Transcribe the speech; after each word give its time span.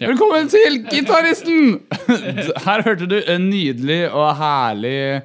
Ja. 0.00 0.08
Velkommen 0.10 0.48
til 0.52 0.80
Gitaristen! 0.90 1.80
Her 2.66 2.82
hørte 2.84 3.06
du 3.08 3.16
en 3.18 3.48
nydelig 3.50 4.02
og 4.10 4.34
herlig 4.36 5.22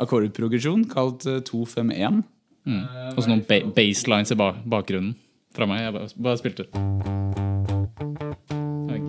akkordprogresjon 0.00 0.86
kalt 0.90 1.26
251. 1.26 2.22
Mm. 2.64 2.84
Og 3.16 3.20
så 3.22 3.28
noen 3.28 3.42
ba 3.48 3.58
baselines 3.76 4.32
i 4.32 4.38
ba 4.38 4.52
bakgrunnen 4.62 5.16
fra 5.52 5.68
meg. 5.68 5.82
Jeg 5.84 5.96
bare, 5.98 6.08
bare 6.28 6.40
spilte. 6.40 6.68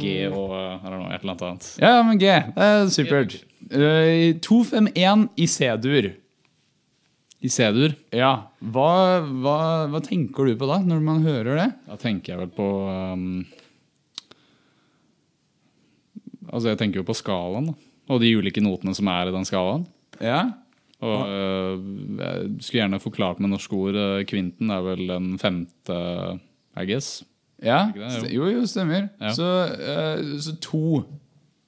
G 0.04 0.14
og 0.28 0.52
uh, 0.52 0.82
know, 0.84 1.06
et 1.08 1.22
eller 1.22 1.32
annet 1.32 1.46
annet. 1.48 1.70
Ja, 1.80 1.94
men 2.04 2.20
G. 2.20 2.26
Det 2.28 2.68
er 2.68 2.90
supert. 2.92 3.38
Eh, 3.72 4.34
251 4.44 5.30
i 5.38 5.48
C-dur. 5.48 6.10
I 7.44 7.50
C-dur 7.52 7.92
Ja. 8.16 8.30
Hva, 8.64 8.90
hva, 9.44 9.56
hva 9.92 10.00
tenker 10.06 10.48
du 10.48 10.54
på 10.60 10.68
da, 10.70 10.78
når 10.88 11.02
man 11.04 11.24
hører 11.26 11.58
det? 11.60 11.70
da 11.90 11.98
tenker 12.00 12.34
jeg 12.34 12.40
vel 12.46 12.54
på 12.56 12.68
um, 12.88 13.44
Altså, 16.54 16.70
jeg 16.70 16.80
tenker 16.82 17.02
jo 17.02 17.08
på 17.08 17.16
skalaen, 17.18 17.72
da. 17.72 17.74
Og 18.14 18.20
de 18.22 18.34
ulike 18.38 18.62
notene 18.62 18.94
som 18.94 19.08
er 19.10 19.30
i 19.30 19.34
den 19.34 19.46
skalaen. 19.48 19.86
Ja. 20.22 20.42
Og 21.04 21.24
uh, 21.26 21.80
jeg 22.20 22.50
skulle 22.64 22.82
gjerne 22.84 23.00
forklart 23.02 23.40
med 23.42 23.50
norske 23.52 23.76
ord. 23.76 23.96
øh, 23.98 24.24
Kvinten 24.30 24.70
er 24.72 24.84
vel 24.86 25.06
den 25.10 25.32
femte, 25.42 25.98
I 26.78 26.86
guess. 26.88 27.24
Ja, 27.64 27.86
det, 27.96 28.28
jo, 28.36 28.46
jo, 28.52 28.66
stemmer. 28.68 29.08
Ja. 29.24 29.32
Så, 29.36 29.48
uh, 29.80 30.36
så 30.44 30.56
to. 30.64 30.84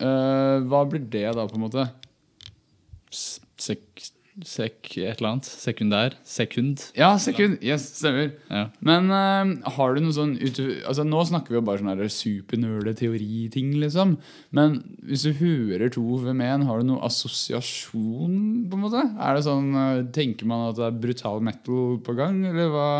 Uh, 0.03 0.59
hva 0.67 0.83
blir 0.91 1.03
det 1.07 1.25
da, 1.37 1.47
på 1.47 1.55
en 1.57 1.63
måte? 1.65 1.87
S- 3.15 3.39
Sek, 4.43 4.97
et 4.99 5.21
eller 5.21 5.29
annet. 5.29 5.47
Sekundær. 5.47 6.15
Sekund. 6.27 6.81
Ja, 6.97 7.13
sekund. 7.21 7.61
Yes, 7.63 7.85
stemmer. 7.95 8.33
Ja. 8.49 8.65
Men 8.83 9.07
uh, 9.07 9.69
har 9.77 9.95
du 9.95 10.01
noe 10.03 10.15
sånn 10.15 10.33
altså, 10.35 11.05
Nå 11.07 11.21
snakker 11.29 11.53
vi 11.53 11.59
jo 11.61 11.63
bare 11.63 11.79
sånn 11.79 11.93
her 11.93 12.11
supernerde 12.11 12.91
teoriting, 12.99 13.71
liksom. 13.79 14.17
Men 14.55 14.81
hvis 15.07 15.23
du 15.23 15.31
hører 15.39 15.93
to 15.95 16.03
ved 16.25 16.35
med 16.35 16.65
har 16.67 16.83
du 16.83 16.89
noe 16.89 17.05
assosiasjon, 17.07 18.35
på 18.67 18.75
en 18.75 18.83
måte? 18.83 19.05
Er 19.15 19.39
det 19.39 19.45
sånn, 19.47 19.71
uh, 19.71 20.03
Tenker 20.15 20.51
man 20.51 20.67
at 20.67 20.81
det 20.81 20.89
er 20.89 20.99
brutal 21.07 21.39
metal 21.45 21.95
på 22.03 22.17
gang, 22.19 22.43
eller 22.51 22.75
hva? 22.75 22.91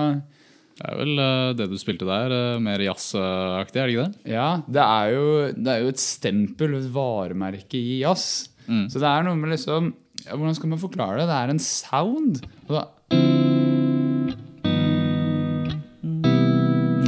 Det 0.75 0.87
er 0.87 0.97
vel 1.01 1.19
uh, 1.19 1.51
det 1.59 1.69
du 1.71 1.75
spilte 1.79 2.07
der, 2.07 2.31
øh, 2.31 2.63
mer 2.63 2.79
jazzaktig, 2.83 3.79
er 3.83 3.91
det 3.91 3.93
ikke 3.93 4.07
det? 4.07 4.31
Ja, 4.37 4.47
det 4.67 4.87
er 4.87 5.11
jo, 5.17 5.27
det 5.51 5.71
er 5.71 5.83
jo 5.83 5.91
et 5.91 6.03
stempel, 6.03 6.79
et 6.79 6.89
varemerke 6.95 7.79
i 7.79 8.01
jazz. 8.05 8.49
Mm. 8.71 8.87
Så 8.87 9.03
det 9.03 9.11
er 9.11 9.27
noe 9.27 9.39
med 9.39 9.51
liksom 9.51 9.93
ja, 10.25 10.35
Hvordan 10.35 10.55
skal 10.57 10.71
man 10.71 10.81
forklare 10.81 11.21
det? 11.21 11.27
Det 11.29 11.37
er 11.37 11.53
en 11.53 11.61
sound. 11.61 12.39
Og 12.65 12.73
da 12.73 12.83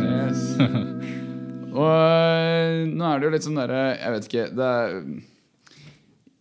yes. 0.06 0.44
Og 1.78 1.90
øh, 1.94 2.86
nå 2.90 3.08
er 3.08 3.20
det 3.20 3.28
jo 3.28 3.34
litt 3.34 3.46
sånn 3.46 3.58
derre 3.60 3.82
Jeg 3.94 4.14
vet 4.14 4.28
ikke 4.30 4.46
det 4.58 4.68
er, 4.68 4.96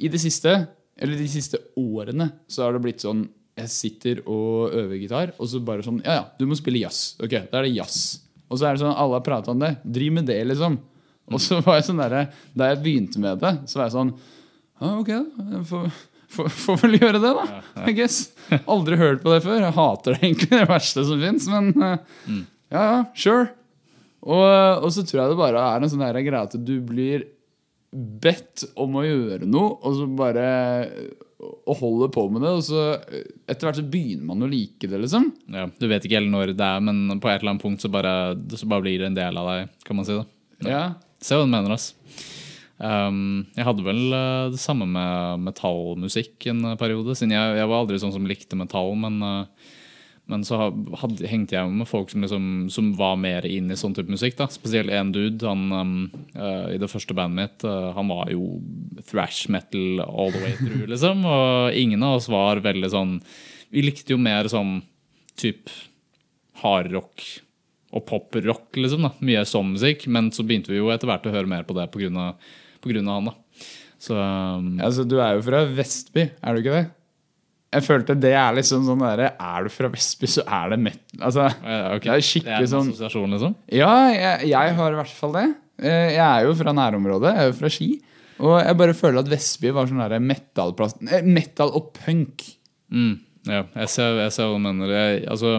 I 0.00 0.10
det 0.12 0.20
siste, 0.22 0.54
eller 0.96 1.20
de 1.20 1.28
siste 1.28 1.60
årene, 1.80 2.30
så 2.48 2.64
har 2.64 2.76
det 2.76 2.84
blitt 2.84 3.04
sånn 3.04 3.26
Jeg 3.60 3.72
sitter 3.72 4.22
og 4.24 4.76
øver 4.76 5.00
gitar, 5.00 5.34
og 5.40 5.50
så 5.50 5.60
bare 5.64 5.84
sånn 5.86 6.02
Ja, 6.04 6.20
ja, 6.20 6.26
du 6.36 6.46
må 6.48 6.58
spille 6.58 6.82
jazz. 6.84 7.16
Ok, 7.20 7.38
da 7.50 7.60
er 7.60 7.68
det 7.68 7.76
jazz. 7.76 8.20
Og 8.46 8.60
så 8.60 8.68
er 8.68 8.76
det 8.76 8.84
sånn 8.84 8.94
alle 8.94 9.18
har 9.18 9.24
prata 9.26 9.50
om 9.52 9.62
det. 9.62 9.72
Driv 9.82 10.12
med 10.14 10.28
det, 10.28 10.38
liksom. 10.46 10.76
Og 11.26 11.42
så 11.42 11.58
var 11.64 11.80
jeg 11.80 11.88
sånn 11.88 11.98
derre 11.98 12.26
Da 12.54 12.68
jeg 12.70 12.82
begynte 12.84 13.22
med 13.22 13.40
det, 13.42 13.56
så 13.66 13.80
var 13.80 13.88
jeg 13.88 13.96
sånn 13.96 14.12
Ja, 14.14 14.92
ok, 14.92 15.10
da. 15.10 15.46
Jeg 15.56 15.64
får, 15.72 15.96
får, 16.32 16.80
vel 16.82 16.98
gjøre 16.98 17.20
det, 17.22 17.32
da. 17.38 17.60
I 17.86 17.94
guess. 17.96 18.32
Aldri 18.64 18.98
hørt 19.00 19.22
på 19.24 19.34
det 19.34 19.42
før. 19.44 19.60
Jeg 19.62 19.76
hater 19.76 20.16
det 20.16 20.22
egentlig. 20.22 20.50
Det 20.52 20.66
verste 20.70 21.06
som 21.08 21.22
fins. 21.22 21.46
Men 21.52 21.70
mm. 21.76 22.42
ja, 22.74 22.82
ja, 22.82 22.98
sure. 23.16 23.48
Og, 24.26 24.82
og 24.82 24.90
så 24.90 25.04
tror 25.06 25.22
jeg 25.22 25.32
det 25.32 25.38
bare 25.38 25.62
er 25.70 25.84
en 25.84 25.92
sånn 25.92 26.02
greie 26.02 26.42
at 26.42 26.56
du 26.58 26.74
blir 26.82 27.28
bedt 27.96 28.66
om 28.76 28.98
å 28.98 29.04
gjøre 29.06 29.46
noe, 29.48 29.76
og 29.86 29.94
så 29.96 30.08
bare 30.10 30.48
og 31.36 31.76
holder 31.78 32.10
på 32.14 32.22
med 32.32 32.42
det, 32.42 32.52
og 32.56 32.62
så 32.64 32.82
etter 33.46 33.68
hvert 33.68 33.78
så 33.78 33.84
begynner 33.86 34.24
man 34.30 34.44
å 34.46 34.48
like 34.50 34.88
det, 34.88 34.98
liksom. 35.02 35.28
Ja, 35.52 35.66
du 35.68 35.86
vet 35.90 36.06
ikke 36.06 36.18
helt 36.18 36.32
når 36.32 36.54
det 36.56 36.64
er, 36.64 36.82
men 36.84 37.20
på 37.20 37.30
et 37.30 37.42
eller 37.42 37.52
annet 37.52 37.64
punkt 37.64 37.84
så 37.84 37.90
bare, 37.92 38.14
så 38.56 38.68
bare 38.70 38.86
blir 38.86 39.02
det 39.02 39.10
en 39.10 39.18
del 39.18 39.40
av 39.40 39.50
deg, 39.52 39.74
kan 39.86 39.98
man 39.98 40.08
si. 40.08 40.16
det. 40.16 40.70
Ja. 40.72 40.82
Se 41.22 41.36
hva 41.36 41.44
du 41.46 41.52
mener, 41.52 41.76
ass. 41.76 41.90
Um, 42.76 43.46
jeg 43.56 43.64
hadde 43.64 43.84
vel 43.86 44.02
uh, 44.12 44.52
det 44.52 44.60
samme 44.60 44.84
med 44.90 45.46
metallmusikk 45.46 46.48
en 46.52 46.74
periode. 46.80 47.16
Siden 47.16 47.32
jeg, 47.36 47.56
jeg 47.60 47.70
var 47.70 47.82
aldri 47.82 48.00
sånn 48.02 48.12
som 48.12 48.28
likte 48.28 48.58
metall, 48.58 48.92
men, 49.00 49.16
uh, 49.24 49.72
men 50.28 50.44
så 50.44 50.58
hadde, 51.00 51.30
hengte 51.30 51.56
jeg 51.56 51.72
med 51.72 51.88
folk 51.88 52.12
som, 52.12 52.24
liksom, 52.26 52.66
som 52.72 52.90
var 52.98 53.16
mer 53.22 53.46
inn 53.48 53.72
i 53.72 53.78
sånn 53.80 53.96
type 53.96 54.12
musikk. 54.12 54.36
da 54.36 54.50
Spesielt 54.52 54.92
en 54.92 55.14
dude 55.14 55.48
han, 55.48 55.64
um, 55.72 55.94
uh, 56.36 56.68
i 56.74 56.80
det 56.82 56.90
første 56.92 57.16
bandet 57.16 57.40
mitt. 57.40 57.66
han 57.96 58.12
var 58.12 58.28
jo 58.34 58.58
thrash 59.08 59.48
metal 59.52 60.04
all 60.04 60.34
the 60.34 60.44
way 60.44 60.52
through, 60.60 60.84
liksom. 60.92 61.24
Og 61.24 61.78
ingen 61.78 62.04
av 62.04 62.20
oss 62.20 62.28
var 62.32 62.64
veldig 62.64 62.92
sånn 62.92 63.18
Vi 63.72 63.82
likte 63.82 64.14
jo 64.14 64.20
mer 64.20 64.46
sånn 64.52 64.78
type 65.36 65.72
hardrock 66.60 67.24
og 67.96 68.04
poprock, 68.04 68.68
liksom. 68.76 69.08
da 69.08 69.14
Mye 69.24 69.48
sånn 69.48 69.72
musikk. 69.72 70.04
Men 70.12 70.28
så 70.34 70.44
begynte 70.44 70.74
vi 70.74 70.82
jo 70.82 70.92
etter 70.92 71.08
hvert 71.08 71.24
å 71.24 71.32
høre 71.32 71.48
mer 71.48 71.64
på 71.64 71.76
det 71.76 71.88
på 71.88 72.04
av 72.86 73.18
han. 73.18 73.30
da 73.30 73.34
Så 73.98 74.16
um, 74.16 74.70
Altså, 74.84 75.04
du 75.08 75.18
er 75.20 75.36
jo 75.36 75.44
fra 75.46 75.64
Vestby, 75.76 76.28
er 76.40 76.54
du 76.54 76.62
ikke 76.62 76.76
det? 76.76 76.86
Jeg 77.76 77.84
følte 77.84 78.14
det 78.22 78.32
er 78.38 78.54
liksom 78.56 78.84
sånn 78.86 79.02
derre 79.02 79.32
Er 79.42 79.66
du 79.66 79.72
fra 79.74 79.90
Vestby, 79.92 80.28
så 80.30 80.44
er 80.46 80.72
det 80.72 80.80
mett... 80.86 81.04
Altså, 81.18 81.48
okay. 81.50 82.06
det 82.06 82.14
er 82.14 82.26
skikkelig 82.30 82.52
det 82.52 82.58
er 82.60 82.68
en 82.68 82.72
sånn 82.72 82.90
assosiasjon, 82.92 83.36
liksom? 83.36 83.56
Ja, 83.74 83.92
jeg, 84.14 84.50
jeg 84.52 84.76
har 84.78 84.94
i 84.94 85.00
hvert 85.00 85.16
fall 85.18 85.34
det. 85.36 85.46
Eh, 85.82 86.12
Jeg 86.14 86.24
er 86.24 86.46
jo 86.46 86.54
fra 86.56 86.72
nærområdet. 86.76 87.32
Jeg 87.34 87.42
er 87.42 87.50
jo 87.50 87.56
fra 87.58 87.72
Ski. 87.72 87.88
Og 88.36 88.54
jeg 88.60 88.76
bare 88.80 88.96
føler 88.96 89.22
at 89.22 89.30
Vestby 89.32 89.72
var 89.72 89.88
sånn 89.88 90.02
derre 90.02 90.20
metal-plass 90.22 90.96
eh, 91.08 91.24
Metal 91.26 91.72
og 91.76 91.90
punk. 91.96 92.44
Mm, 92.92 93.14
ja, 93.48 93.64
jeg 93.82 93.92
ser, 93.92 94.20
jeg 94.22 94.34
ser 94.36 94.50
hva 94.50 94.58
du 94.58 94.64
mener. 94.64 94.92
Jeg, 94.92 95.22
altså, 95.32 95.56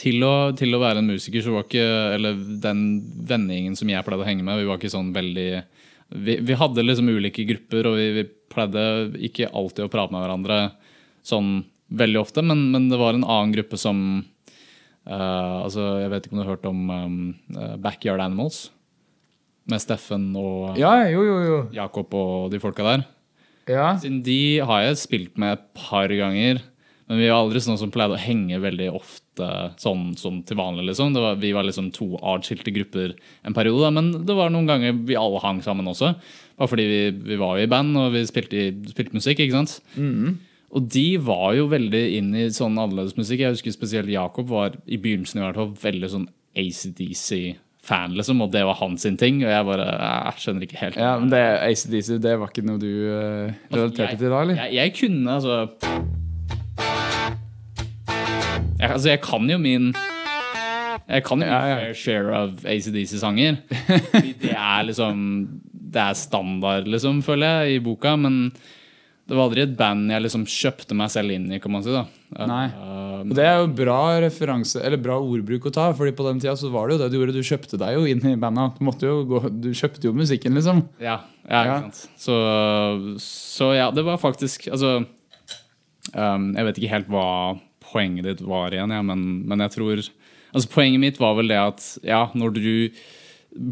til 0.00 0.26
å, 0.26 0.34
til 0.58 0.74
å 0.74 0.82
være 0.82 1.02
en 1.02 1.10
musiker 1.10 1.42
så 1.44 1.52
var 1.54 1.66
ikke 1.68 1.84
Eller 2.16 2.38
den 2.62 2.80
vennegjengen 3.28 3.76
som 3.78 3.90
jeg 3.92 4.02
pleide 4.06 4.24
å 4.24 4.26
henge 4.26 4.46
med, 4.46 4.58
vi 4.58 4.66
var 4.66 4.80
ikke 4.80 4.90
sånn 4.94 5.12
veldig 5.14 5.48
Vi, 6.08 6.36
vi 6.44 6.56
hadde 6.58 6.84
liksom 6.84 7.08
ulike 7.08 7.46
grupper, 7.48 7.88
og 7.88 7.96
vi, 7.98 8.10
vi 8.18 8.24
pleide 8.52 8.84
ikke 9.24 9.50
alltid 9.50 9.86
å 9.86 9.92
prate 9.92 10.14
med 10.14 10.24
hverandre 10.24 10.58
sånn 11.24 11.64
veldig 11.94 12.20
ofte, 12.20 12.44
men, 12.44 12.68
men 12.74 12.88
det 12.90 13.00
var 13.00 13.16
en 13.16 13.26
annen 13.26 13.54
gruppe 13.54 13.78
som 13.80 13.98
uh, 15.08 15.64
altså, 15.64 15.84
Jeg 16.02 16.12
vet 16.12 16.26
ikke 16.26 16.36
om 16.36 16.40
du 16.40 16.44
har 16.44 16.54
hørt 16.54 16.68
om 16.68 16.84
um, 16.90 17.18
Backyard 17.82 18.22
Animals? 18.24 18.68
Med 19.70 19.80
Steffen 19.80 20.30
og 20.36 20.78
Ja, 20.80 20.96
jo, 21.08 21.24
jo, 21.24 21.36
jo. 21.44 21.58
Jakob 21.72 22.12
og 22.18 22.50
de 22.52 22.60
folka 22.60 22.84
der. 22.84 23.04
Ja. 23.70 23.94
Siden 23.96 24.20
de 24.26 24.60
har 24.60 24.82
jeg 24.84 25.00
spilt 25.00 25.38
med 25.40 25.56
et 25.56 25.62
par 25.78 26.12
ganger. 26.12 26.60
Men 27.08 27.20
vi 27.20 27.30
var 27.30 27.40
aldri 27.40 27.62
sånn 27.64 27.80
som 27.80 27.92
pleide 27.92 28.16
å 28.16 28.20
henge 28.20 28.60
veldig 28.60 28.90
ofte 28.92 29.23
sånn, 29.36 30.14
som 30.20 30.42
til 30.46 30.56
vanlig. 30.56 30.86
liksom. 30.90 31.14
Det 31.14 31.22
var, 31.24 31.36
vi 31.42 31.52
var 31.56 31.66
liksom 31.66 31.90
to 31.94 32.14
atskilte 32.22 32.72
grupper 32.74 33.14
en 33.42 33.54
periode. 33.56 33.82
da, 33.82 33.90
Men 33.90 34.26
det 34.26 34.36
var 34.38 34.50
noen 34.54 34.68
ganger 34.70 34.96
vi 35.08 35.16
alle 35.18 35.40
hang 35.42 35.62
sammen 35.62 35.88
også. 35.90 36.14
Bare 36.58 36.70
fordi 36.70 36.86
vi, 36.86 37.00
vi 37.32 37.36
var 37.40 37.58
jo 37.58 37.64
i 37.66 37.70
band 37.70 37.96
og 37.98 38.12
vi 38.14 38.24
spilte, 38.28 38.68
spilte 38.92 39.16
musikk. 39.16 39.40
ikke 39.42 39.56
sant? 39.56 39.78
Og 40.74 40.88
de 40.90 41.06
var 41.22 41.52
jo 41.54 41.68
veldig 41.70 42.04
inn 42.18 42.32
i 42.34 42.48
sånn 42.50 42.78
annerledes 42.78 43.14
musikk. 43.18 43.44
Jeg 43.44 43.54
husker 43.54 43.74
spesielt 43.74 44.10
Jakob 44.10 44.48
var 44.50 44.74
i 44.86 44.98
begynnelsen 44.98 45.38
i 45.38 45.44
hvert 45.44 45.60
fall 45.60 45.74
veldig 45.84 46.10
sånn 46.10 46.24
ACDC-fan, 46.58 48.16
liksom. 48.18 48.42
Og 48.42 48.50
det 48.54 48.64
var 48.66 48.78
hans 48.80 49.06
sin 49.06 49.18
ting. 49.20 49.42
Og 49.44 49.50
jeg 49.52 49.68
bare 49.68 49.86
jeg 49.86 50.42
skjønner 50.42 50.66
ikke 50.66 50.80
helt. 50.82 50.98
ja 50.98 51.14
men 51.20 51.30
det 51.30 51.42
ACDC, 51.68 52.18
det 52.22 52.34
var 52.42 52.50
ikke 52.50 52.66
noe 52.66 52.82
du 52.82 52.90
uh, 52.90 53.54
relaterte 53.70 54.18
til 54.18 54.30
da, 54.34 54.42
eller? 54.42 54.62
Jeg, 54.64 54.74
jeg 54.80 54.94
kunne 54.98 55.38
altså 55.38 55.60
jeg, 58.78 58.90
altså, 58.90 59.08
jeg 59.14 59.20
kan 59.24 59.50
jo 59.50 59.58
min 59.62 59.90
Jeg 61.08 61.24
kan 61.26 61.42
jo 61.42 61.46
Ja, 61.50 61.58
ja. 61.68 61.76
fair 61.82 61.94
share 61.98 62.38
of 62.44 62.64
ACDC-sanger. 62.64 63.58
Det 64.42 64.54
er 64.54 64.86
liksom 64.88 65.20
Det 65.94 66.00
er 66.02 66.14
standard, 66.18 66.88
liksom, 66.90 67.20
føler 67.22 67.64
jeg, 67.66 67.76
i 67.76 67.84
boka. 67.84 68.16
Men 68.18 68.48
det 69.24 69.32
var 69.38 69.46
aldri 69.46 69.62
et 69.64 69.76
band 69.78 70.10
jeg 70.12 70.20
liksom 70.20 70.42
kjøpte 70.44 70.92
meg 70.98 71.08
selv 71.08 71.32
inn 71.32 71.46
i, 71.54 71.58
kan 71.62 71.72
man 71.72 71.84
si. 71.86 71.88
da 71.94 72.02
Nei. 72.44 72.66
Uh, 72.76 73.22
Og 73.22 73.30
det 73.38 73.44
er 73.46 73.60
jo 73.62 73.68
bra 73.78 74.00
referanse, 74.20 74.82
eller 74.84 75.00
bra 75.00 75.16
ordbruk 75.22 75.64
å 75.70 75.72
ta, 75.72 75.86
Fordi 75.96 76.12
på 76.18 76.26
den 76.26 76.42
tida 76.42 76.52
så 76.60 76.68
var 76.74 76.88
det 76.90 76.96
jo 76.98 77.02
det 77.04 77.08
du 77.12 77.16
gjorde. 77.20 77.36
Du 77.38 77.46
kjøpte 77.46 77.78
deg 77.80 77.94
jo 77.96 78.02
inn 78.10 78.20
i 78.28 78.34
bandet. 78.36 78.76
Du, 78.76 78.84
måtte 78.84 79.06
jo 79.08 79.22
gå, 79.30 79.40
du 79.64 79.70
kjøpte 79.72 80.10
jo 80.10 80.12
musikken, 80.18 80.52
liksom. 80.58 80.82
Ja, 81.00 81.20
ja, 81.48 81.62
ikke 81.62 81.64
Ja. 81.70 81.78
sant. 81.86 82.02
Så, 82.20 82.36
så 83.24 83.70
ja, 83.78 83.88
det 83.94 84.04
var 84.04 84.20
faktisk 84.20 84.68
Altså 84.72 85.04
um, 86.14 86.50
Jeg 86.56 86.64
vet 86.68 86.78
ikke 86.82 86.92
helt 86.94 87.08
hva 87.12 87.26
poenget 87.94 88.26
ditt 88.26 88.44
var 88.44 88.74
igjen, 88.74 88.92
ja, 88.92 89.02
men, 89.06 89.26
men 89.48 89.64
jeg 89.66 89.78
tror 89.78 90.06
Altså 90.54 90.70
Poenget 90.70 91.02
mitt 91.02 91.16
var 91.18 91.32
vel 91.34 91.48
det 91.50 91.56
at 91.58 91.84
ja, 92.06 92.28
når 92.38 92.52
du 92.54 92.68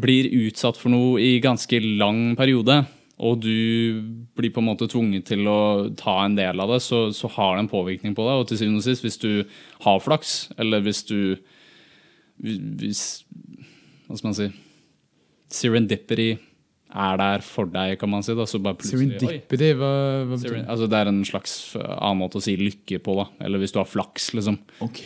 blir 0.03 0.27
utsatt 0.47 0.75
for 0.75 0.91
noe 0.91 1.21
i 1.23 1.37
ganske 1.43 1.79
lang 1.79 2.33
periode, 2.35 2.81
og 3.23 3.39
du 3.43 4.01
blir 4.35 4.51
på 4.51 4.59
en 4.59 4.67
måte 4.67 4.89
tvunget 4.91 5.27
til 5.29 5.47
å 5.47 5.89
ta 5.99 6.17
en 6.25 6.35
del 6.35 6.59
av 6.59 6.73
det, 6.73 6.81
så, 6.83 7.05
så 7.15 7.29
har 7.35 7.55
det 7.55 7.63
en 7.63 7.71
påvirkning 7.71 8.15
på 8.17 8.25
deg. 8.25 8.41
Og 8.41 8.49
til 8.49 8.59
syvende 8.59 8.81
og 8.81 8.87
sist, 8.87 9.05
hvis 9.05 9.19
du 9.21 9.45
har 9.85 10.03
flaks, 10.03 10.33
eller 10.59 10.83
hvis 10.83 11.03
du 11.07 11.19
hvis, 12.43 13.03
Hva 14.07 14.17
skal 14.17 14.27
man 14.27 14.35
si 14.35 14.49
Serendipity 15.53 16.33
er 16.93 17.17
der 17.19 17.43
for 17.45 17.69
deg, 17.69 17.95
kan 18.01 18.11
man 18.11 18.23
si. 18.25 18.35
Da, 18.37 18.45
så 18.49 18.59
bare 18.63 18.77
plutselig, 18.79 19.17
Serendipity, 19.17 19.71
hva, 19.79 19.91
hva 20.29 20.37
betyr 20.37 20.55
det? 20.59 20.63
altså 20.69 20.87
det 20.91 20.99
er 20.99 21.09
en 21.09 21.21
slags 21.27 21.53
uh, 21.77 21.81
annen 21.97 22.21
måte 22.21 22.39
å 22.39 22.43
si 22.43 22.55
lykke 22.59 22.99
på, 23.03 23.15
da. 23.17 23.25
Eller 23.45 23.61
hvis 23.61 23.73
du 23.73 23.79
har 23.81 23.89
flaks, 23.89 24.29
liksom. 24.37 24.59
Ok. 24.85 25.03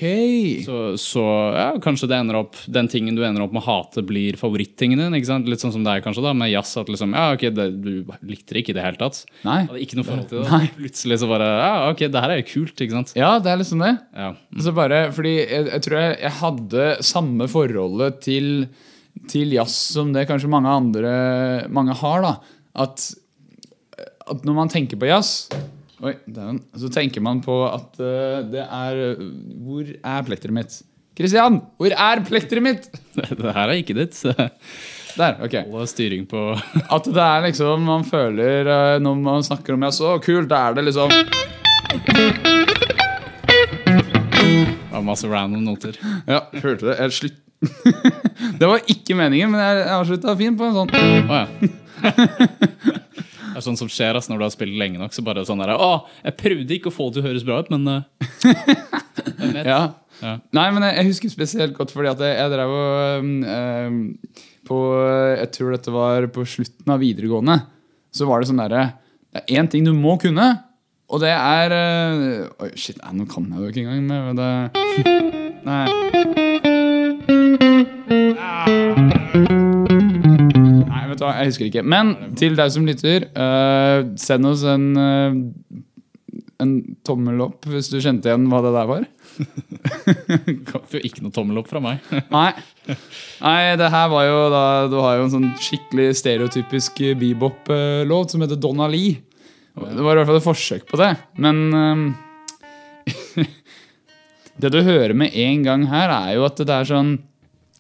Så, 0.66 0.80
så 1.02 1.26
ja, 1.56 1.70
kanskje 1.84 2.10
det 2.12 2.20
ender 2.20 2.42
opp 2.42 2.60
den 2.72 2.90
tingen 2.92 3.18
du 3.18 3.24
ender 3.28 3.46
opp 3.46 3.56
med 3.56 3.64
å 3.64 3.68
hate, 3.68 4.04
blir 4.08 4.40
favorittingen 4.40 5.02
din. 5.02 5.18
ikke 5.18 5.32
sant? 5.32 5.50
Litt 5.50 5.64
sånn 5.64 5.76
som 5.76 5.86
deg, 5.88 6.04
kanskje, 6.06 6.26
da, 6.26 6.36
med 6.38 6.52
jazz. 6.52 6.76
At 6.82 6.92
liksom, 6.92 7.16
ja, 7.18 7.30
ok, 7.38 7.48
det, 7.56 7.70
du 7.84 7.94
likte 8.28 8.58
det 8.58 8.66
ikke 8.66 8.76
i 8.76 8.80
det 8.80 8.86
hele 8.86 9.02
tatt. 9.02 9.24
Nei. 9.48 9.62
Hadde 9.70 9.84
ikke 9.86 10.02
noe 10.02 10.10
forhold 10.10 10.30
til 10.32 10.44
det. 10.44 10.50
Nei. 10.52 10.64
Plutselig 10.82 11.22
så 11.24 11.32
bare 11.32 11.48
Ja, 11.58 11.72
ok, 11.92 12.04
det 12.12 12.26
her 12.26 12.36
er 12.36 12.44
jo 12.44 12.50
kult, 12.52 12.76
ikke 12.84 13.00
sant. 13.00 13.16
Ja, 13.18 13.32
det 13.44 13.54
er 13.54 13.64
liksom 13.64 13.84
det. 13.86 13.96
Ja. 14.18 14.34
Så 14.64 14.76
bare, 14.76 15.02
fordi 15.16 15.38
jeg, 15.40 15.72
jeg 15.72 15.88
tror 15.88 16.00
jeg, 16.02 16.20
jeg 16.26 16.36
hadde 16.42 16.92
samme 17.06 17.48
forholdet 17.52 18.22
til, 18.26 18.52
til 19.32 19.56
jazz 19.56 19.76
som 19.96 20.12
det 20.14 20.28
kanskje 20.30 20.52
mange 20.52 20.70
andre 20.70 21.14
mange 21.74 21.96
har. 21.98 22.22
da 22.26 22.36
At, 22.84 23.10
at 24.30 24.46
når 24.46 24.54
man 24.62 24.72
tenker 24.72 25.00
på 25.00 25.10
jazz 25.10 25.48
Oi, 25.98 26.14
den, 26.30 26.60
Så 26.78 26.92
tenker 26.94 27.24
man 27.26 27.40
på 27.42 27.56
at 27.66 27.98
uh, 27.98 28.44
det 28.46 28.62
er 28.62 29.18
Hvor 29.66 29.88
er 29.88 30.28
plekteret 30.28 30.54
mitt? 30.54 30.76
Kristian, 31.18 31.64
hvor 31.82 31.90
er 31.90 32.22
plekteret 32.22 32.62
mitt? 32.62 32.86
Det 33.18 33.42
her 33.42 33.72
er 33.72 33.80
ikke 33.80 33.96
ditt. 33.98 34.14
så 34.14 34.36
Der, 35.18 35.40
ok. 35.42 35.56
Hold 35.72 35.90
styring 35.90 36.28
på 36.30 36.52
At 36.96 37.10
det 37.10 37.24
er 37.24 37.48
liksom 37.48 37.88
Man 37.90 38.06
føler 38.06 38.70
uh, 38.70 39.00
når 39.02 39.18
man 39.24 39.48
snakker 39.48 39.74
om 39.74 39.88
jazz, 39.88 39.98
så 40.04 40.20
kult, 40.22 40.52
da 40.54 40.68
er 40.68 40.78
det 40.78 40.86
liksom 40.92 41.10
Det 44.38 44.94
var 44.94 45.04
masse 45.06 45.28
random 45.30 45.66
noter. 45.66 45.98
Ja, 46.26 46.40
hørte 46.62 46.88
det. 46.88 46.96
Jeg 46.98 47.14
slutt... 47.18 47.44
det 48.60 48.70
var 48.70 48.84
ikke 48.86 49.18
meningen, 49.18 49.52
men 49.54 49.64
jeg 49.64 49.90
avslutta 49.96 50.36
fint 50.38 50.60
på 50.60 50.68
en 50.68 50.76
sånn. 50.78 50.92
Oh, 50.94 51.42
ja. 51.42 51.48
Det 53.58 53.62
er 53.64 53.66
sånn 53.66 53.80
som 53.80 53.90
skjer 53.90 54.18
ass, 54.20 54.28
når 54.30 54.38
du 54.38 54.46
har 54.46 54.52
spilt 54.54 54.78
lenge 54.78 55.00
nok. 55.02 55.16
Så 55.16 55.24
bare 55.26 55.42
sånn 55.48 55.64
der, 55.64 55.74
Å, 55.74 56.04
jeg 56.22 56.38
prøvde 56.38 56.76
ikke 56.76 56.92
å 56.92 56.94
få 56.94 57.08
det 57.10 57.18
til 57.18 57.24
å 57.24 57.30
høres 57.32 57.46
bra 57.48 57.62
ut, 57.64 57.72
men 57.74 57.90
uh. 57.90 58.04
Ja. 59.66 59.80
Ja. 60.22 60.36
Nei, 60.54 60.68
men 60.74 60.86
jeg, 60.86 60.94
jeg 60.98 61.10
husker 61.12 61.30
spesielt 61.34 61.76
godt 61.78 61.92
fordi 61.94 62.10
at 62.10 62.22
jeg, 62.26 62.38
jeg 62.40 62.50
drev 62.54 62.72
og 62.74 63.26
um, 63.26 63.98
På 64.66 64.78
Jeg 65.38 65.52
tror 65.54 65.76
dette 65.76 65.94
var 65.94 66.26
på 66.34 66.46
slutten 66.50 66.94
av 66.94 67.02
videregående. 67.04 67.60
Så 68.14 68.30
var 68.30 68.42
det 68.42 68.50
sånn 68.50 68.62
derre 68.64 68.88
Det 69.30 69.44
er 69.44 69.62
én 69.62 69.70
ting 69.70 69.86
du 69.86 69.94
må 69.94 70.16
kunne, 70.22 70.48
og 71.08 71.22
det 71.24 71.34
er 71.34 71.78
uh, 71.78 72.64
Oi, 72.66 72.72
shit, 72.80 72.98
nei, 73.02 73.14
nå 73.20 73.30
kan 73.30 73.50
jeg 73.50 73.58
det 73.58 73.66
jo 73.66 73.74
ikke 73.74 73.86
engang. 73.86 74.06
Men 74.06 74.42
det, 74.42 74.52
nei. 75.68 76.67
Nei, 80.88 81.04
vet 81.10 81.18
du 81.20 81.26
hva, 81.26 81.36
jeg 81.40 81.52
husker 81.52 81.68
ikke. 81.70 81.84
Men 81.84 82.16
til 82.40 82.58
deg 82.58 82.72
som 82.74 82.88
lytter, 82.88 83.30
uh, 83.38 84.00
send 84.20 84.50
oss 84.50 84.64
en 84.68 84.88
uh, 84.98 85.32
en 86.64 86.72
tommel 87.06 87.42
opp 87.46 87.68
hvis 87.70 87.90
du 87.92 88.00
kjente 88.02 88.30
igjen 88.30 88.48
hva 88.50 88.62
det 88.66 88.74
der 88.74 88.90
var. 88.90 89.06
Får 90.90 91.06
ikke 91.06 91.24
noe 91.26 91.36
tommel 91.36 91.62
opp 91.62 91.70
fra 91.70 91.82
meg. 91.84 92.02
Nei. 92.34 92.50
Nei, 93.44 93.60
det 93.78 93.92
her 93.94 94.08
var 94.10 94.26
jo 94.26 94.38
da 94.54 94.64
Du 94.90 94.98
har 95.04 95.18
jo 95.20 95.28
en 95.28 95.34
sånn 95.34 95.50
skikkelig 95.62 96.10
stereotypisk 96.18 97.02
bebop-låt 97.20 98.34
som 98.34 98.46
heter 98.46 98.60
Donna 98.62 98.90
Lee. 98.90 99.20
Det 99.78 100.02
var 100.02 100.16
i 100.16 100.22
hvert 100.22 100.30
fall 100.32 100.40
et 100.40 100.48
forsøk 100.48 100.88
på 100.90 101.00
det. 101.02 101.12
Men 101.38 101.64
um, 101.76 102.08
Det 104.58 104.74
du 104.74 104.80
hører 104.82 105.14
med 105.14 105.36
en 105.38 105.66
gang 105.66 105.86
her, 105.92 106.10
er 106.10 106.38
jo 106.40 106.48
at 106.48 106.58
det 106.58 106.74
er 106.74 106.90
sånn 106.90 107.18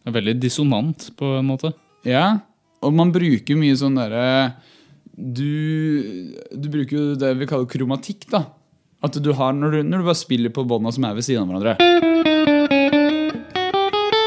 Det 0.07 0.13
er 0.13 0.21
veldig 0.21 0.33
dissonant 0.39 1.09
på 1.19 1.33
en 1.36 1.50
måte. 1.50 1.74
Ja, 2.07 2.39
og 2.80 2.94
man 2.95 3.09
bruker 3.12 3.57
mye 3.59 3.75
sånn 3.75 3.98
derre 4.00 4.54
du, 5.12 6.31
du 6.48 6.69
bruker 6.71 6.95
jo 6.95 7.18
det 7.19 7.33
vi 7.42 7.48
kaller 7.50 7.68
kromatikk, 7.68 8.24
da. 8.31 8.45
At 9.04 9.19
du 9.19 9.27
har 9.36 9.51
når 9.51 9.75
du, 9.75 9.80
når 9.83 10.00
du 10.00 10.07
bare 10.07 10.15
spiller 10.15 10.54
på 10.56 10.63
bånda 10.63 10.95
som 10.95 11.09
er 11.09 11.18
ved 11.18 11.27
siden 11.27 11.44
av 11.44 11.51
hverandre. 11.51 11.75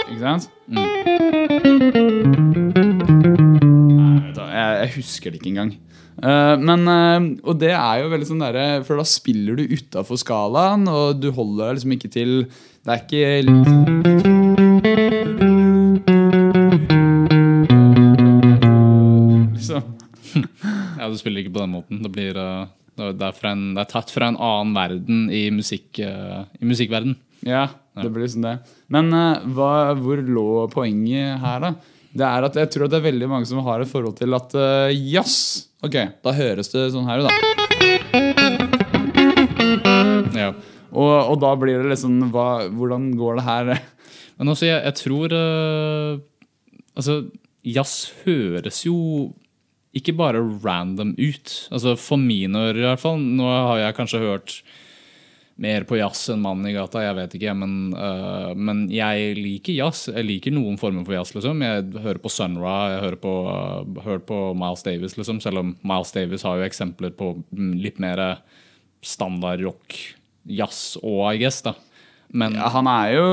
Ikke 0.05 0.21
sant? 0.21 0.53
Nei, 0.69 0.85
vet 4.29 4.37
jeg, 4.37 4.53
jeg 4.85 4.95
husker 4.99 5.33
det 5.33 5.41
ikke 5.41 5.53
engang. 5.55 5.73
Uh, 6.21 6.61
men, 6.61 6.85
uh, 6.85 7.49
og 7.49 7.57
det 7.65 7.73
er 7.73 8.03
jo 8.03 8.13
veldig 8.13 8.27
sånn 8.29 8.43
derre 8.45 8.65
For 8.85 9.01
da 9.01 9.07
spiller 9.09 9.57
du 9.57 9.71
utafor 9.73 10.21
skalaen, 10.21 10.85
og 10.93 11.17
du 11.25 11.31
holder 11.33 11.71
deg 11.71 11.79
liksom 11.79 11.97
ikke 11.97 12.13
til 12.13 12.35
Det 12.85 12.93
er 12.93 13.07
ikke 13.07 14.20
Du 21.11 21.19
spiller 21.21 21.45
ikke 21.45 21.55
på 21.57 21.65
den 21.65 21.75
måten. 21.75 22.03
Det, 22.05 22.11
blir, 22.15 22.37
eh, 22.39 22.67
det, 23.01 23.27
er, 23.27 23.45
en, 23.51 23.75
det 23.77 23.85
er 23.85 23.91
tatt 23.91 24.13
fra 24.15 24.31
en 24.31 24.39
annen 24.41 24.75
verden 24.77 25.27
i, 25.35 25.47
musikk, 25.55 25.99
eh, 26.05 26.43
i 26.61 26.69
musikkverden. 26.69 27.17
Ja, 27.47 27.69
det 28.01 28.11
blir 28.13 28.29
sånn 28.31 28.47
det. 28.47 28.57
Men 28.93 29.13
eh, 29.17 29.47
hva, 29.57 29.95
hvor 29.99 30.21
lå 30.23 30.67
poenget 30.73 31.41
her, 31.43 31.65
da? 31.67 31.75
Det 32.11 32.27
er 32.27 32.43
at 32.49 32.57
jeg 32.59 32.71
tror 32.75 32.89
at 32.89 32.93
det 32.93 32.99
er 32.99 33.07
veldig 33.07 33.29
mange 33.31 33.47
som 33.47 33.63
har 33.63 33.83
et 33.83 33.91
forhold 33.91 34.17
til 34.19 34.35
at 34.35 34.55
uh, 34.59 34.91
yes. 34.91 35.35
Ok, 35.87 35.95
da 36.27 36.33
høres 36.35 36.73
det 36.73 36.89
sånn 36.91 37.07
her 37.07 37.23
ut, 37.23 37.31
da. 37.31 37.35
Ja. 40.35 40.51
Og, 40.91 41.13
og 41.31 41.37
da 41.43 41.53
blir 41.59 41.79
det 41.79 41.93
liksom 41.93 42.33
hva, 42.35 42.67
Hvordan 42.75 43.13
går 43.19 43.39
det 43.39 43.45
her? 43.47 43.71
Men 44.41 44.51
også, 44.51 44.67
jeg, 44.67 44.81
jeg 44.89 44.97
tror 44.99 45.35
uh, 45.37 46.19
Altså, 46.99 47.21
jazz 47.63 48.11
høres 48.25 48.83
jo 48.83 48.97
ikke 49.97 50.15
bare 50.19 50.43
random 50.63 51.15
ut. 51.19 51.57
Altså 51.75 51.97
For 51.99 52.21
mine 52.21 52.69
ører, 52.69 52.79
i 52.83 52.87
hvert 52.89 53.03
fall. 53.03 53.19
Nå 53.19 53.49
har 53.49 53.81
jeg 53.85 53.97
kanskje 53.99 54.23
hørt 54.23 54.61
mer 55.61 55.85
på 55.85 55.99
jazz 55.99 56.31
enn 56.33 56.41
mannen 56.41 56.71
i 56.71 56.73
gata, 56.73 57.03
jeg 57.05 57.17
vet 57.19 57.35
ikke. 57.37 57.55
Men, 57.59 57.75
uh, 57.93 58.53
men 58.57 58.87
jeg 58.93 59.35
liker 59.37 59.77
jazz. 59.77 60.07
Jeg 60.09 60.29
liker 60.29 60.55
noen 60.57 60.79
former 60.81 61.05
for 61.05 61.19
jazz. 61.19 61.35
liksom 61.37 61.65
Jeg 61.67 61.91
hører 62.07 62.23
på 62.23 62.33
Sun 62.33 62.57
Ra, 62.63 62.79
jeg 62.95 63.05
hører 63.05 63.21
på, 63.27 63.35
uh, 63.51 64.01
hører 64.07 64.25
på 64.31 64.41
Miles 64.57 64.87
Davis, 64.87 65.19
liksom. 65.19 65.43
Selv 65.45 65.65
om 65.65 65.75
Miles 65.83 66.15
Davis 66.17 66.47
har 66.47 66.61
jo 66.61 66.69
eksempler 66.69 67.13
på 67.19 67.35
mm, 67.51 67.75
litt 67.83 68.01
mer 68.03 68.25
standard 69.05 69.63
rock, 69.65 69.97
jazz 70.49 70.97
og 71.03 71.27
I 71.29 71.43
guess, 71.43 71.61
da. 71.67 71.75
Men 72.33 72.55
Ja, 72.55 72.69
han, 72.71 72.87
er 72.87 73.15
jo, 73.17 73.25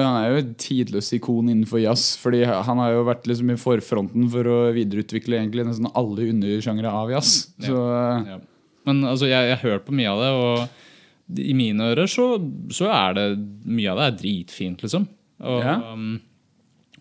han 0.00 0.14
er 0.22 0.28
jo 0.32 0.38
et 0.40 0.52
tidløst 0.62 1.12
ikon 1.18 1.50
innenfor 1.52 1.82
jazz. 1.82 2.14
Fordi 2.20 2.44
han 2.48 2.80
har 2.80 2.94
jo 2.94 3.02
vært 3.04 3.26
liksom 3.28 3.50
i 3.52 3.58
forfronten 3.60 4.28
for 4.32 4.48
å 4.48 4.56
videreutvikle 4.72 5.36
egentlig 5.36 5.66
nesten 5.68 5.90
alle 5.92 6.30
undersjangre 6.32 6.88
av 7.02 7.12
jazz. 7.12 7.34
Så 7.60 7.76
eh, 7.76 8.30
Ja. 8.32 8.38
Men 8.88 9.04
altså, 9.06 9.28
jeg, 9.30 9.46
jeg 9.46 9.58
har 9.60 9.68
hørt 9.76 9.84
på 9.86 9.94
mye 9.94 10.10
av 10.10 10.18
det, 10.24 10.30
og 10.34 11.38
i 11.38 11.52
mine 11.54 11.92
ører 11.92 12.08
så, 12.10 12.24
så 12.74 12.88
er 12.90 13.14
det 13.14 13.26
mye 13.68 13.92
av 13.92 14.00
det 14.00 14.06
er 14.08 14.16
dritfint, 14.24 14.82
liksom. 14.82 15.04
Og, 15.38 15.60
Ja. 15.62 15.76
um, 15.92 16.16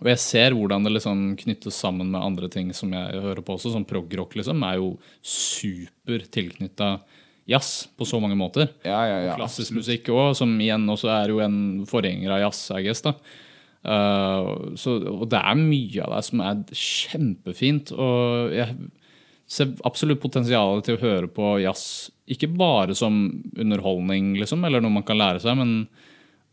og 0.02 0.08
jeg 0.12 0.20
ser 0.22 0.54
hvordan 0.58 0.86
det 0.86 0.92
liksom 0.94 1.24
knyttes 1.42 1.80
sammen 1.82 2.12
med 2.14 2.22
andre 2.22 2.48
ting 2.54 2.70
som 2.74 2.94
jeg 2.94 3.18
hører 3.22 3.42
på 3.46 3.54
også, 3.58 3.72
som 3.74 3.84
progrock, 3.86 4.36
liksom, 4.38 4.62
er 4.66 4.78
jo 4.78 4.92
super 5.26 6.24
tilknytta 6.34 6.92
jazz 7.52 7.86
på 7.98 8.08
så 8.08 8.20
mange 8.24 8.38
måter. 8.40 8.72
ja, 8.88 9.02
ja, 9.08 9.20
ja. 9.28 9.38
Klassisk 9.40 9.76
musikk 9.78 10.12
òg, 10.14 10.34
som 10.40 10.54
igjen 10.62 10.88
også 10.90 11.12
er 11.14 11.34
jo 11.34 11.42
en 11.44 11.86
forgjenger 11.90 12.38
av 12.38 12.46
jazz, 12.48 12.64
jeg 12.72 12.90
guess. 12.90 13.04
da. 13.06 13.16
Uh, 13.82 14.78
så, 14.78 15.00
og 15.10 15.26
det 15.32 15.40
er 15.42 15.58
mye 15.58 16.04
av 16.06 16.16
det 16.16 16.24
som 16.28 16.44
er 16.46 16.64
kjempefint. 16.78 17.94
Og 17.96 18.56
jeg 18.56 18.78
ser 19.52 19.76
absolutt 19.88 20.22
potensialet 20.24 20.88
til 20.88 20.98
å 20.98 21.04
høre 21.04 21.32
på 21.32 21.58
jazz 21.64 22.12
ikke 22.32 22.52
bare 22.56 22.96
som 22.96 23.26
underholdning, 23.60 24.36
liksom, 24.40 24.64
eller 24.64 24.84
noe 24.84 25.00
man 25.02 25.08
kan 25.08 25.20
lære 25.20 25.42
seg, 25.44 25.58
men 25.60 25.74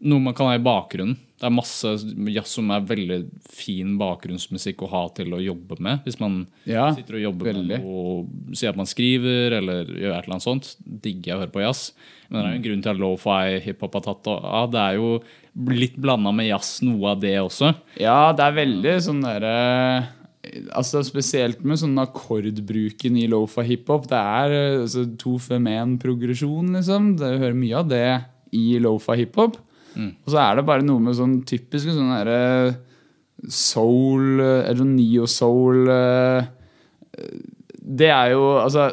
noe 0.09 0.23
man 0.23 0.35
kan 0.35 0.50
ha 0.50 0.57
i 0.59 0.64
bakgrunnen. 0.64 1.19
Det 1.38 1.47
er 1.47 1.54
masse 1.54 1.92
jazz 2.35 2.50
som 2.57 2.71
er 2.75 2.80
veldig 2.83 3.18
fin 3.54 3.92
bakgrunnsmusikk 4.00 4.80
å 4.83 4.88
ha 4.90 5.02
til 5.14 5.30
å 5.37 5.38
jobbe 5.38 5.76
med. 5.78 6.00
Hvis 6.04 6.18
man 6.18 6.40
Ja, 6.66 6.88
sitter 6.97 7.14
og 7.21 7.23
jobber 7.28 7.52
veldig. 7.52 7.78
med 7.78 7.85
og 7.87 8.57
sier 8.59 8.71
at 8.73 8.76
man 8.80 8.90
skriver 8.90 9.54
eller 9.61 9.85
gjør 9.87 10.16
et 10.16 10.25
eller 10.25 10.35
annet 10.35 10.47
sånt, 10.49 10.73
digger 10.85 11.30
jeg 11.33 11.37
å 11.37 11.42
høre 11.45 11.54
på 11.54 11.62
jazz. 11.62 11.92
Men 12.28 12.40
det 12.42 12.45
er 12.49 12.50
jo 12.50 12.59
en 12.59 12.66
grunn 12.66 12.83
til 12.83 12.90
at 12.90 13.02
lofi 13.04 13.61
hiphop 13.68 13.95
har 13.95 14.07
tatt 14.09 14.26
av. 14.35 14.71
Det 14.75 14.83
er 14.83 14.99
jo 14.99 15.12
litt 15.78 15.97
blanda 15.97 16.33
med 16.35 16.50
jazz, 16.50 16.80
noe 16.83 17.14
av 17.14 17.21
det 17.23 17.37
også. 17.40 17.71
Ja, 18.02 18.33
det 18.33 18.45
er 18.45 18.59
veldig 18.59 18.97
sånn 19.07 19.23
derre 19.23 19.54
Altså 20.73 21.02
Spesielt 21.04 21.62
med 21.66 21.76
sånn 21.80 21.99
akkordbruken 21.99 23.16
i 23.21 23.26
lofa 23.28 23.62
hiphop. 23.66 24.07
Det 24.09 24.16
er 24.18 24.54
eh, 24.54 24.80
altså, 24.83 25.02
to 25.21 25.37
fem 25.42 25.66
én 25.71 25.97
progresjon, 26.00 26.71
liksom. 26.78 27.16
Det 27.21 27.33
hører 27.42 27.57
mye 27.59 27.80
av 27.83 27.88
det 27.90 28.04
i 28.57 28.78
lofa 28.80 29.16
hiphop. 29.18 29.59
Og 29.99 30.33
så 30.33 30.40
er 30.43 30.59
det 30.59 30.67
bare 30.69 30.87
noe 30.87 31.02
med 31.02 31.17
sånn 31.19 31.40
typiske 31.49 31.95
sånn 31.95 32.12
derre 32.14 32.76
soul, 33.50 34.40
eh, 34.43 34.67
eller 34.71 34.88
neo-soul 34.88 35.93
eh, 35.95 36.49
det 37.88 38.11
er 38.12 38.35
jo 38.35 38.43
altså 38.61 38.90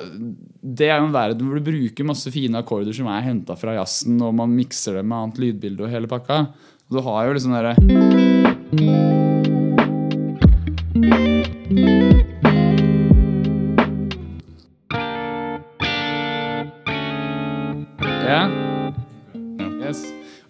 Det 0.62 0.88
er 0.88 1.02
jo 1.02 1.10
en 1.10 1.16
verden 1.16 1.50
hvor 1.50 1.60
du 1.60 1.68
bruker 1.68 2.08
masse 2.08 2.32
fine 2.34 2.62
akkorder 2.62 2.96
som 2.96 3.10
er 3.12 3.26
henta 3.28 3.58
fra 3.60 3.76
jazzen, 3.78 4.18
og 4.22 4.34
man 4.40 4.56
mikser 4.56 4.98
det 4.98 5.06
med 5.06 5.20
annet 5.20 5.44
lydbilde 5.44 5.86
og 5.86 5.94
hele 5.94 6.10
pakka. 6.10 6.48
Og 6.90 6.98
du 6.98 7.06
har 7.06 7.28
jo 7.28 7.38
liksom 7.38 7.54
derre 7.54 9.25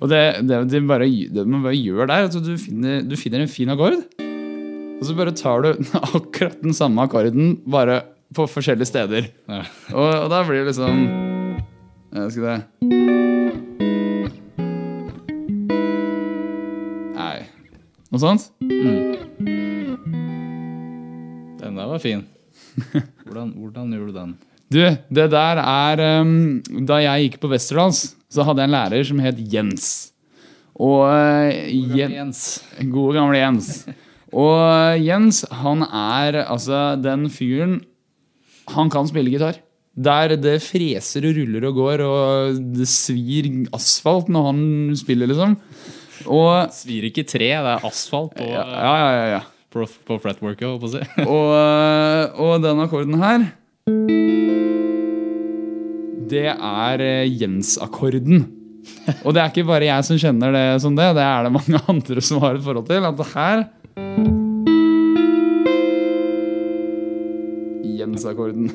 Og 0.06 0.10
det, 0.12 0.46
det, 0.46 0.60
det, 0.70 0.84
bare, 0.86 1.08
det 1.10 1.44
man 1.50 1.64
bare 1.66 1.74
gjør 1.74 2.06
der, 2.06 2.28
at 2.28 2.36
du 2.38 2.52
finner, 2.62 3.00
du 3.02 3.16
finner 3.18 3.42
en 3.42 3.50
fin 3.50 3.72
akkord. 3.74 3.96
Og 5.00 5.02
så 5.02 5.16
bare 5.18 5.34
tar 5.34 5.66
du 5.66 5.72
akkurat 6.20 6.62
den 6.62 6.76
samme 6.78 7.02
akkorden, 7.08 7.56
bare 7.66 8.04
på 8.36 8.46
forskjellige 8.46 8.86
steder. 8.86 9.32
Ja. 9.50 9.64
Og, 9.96 10.06
og 10.06 10.30
da 10.30 10.44
blir 10.46 10.62
det 10.62 10.68
liksom 10.76 11.08
Jeg 12.14 12.32
skal 12.34 12.46
det 12.46 12.62
Nei 17.16 17.38
Noe 18.14 18.22
sånt? 18.22 18.50
Den 21.66 21.82
der 21.82 21.90
var 21.90 22.00
fin. 22.04 22.28
Hvordan, 23.26 23.56
hvordan 23.58 23.90
gjorde 23.98 24.12
du 24.12 24.20
den? 24.20 24.36
Du, 24.72 24.80
det 25.14 25.26
der 25.30 25.60
er 25.62 26.22
um, 26.24 26.62
Da 26.90 26.98
jeg 27.04 27.28
gikk 27.30 27.36
på 27.44 27.52
Westerdals, 27.52 28.16
så 28.34 28.44
hadde 28.48 28.64
jeg 28.64 28.72
en 28.72 28.74
lærer 28.76 29.04
som 29.08 29.20
het 29.22 29.38
Jens. 29.54 29.86
Og 30.76 31.06
uh, 31.06 31.52
Jen- 31.96 32.16
Jens. 32.18 32.42
Gode 32.92 33.14
gamle 33.20 33.38
Jens. 33.40 33.70
Og 34.34 34.58
uh, 34.58 34.96
Jens, 35.00 35.44
han 35.62 35.86
er 35.86 36.42
altså 36.48 36.96
den 37.00 37.28
fyren 37.32 37.78
Han 38.74 38.90
kan 38.92 39.08
spille 39.08 39.30
gitar. 39.32 39.62
Der 39.96 40.34
det 40.36 40.58
freser 40.66 41.24
og 41.30 41.38
ruller 41.38 41.70
og 41.70 41.78
går, 41.78 42.02
og 42.04 42.58
det 42.76 42.88
svir 42.92 43.46
asfalt 43.78 44.28
når 44.34 44.50
han 44.50 44.64
spiller, 45.00 45.30
liksom. 45.32 45.54
Og 46.26 46.74
Svir 46.76 47.06
ikke 47.08 47.24
tre, 47.24 47.48
det 47.54 47.70
er 47.78 47.86
asfalt 47.88 48.34
på, 48.36 48.44
Ja, 48.50 48.66
ja, 48.66 48.98
ja. 49.14 49.26
ja, 49.38 49.40
på, 49.72 49.86
på 50.10 50.18
fretworket, 50.24 50.66
holdt 50.68 50.84
på 50.84 50.90
å 50.90 50.94
si. 50.98 51.06
Og, 51.24 51.54
øh, 51.54 52.42
og 52.44 52.66
den 52.66 52.82
akkorden 52.84 53.22
her 53.24 53.46
Det 56.30 56.48
er 56.50 57.02
øh, 57.02 57.42
Jens-akkorden. 57.42 58.46
Og 59.26 59.34
det 59.34 59.42
er 59.42 59.50
ikke 59.52 59.66
bare 59.68 59.86
jeg 59.86 60.06
som 60.06 60.18
kjenner 60.22 60.54
det 60.54 60.66
som 60.82 60.96
det, 60.98 61.12
det 61.18 61.26
er 61.26 61.46
det 61.46 61.54
mange 61.54 61.82
andre 61.92 62.22
som 62.22 62.42
har 62.42 62.58
et 62.58 62.66
forhold 62.66 62.88
til. 62.90 63.06
At 63.06 63.18
det 63.18 63.28
her 63.34 63.66
Jens-akkorden. 67.96 68.70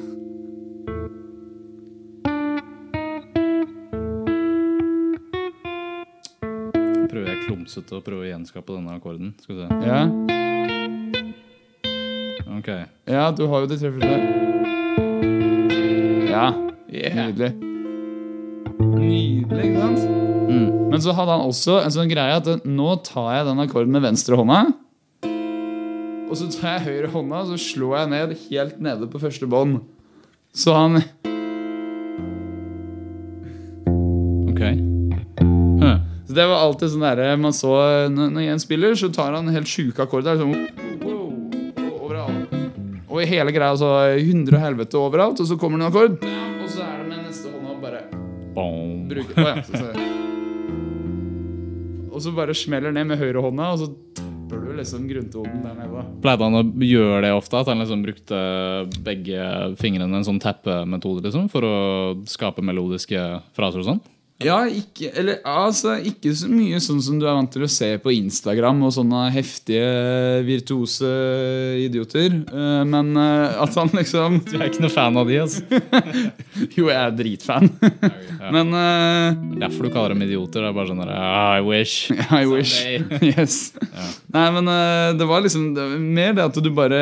Prøver 7.11 7.26
jeg 7.26 7.42
klumsete 7.49 7.99
å 7.99 8.02
prøve 8.07 8.23
å 8.25 8.30
gjenskape 8.30 8.76
denne 8.76 8.95
akkorden. 8.95 9.35
Skal 9.42 9.57
vi 9.57 9.62
se. 9.66 9.69
Ja. 9.90 10.02
Ok. 12.61 12.69
ja, 13.09 13.30
du 13.35 13.47
har 13.50 13.64
jo 13.64 13.71
de 13.71 13.78
tre 13.80 13.90
første. 13.95 14.49
Ja. 16.30 16.50
Nydelig. 16.90 17.52
Nydelig, 18.80 19.64
ikke 19.68 19.78
sant? 19.78 20.06
Mm. 20.50 20.68
Men 20.90 21.02
så 21.04 21.14
hadde 21.14 21.37
han 21.37 21.47
også 21.47 21.76
en 21.85 21.92
sånn 21.94 22.11
greie 22.11 22.38
at 22.40 22.64
nå 22.66 22.94
tar 23.06 23.28
jeg 23.37 23.47
den 23.47 23.62
akkorden 23.62 23.94
med 23.94 24.02
venstre 24.02 24.38
hånda. 24.40 24.64
Og 26.30 26.38
så 26.38 26.49
tar 26.50 26.78
jeg 26.78 26.87
høyre 26.88 27.12
hånda 27.14 27.44
og 27.44 27.52
så 27.52 27.59
slår 27.62 27.97
jeg 28.00 28.11
ned 28.14 28.35
helt 28.49 28.82
nede 28.82 29.09
på 29.11 29.23
første 29.23 29.47
bånd. 29.50 29.80
Så 30.50 30.75
han 30.75 30.99
Ok. 34.50 34.62
Huh. 35.80 35.99
Så 36.26 36.35
det 36.35 36.47
var 36.50 36.59
alltid 36.64 36.90
sånn 36.90 37.06
derre 37.06 37.37
man 37.38 37.54
så 37.54 37.70
Når 38.11 38.42
Jens 38.42 38.64
en 38.64 38.66
spiller, 38.66 38.99
så 38.99 39.12
tar 39.14 39.38
han 39.38 39.50
helt 39.54 39.70
sjuke 39.70 40.02
akkorder. 40.02 40.42
Sånn, 40.42 40.54
wow, 41.06 41.30
wow, 41.30 41.94
overalt. 42.02 42.59
Og 43.06 43.23
i 43.23 43.30
hele 43.30 43.54
greia 43.54 43.78
så 43.78 43.94
100 44.11 44.59
helvete 44.59 44.99
overalt, 44.99 45.42
og 45.42 45.47
så 45.47 45.59
kommer 45.59 45.78
det 45.78 45.87
en 45.87 45.92
akkord. 45.94 46.50
Boom. 48.61 49.07
bruke 49.11 49.37
Å 49.40 49.49
ja. 49.49 49.62
Så, 49.67 49.81
så. 49.81 50.09
Og 52.11 52.25
så 52.25 52.33
bare 52.37 52.57
smeller 52.59 52.93
ned 52.93 53.09
med 53.09 53.21
høyre 53.21 53.40
hånda, 53.45 53.71
og 53.73 53.81
så 53.81 53.88
tapper 54.19 54.64
du 54.67 54.73
liksom 54.76 55.07
grunntonen 55.09 55.62
der 55.64 55.76
nede. 55.79 56.02
Pleide 56.25 56.47
han 56.47 56.59
å 56.59 56.64
gjøre 56.85 57.21
det 57.25 57.33
ofte? 57.37 57.61
At 57.61 57.71
han 57.71 57.81
liksom 57.81 58.02
brukte 58.05 58.40
begge 59.07 59.45
fingrene 59.81 60.21
en 60.21 60.26
sånn 60.26 60.40
tappemetode 60.43 61.25
liksom, 61.29 61.47
for 61.52 61.67
å 61.67 61.76
skape 62.29 62.64
melodiske 62.67 63.21
fraser 63.57 63.83
og 63.85 63.88
sånn? 63.93 64.02
Ja, 64.40 64.62
ikke, 64.64 65.11
eller, 65.20 65.37
altså, 65.44 65.99
ikke 66.00 66.30
så 66.37 66.49
mye 66.49 66.78
sånn 66.80 67.00
som 67.04 67.18
du 67.20 67.26
er 67.26 67.35
vant 67.37 67.50
til 67.52 67.66
å 67.66 67.68
se 67.68 67.90
på 68.00 68.12
Instagram 68.14 68.78
og 68.87 68.94
sånne 68.97 69.26
heftige, 69.35 69.82
virtuose 70.47 71.11
idioter. 71.85 72.38
Eh, 72.49 72.80
Men 72.88 73.12
eh, 73.20 73.59
at 73.61 73.76
han 73.76 73.92
liksom 73.92 74.38
Du 74.47 74.54
er 74.56 74.70
ikke 74.70 74.85
noe 74.87 74.92
fan 74.94 75.18
av 75.20 75.28
de, 75.28 75.37
altså. 75.44 75.61
Jo, 76.78 76.88
jeg 76.88 76.97
er 76.97 77.16
dritfan. 77.18 77.68
Ja. 78.40 78.49
Men 78.54 78.73
eh, 78.73 79.35
Derfor 79.61 79.85
du 79.85 79.92
kaller 79.92 80.14
dem 80.14 80.23
idioter. 80.25 80.62
Det 80.64 80.70
er 80.70 80.76
bare 80.78 80.88
sånn 80.88 81.02
der, 81.02 81.11
ah, 81.12 81.59
I 81.59 81.64
wish. 81.66 82.09
I 82.40 82.47
wish. 82.49 82.78
Yes. 83.20 83.59
Nei, 84.32 84.47
men 84.56 84.70
uh, 84.70 85.12
det 85.18 85.26
var 85.28 85.44
liksom 85.44 85.75
det 85.76 85.85
var 85.85 86.00
mer 86.16 86.32
det 86.38 86.47
at 86.47 86.56
du 86.64 86.70
bare 86.73 87.00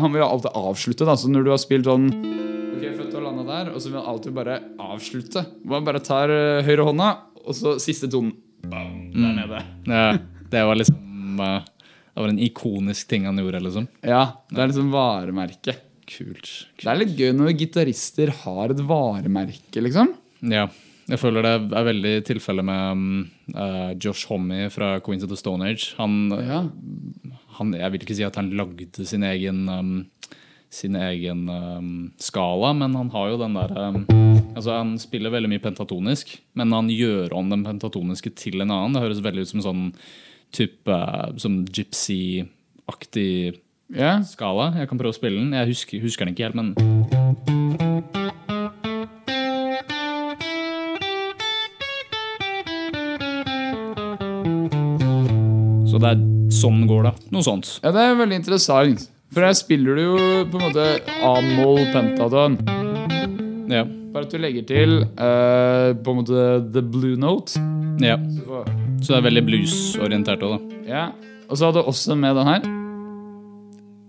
Han 0.00 0.14
vil 0.14 0.24
alltid 0.24 0.56
avslutte, 0.56 1.04
da. 1.08 1.18
Så 1.20 1.28
når 1.28 1.44
du 1.44 1.52
har 1.52 1.60
spilt 1.60 1.88
sånn 1.88 2.08
der, 3.48 3.70
og 3.74 3.80
så 3.82 3.90
vil 3.90 3.98
han 4.00 4.10
alltid 4.12 4.34
bare 4.36 4.58
avslutte. 4.84 5.42
Man 5.68 5.86
bare 5.88 6.02
tar 6.04 6.30
uh, 6.32 6.62
høyre 6.66 6.86
hånda, 6.88 7.08
og 7.44 7.56
så 7.56 7.74
siste 7.82 8.10
tonen. 8.12 8.34
Bam, 8.68 9.10
der 9.14 9.34
nede. 9.38 9.60
Ja, 9.86 10.06
det 10.50 10.62
var 10.66 10.74
liksom 10.80 11.38
uh, 11.38 11.60
Det 11.62 12.18
var 12.24 12.32
en 12.32 12.40
ikonisk 12.42 13.08
ting 13.12 13.28
han 13.28 13.38
gjorde, 13.38 13.60
liksom. 13.62 13.86
Ja, 14.02 14.24
det 14.50 14.58
er 14.64 14.70
liksom 14.72 14.90
varemerket. 14.94 15.84
Kult. 16.08 16.48
Det 16.80 16.88
er 16.88 16.98
litt 17.02 17.12
gøy 17.18 17.32
når 17.36 17.52
gitarister 17.60 18.32
har 18.42 18.72
et 18.74 18.80
varemerke, 18.88 19.82
liksom. 19.84 20.14
Ja. 20.48 20.66
Jeg 21.08 21.20
føler 21.22 21.44
det 21.46 21.52
er 21.78 21.86
veldig 21.86 22.10
tilfelle 22.28 22.60
med 22.68 23.30
eh, 23.54 23.92
Josh 23.96 24.26
Homme 24.28 24.66
fra 24.72 24.90
Queens 25.00 25.22
of 25.24 25.30
the 25.32 25.38
Stone 25.40 25.64
Age. 25.64 25.94
Han, 25.96 26.26
Ja. 26.36 26.58
han, 27.56 27.72
jeg 27.72 27.92
vil 27.94 28.02
ikke 28.04 28.16
si 28.18 28.26
at 28.26 28.36
han 28.36 28.50
lagde 28.58 29.06
sin 29.08 29.24
egen 29.24 29.62
um, 29.72 29.94
sin 30.70 30.96
egen 31.00 31.48
um, 31.48 31.92
skala, 32.20 32.74
men 32.76 32.94
han 32.96 33.08
har 33.14 33.30
jo 33.32 33.38
den 33.40 33.56
der 33.56 33.72
um, 33.78 34.02
Altså 34.58 34.74
Han 34.74 34.96
spiller 35.00 35.32
veldig 35.32 35.48
mye 35.52 35.62
pentatonisk, 35.62 36.34
men 36.58 36.72
han 36.74 36.90
gjør 36.92 37.32
om 37.36 37.48
den 37.52 37.62
pentatoniske 37.64 38.32
til 38.36 38.60
en 38.60 38.72
annen. 38.74 38.96
Det 38.96 39.04
høres 39.04 39.22
veldig 39.24 39.46
ut 39.46 39.52
som 39.52 39.64
sånn 39.64 39.84
type 40.54 40.92
uh, 40.92 41.30
Som 41.40 41.62
gypsy-aktig 41.64 43.30
yeah. 43.94 44.20
skala. 44.26 44.72
Jeg 44.76 44.90
kan 44.90 45.00
prøve 45.00 45.14
å 45.14 45.18
spille 45.18 45.40
den. 45.40 45.54
Jeg 45.56 45.72
husker, 45.72 46.02
husker 46.04 46.26
den 46.26 46.34
ikke 46.34 46.50
helt, 46.50 46.58
men 46.58 46.74
Så 55.88 56.02
det 56.02 56.10
er 56.12 56.26
sånn 56.54 56.84
går 56.86 57.08
det. 57.08 57.14
Noe 57.34 57.46
sånt. 57.46 57.78
ja, 57.82 57.94
det 57.94 58.02
er 58.04 58.18
veldig 58.18 58.42
interessant. 58.42 59.08
For 59.32 59.44
her 59.44 59.52
spiller 59.58 59.94
du 59.98 60.02
jo 60.02 60.18
på 60.50 60.58
en 60.58 60.64
måte 60.70 60.84
A-moll 61.28 61.82
pentaton. 61.92 62.56
Ja. 63.70 63.82
Bare 64.12 64.24
at 64.24 64.32
du 64.32 64.38
legger 64.40 64.64
til 64.66 64.94
eh, 65.04 65.90
på 66.00 66.14
en 66.14 66.20
måte 66.22 66.72
the 66.72 66.80
blue 66.82 67.16
note. 67.20 67.60
ja. 68.00 68.16
Så 68.16 68.44
får- 68.48 68.70
Så 69.02 69.12
det 69.14 69.18
er 69.20 69.26
veldig 69.30 69.44
bluesorientert 69.46 70.40
òg, 70.42 70.56
da. 70.56 70.76
Ja. 70.88 71.04
Og 71.48 71.56
så 71.56 71.66
hadde 71.68 71.82
du 71.82 71.86
også 71.92 72.16
med 72.18 72.34
den 72.36 72.46
her. 72.48 72.62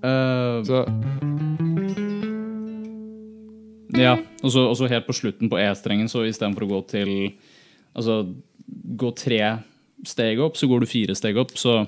Eh, 0.02 0.64
Så 0.66 0.86
ja. 4.00 4.16
Og 4.44 4.52
så 4.54 4.64
og 4.70 4.76
så 4.78 4.88
helt 4.90 5.08
på 5.08 5.14
slutten 5.18 5.50
på 5.52 5.60
E-strengen, 5.60 6.08
så 6.10 6.24
istedenfor 6.28 6.64
å 6.66 6.72
gå 6.74 6.82
til 6.88 7.14
Altså 7.98 8.22
gå 8.96 9.10
tre 9.18 9.40
steg 10.06 10.40
opp, 10.40 10.56
så 10.56 10.68
går 10.70 10.80
du 10.80 10.86
fire 10.86 11.16
steg 11.18 11.36
opp, 11.42 11.50
så, 11.58 11.88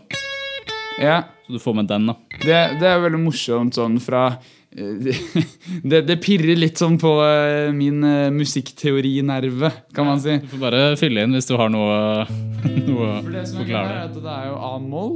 ja. 1.02 1.18
så 1.46 1.54
du 1.58 1.60
får 1.62 1.76
med 1.82 1.88
den, 1.92 2.06
da. 2.12 2.16
Det, 2.42 2.60
det 2.82 2.88
er 2.90 3.02
veldig 3.04 3.20
morsomt 3.24 3.76
sånn 3.78 3.98
fra 4.04 4.24
eh, 4.72 5.12
det, 5.92 6.04
det 6.08 6.18
pirrer 6.24 6.60
litt 6.60 6.80
sånn 6.82 6.98
på 7.02 7.12
eh, 7.26 7.72
min 7.76 8.04
eh, 8.08 8.30
musikkteorinerve, 8.36 9.72
kan 9.98 10.08
man 10.08 10.22
si. 10.24 10.38
Du 10.44 10.48
får 10.54 10.64
bare 10.68 10.84
fylle 11.02 11.26
inn 11.26 11.36
hvis 11.38 11.50
du 11.50 11.56
har 11.60 11.72
noe, 11.74 12.26
noe 12.90 13.10
For 13.24 13.32
det 13.34 13.46
som 13.50 13.60
er 13.60 13.66
forklare. 13.66 13.96
er 13.98 14.04
at 14.10 14.20
det 14.22 14.36
er 14.38 14.50
jo 14.52 14.58
A-moll. 14.72 15.16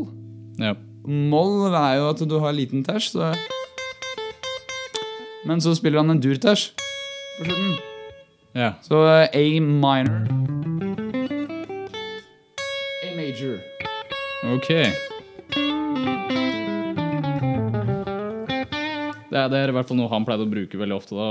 Ja. 0.61 0.73
Moll 1.05 1.67
er 1.69 1.99
jo 1.99 2.09
at 2.13 2.23
du 2.25 2.39
har 2.41 2.55
liten 2.57 2.81
ters, 2.87 3.11
så 3.13 3.33
Men 5.45 5.59
så 5.61 5.75
spiller 5.77 6.01
han 6.01 6.09
en 6.15 6.21
dur-ters 6.23 6.71
på 7.37 7.45
slutten. 7.45 7.75
ja. 8.57 8.71
Så 8.81 9.03
A 9.05 9.43
minor. 9.61 10.25
A 13.05 13.11
major. 13.19 13.59
Ok. 14.55 14.71
Det 19.35 19.41
er, 19.41 19.49
det 19.51 19.57
er 19.59 19.71
i 19.73 19.75
hvert 19.75 19.89
fall 19.89 19.97
noe 19.99 20.07
han 20.13 20.23
pleide 20.23 20.45
å 20.45 20.47
bruke 20.47 20.77
veldig 20.79 20.95
ofte. 20.95 21.15
da, 21.17 21.25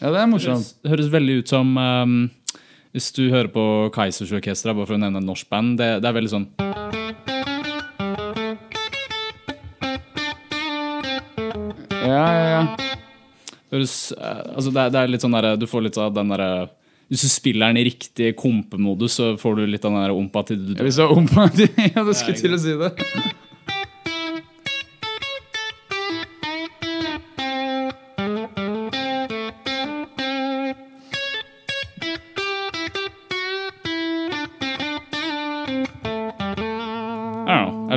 Ja, 0.00 0.12
det 0.14 0.20
er 0.22 0.30
morsomt. 0.30 0.70
høres, 0.80 0.92
høres 0.94 1.10
veldig 1.12 1.34
ut 1.42 1.50
som 1.52 1.74
um, 1.76 2.14
Hvis 2.96 3.10
du 3.12 3.26
hører 3.28 3.50
på 3.52 3.64
Keisers 3.92 4.32
Orkestra, 4.32 4.72
bare 4.72 4.88
for 4.88 4.96
å 4.96 5.02
nevne 5.02 5.20
et 5.20 5.28
norsk 5.28 5.50
band, 5.52 5.76
det, 5.76 5.90
det 6.00 6.08
er 6.08 6.16
veldig 6.16 6.32
sånn 6.32 6.46
Ja, 12.04 12.24
ja, 12.32 12.46
ja. 12.48 12.62
høres, 13.72 13.94
eh, 14.12 14.40
altså 14.54 14.72
det, 14.74 14.88
det 14.94 15.00
er 15.00 15.12
litt 15.12 15.24
sånn 15.24 15.34
der, 15.36 15.54
Du 15.60 15.66
får 15.70 15.86
litt 15.86 15.98
av 16.00 16.12
den 16.16 16.32
derre 16.34 16.48
Hvis 17.12 17.24
du 17.24 17.30
spiller 17.32 17.72
den 17.72 17.80
i 17.82 17.86
riktig 17.88 18.34
kompemodus, 18.40 19.16
så 19.18 19.32
får 19.40 19.60
du 19.60 19.64
litt 19.68 19.84
av 19.88 19.94
den 19.96 20.04
der 20.04 20.14
ompa 20.16 20.44
til 20.48 20.60
du 20.60 20.74
Hvis 20.84 21.00
du 21.00 21.04
har 21.06 21.14
ompa 21.16 21.48
til 21.54 21.70
Ja, 21.94 22.04
du 22.06 22.12
skulle 22.16 22.38
til 22.40 22.56
å 22.56 22.60
si 22.60 22.76
det. 22.80 22.92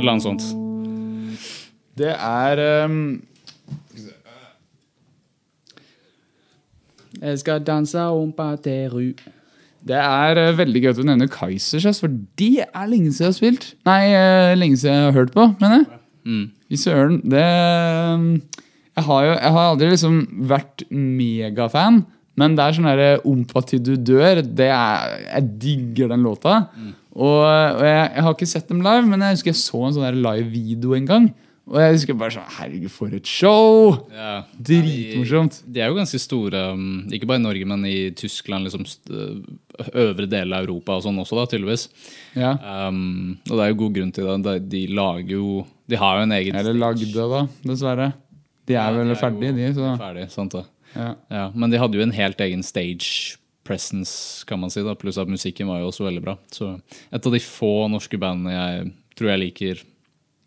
Eller 0.02 0.16
annet 0.16 0.26
sånt. 0.28 0.46
Det 1.98 2.14
er 2.14 2.84
um 2.84 3.00
Jeg 7.18 7.38
skal 7.40 7.64
danse 7.66 7.98
om 8.14 8.30
pateru. 8.32 9.10
Det 9.88 9.96
er 9.96 10.38
uh, 10.38 10.58
veldig 10.58 10.82
gøy 10.82 10.90
at 10.92 10.98
du 10.98 11.06
nevner 11.06 11.30
Kaizers, 11.32 12.00
for 12.02 12.12
de 12.38 12.50
er 12.62 12.90
lenge 12.90 13.12
siden 13.12 13.24
jeg 13.24 13.32
har 13.32 13.38
spilt. 13.38 13.66
Nei, 13.88 14.02
uh, 14.12 14.52
lenge 14.58 14.78
siden 14.78 14.94
jeg 14.94 15.08
har 15.08 15.16
hørt 15.16 15.34
på, 15.34 15.48
mener 15.60 15.80
jeg. 15.80 16.00
Mm. 16.28 16.44
I 16.68 16.76
søren. 16.76 17.18
Det 17.24 17.42
um, 18.14 18.30
Jeg 18.98 19.04
har 19.06 19.24
jo 19.24 19.32
jeg 19.32 19.52
har 19.54 19.68
aldri 19.70 19.90
liksom 19.92 20.16
vært 20.50 20.82
megafan, 20.90 22.02
men 22.38 22.56
det 22.58 22.64
er 22.64 22.74
sånn 22.76 22.88
derre 22.90 23.10
Ompa 23.26 23.62
til 23.66 23.82
du 23.82 23.94
dør. 23.96 24.42
Det 24.42 24.66
er, 24.66 25.14
jeg 25.28 25.52
digger 25.62 26.10
den 26.12 26.26
låta. 26.26 26.58
Og, 27.18 27.42
og 27.42 27.82
jeg, 27.82 28.06
jeg 28.14 28.24
har 28.24 28.34
ikke 28.36 28.46
sett 28.46 28.70
dem 28.70 28.80
live, 28.84 29.06
men 29.10 29.24
jeg 29.26 29.38
husker 29.38 29.50
jeg 29.50 29.60
så 29.60 29.82
en 29.88 29.96
sånn 29.96 30.22
live-video 30.22 30.94
en 30.94 31.08
gang. 31.08 31.28
Og 31.68 31.76
jeg 31.82 31.96
husker 31.98 32.16
bare 32.16 32.32
sånn 32.32 32.52
Herregud, 32.56 32.92
for 32.92 33.12
et 33.12 33.28
show! 33.28 33.90
Ja. 34.14 34.44
Dritmorsomt. 34.56 35.58
De 35.68 35.82
er 35.82 35.90
jo 35.90 35.98
ganske 35.98 36.20
store, 36.22 36.62
um, 36.72 37.02
ikke 37.12 37.28
bare 37.28 37.42
i 37.42 37.44
Norge, 37.44 37.66
men 37.68 37.82
i 37.88 37.96
Tyskland, 38.16 38.68
liksom 38.68 38.86
øvre 39.92 40.28
del 40.30 40.54
av 40.56 40.64
Europa 40.64 40.96
og 40.96 41.04
sånn 41.04 41.18
også, 41.20 41.36
da, 41.36 41.44
tydeligvis. 41.50 41.88
Ja. 42.38 42.54
Um, 42.88 43.34
og 43.50 43.52
det 43.58 43.66
er 43.66 43.74
jo 43.74 43.80
god 43.82 43.98
grunn 43.98 44.14
til 44.16 44.30
det. 44.30 44.38
De, 44.46 44.54
de 44.78 44.82
lager 44.96 45.34
jo 45.36 45.50
De 45.88 46.00
har 46.00 46.18
jo 46.18 46.24
en 46.28 46.34
egen 46.38 46.56
Eller 46.60 46.76
lagde, 46.78 47.28
da, 47.34 47.42
dessverre. 47.66 48.08
De 48.68 48.76
er 48.76 48.80
Ja, 48.80 48.94
vel 48.94 49.10
de 49.10 49.16
er 49.16 49.20
ferdige, 49.20 49.58
de. 49.58 49.68
Så. 49.76 49.92
Ferdig, 50.00 50.24
sant 50.32 50.56
det. 50.56 50.64
Ja. 50.94 51.10
Ja, 51.32 51.44
men 51.52 51.72
de 51.72 51.82
hadde 51.82 52.00
jo 52.00 52.06
en 52.06 52.16
helt 52.16 52.40
egen 52.46 52.64
stage 52.64 53.36
presence, 53.68 54.44
kan 54.48 54.60
man 54.60 54.72
si. 54.72 54.80
da 54.84 54.96
Pluss 54.98 55.20
at 55.20 55.28
musikken 55.30 55.68
var 55.68 55.82
jo 55.82 55.90
også 55.92 56.08
veldig 56.08 56.24
bra. 56.24 56.34
Så 56.54 56.72
et 57.12 57.20
av 57.28 57.34
de 57.34 57.42
få 57.44 57.88
norske 57.92 58.20
bandene 58.20 58.56
jeg 58.56 58.90
tror 59.18 59.32
jeg 59.34 59.44
liker. 59.44 59.84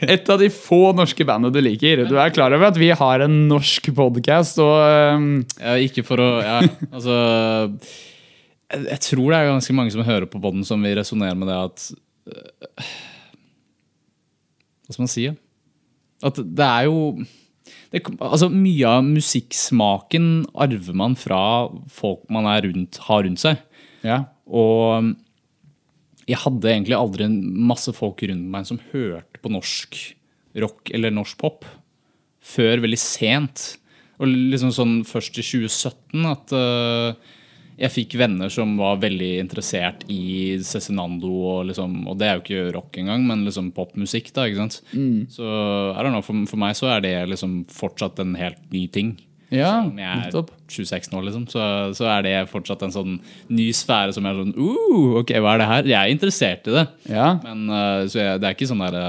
Et 0.05 0.29
av 0.29 0.37
de 0.37 0.49
få 0.53 0.93
norske 0.93 1.25
bandene 1.25 1.53
du 1.53 1.61
liker. 1.63 2.03
Du 2.05 2.15
er 2.21 2.33
klar 2.35 2.53
over 2.53 2.67
at 2.69 2.77
vi 2.77 2.91
har 2.93 3.19
en 3.25 3.47
norsk 3.49 3.89
podkast, 3.97 4.59
og 4.61 4.75
um... 5.17 5.45
Ja, 5.57 5.73
ikke 5.81 6.03
for 6.05 6.21
å 6.21 6.29
Ja, 6.45 6.59
altså 6.91 7.15
jeg, 8.65 8.81
jeg 8.91 8.99
tror 9.07 9.31
det 9.31 9.37
er 9.39 9.49
ganske 9.51 9.75
mange 9.77 9.91
som 9.93 10.05
hører 10.05 10.27
på 10.29 10.41
podden 10.43 10.63
som 10.67 10.83
vil 10.85 10.97
resonnere 10.99 11.37
med 11.37 11.47
det 11.49 11.57
at 11.57 11.77
uh, 12.29 12.85
Hva 14.85 14.91
skal 14.93 15.05
man 15.05 15.13
si? 15.15 15.25
At 16.25 16.35
det 16.41 16.67
er 16.69 16.83
jo 16.89 16.97
altså 17.95 18.49
Mye 18.51 18.89
av 18.89 19.05
musikksmaken 19.07 20.25
arver 20.65 20.97
man 20.97 21.15
fra 21.19 21.39
folk 21.91 22.25
man 22.33 22.49
rundt, 22.65 22.99
har 23.07 23.23
rundt 23.27 23.43
seg. 23.43 23.61
ja. 24.05 24.25
Og 24.45 25.15
jeg 26.25 26.41
hadde 26.41 26.69
egentlig 26.71 26.97
aldri 26.97 27.27
masse 27.29 27.91
folk 27.93 28.23
rundt 28.25 28.49
meg 28.49 28.65
som 28.65 28.81
hørte 28.91 29.41
på 29.41 29.51
norsk 29.53 29.97
rock 30.62 30.89
eller 30.95 31.13
norsk 31.13 31.38
pop 31.41 31.65
før 32.45 32.81
veldig 32.86 32.99
sent. 33.01 33.65
Og 34.21 34.29
liksom 34.29 34.71
sånn 34.73 34.95
først 35.08 35.38
i 35.41 35.45
2017 35.45 36.29
at 36.29 36.53
eh, 36.55 37.34
jeg 37.75 37.91
fikk 37.91 38.15
venner 38.21 38.51
som 38.53 38.77
var 38.79 39.01
veldig 39.01 39.31
interessert 39.41 40.05
i 40.11 40.55
Cezinando, 40.63 41.31
og, 41.51 41.65
liksom, 41.69 42.01
og 42.07 42.19
det 42.21 42.29
er 42.29 42.38
jo 42.38 42.43
ikke 42.45 42.73
rock 42.77 42.99
engang, 43.01 43.25
men 43.27 43.43
liksom 43.47 43.73
popmusikk. 43.75 44.31
da, 44.35 44.47
ikke 44.47 44.63
sant? 44.63 44.79
Så 45.35 45.45
er 45.91 45.99
det 45.99 46.13
know, 46.13 46.23
for, 46.23 46.45
for 46.47 46.61
meg 46.61 46.77
så 46.79 46.93
er 46.93 47.03
det 47.03 47.15
liksom 47.33 47.63
fortsatt 47.73 48.21
en 48.23 48.35
helt 48.39 48.61
ny 48.71 48.85
ting. 48.88 49.15
Ja, 49.53 49.83
om 49.85 49.97
jeg 49.99 50.09
er 50.09 50.33
26 50.71 51.11
nå, 51.13 51.21
liksom, 51.27 51.43
så, 51.51 51.61
så 51.95 52.07
er 52.09 52.25
det 52.25 52.33
fortsatt 52.49 52.81
en 52.88 52.93
sånn 52.93 53.19
ny 53.53 53.67
sfære 53.77 54.15
som 54.15 54.25
er 54.25 54.39
sånn 54.39 54.55
uh, 54.57 55.19
Ok, 55.21 55.35
hva 55.38 55.53
er 55.53 55.61
det 55.61 55.67
her? 55.69 55.89
Jeg 55.91 55.99
er 55.99 56.13
interessert 56.15 56.69
i 56.69 56.73
det. 56.73 56.85
Ja. 57.11 57.27
Men 57.43 57.67
uh, 57.69 58.07
så 58.09 58.21
jeg, 58.21 58.41
det 58.41 58.49
er 58.49 58.57
ikke 58.57 58.69
sånn 58.71 58.81
derre 58.81 59.05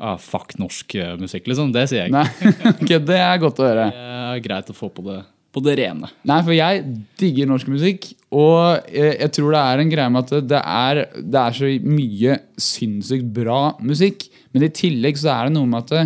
ah, 0.00 0.16
Fuck 0.20 0.56
norsk 0.60 0.96
uh, 0.96 1.12
musikk, 1.20 1.50
liksom. 1.50 1.74
Det 1.76 1.84
sier 1.90 2.06
jeg 2.06 2.14
ikke. 2.14 2.24
Nei, 2.24 2.72
okay, 2.78 3.02
det 3.12 3.20
er 3.20 3.42
godt 3.42 3.60
å 3.60 3.68
høre. 3.68 3.90
Det 3.92 4.08
er 4.30 4.42
greit 4.46 4.72
å 4.72 4.76
få 4.76 4.88
på 4.94 5.04
det, 5.10 5.20
på 5.50 5.62
det 5.64 5.76
rene. 5.80 6.10
Nei, 6.28 6.40
for 6.46 6.54
jeg 6.54 6.82
digger 7.18 7.48
norsk 7.50 7.70
musikk, 7.72 8.10
og 8.30 8.86
jeg, 8.86 9.16
jeg 9.18 9.32
tror 9.34 9.54
det 9.56 9.62
er 9.62 9.82
en 9.82 9.92
greie 9.92 10.12
med 10.14 10.28
at 10.28 10.50
det 10.50 10.60
er, 10.60 11.04
det 11.18 11.40
er 11.40 11.56
så 11.56 11.70
mye 11.82 12.36
sinnssykt 12.60 13.32
bra 13.34 13.62
musikk, 13.82 14.28
men 14.54 14.66
i 14.66 14.74
tillegg 14.74 15.18
så 15.18 15.32
er 15.34 15.48
det 15.48 15.56
noe 15.56 15.70
med 15.70 15.82
at 15.82 15.96
det, 15.96 16.04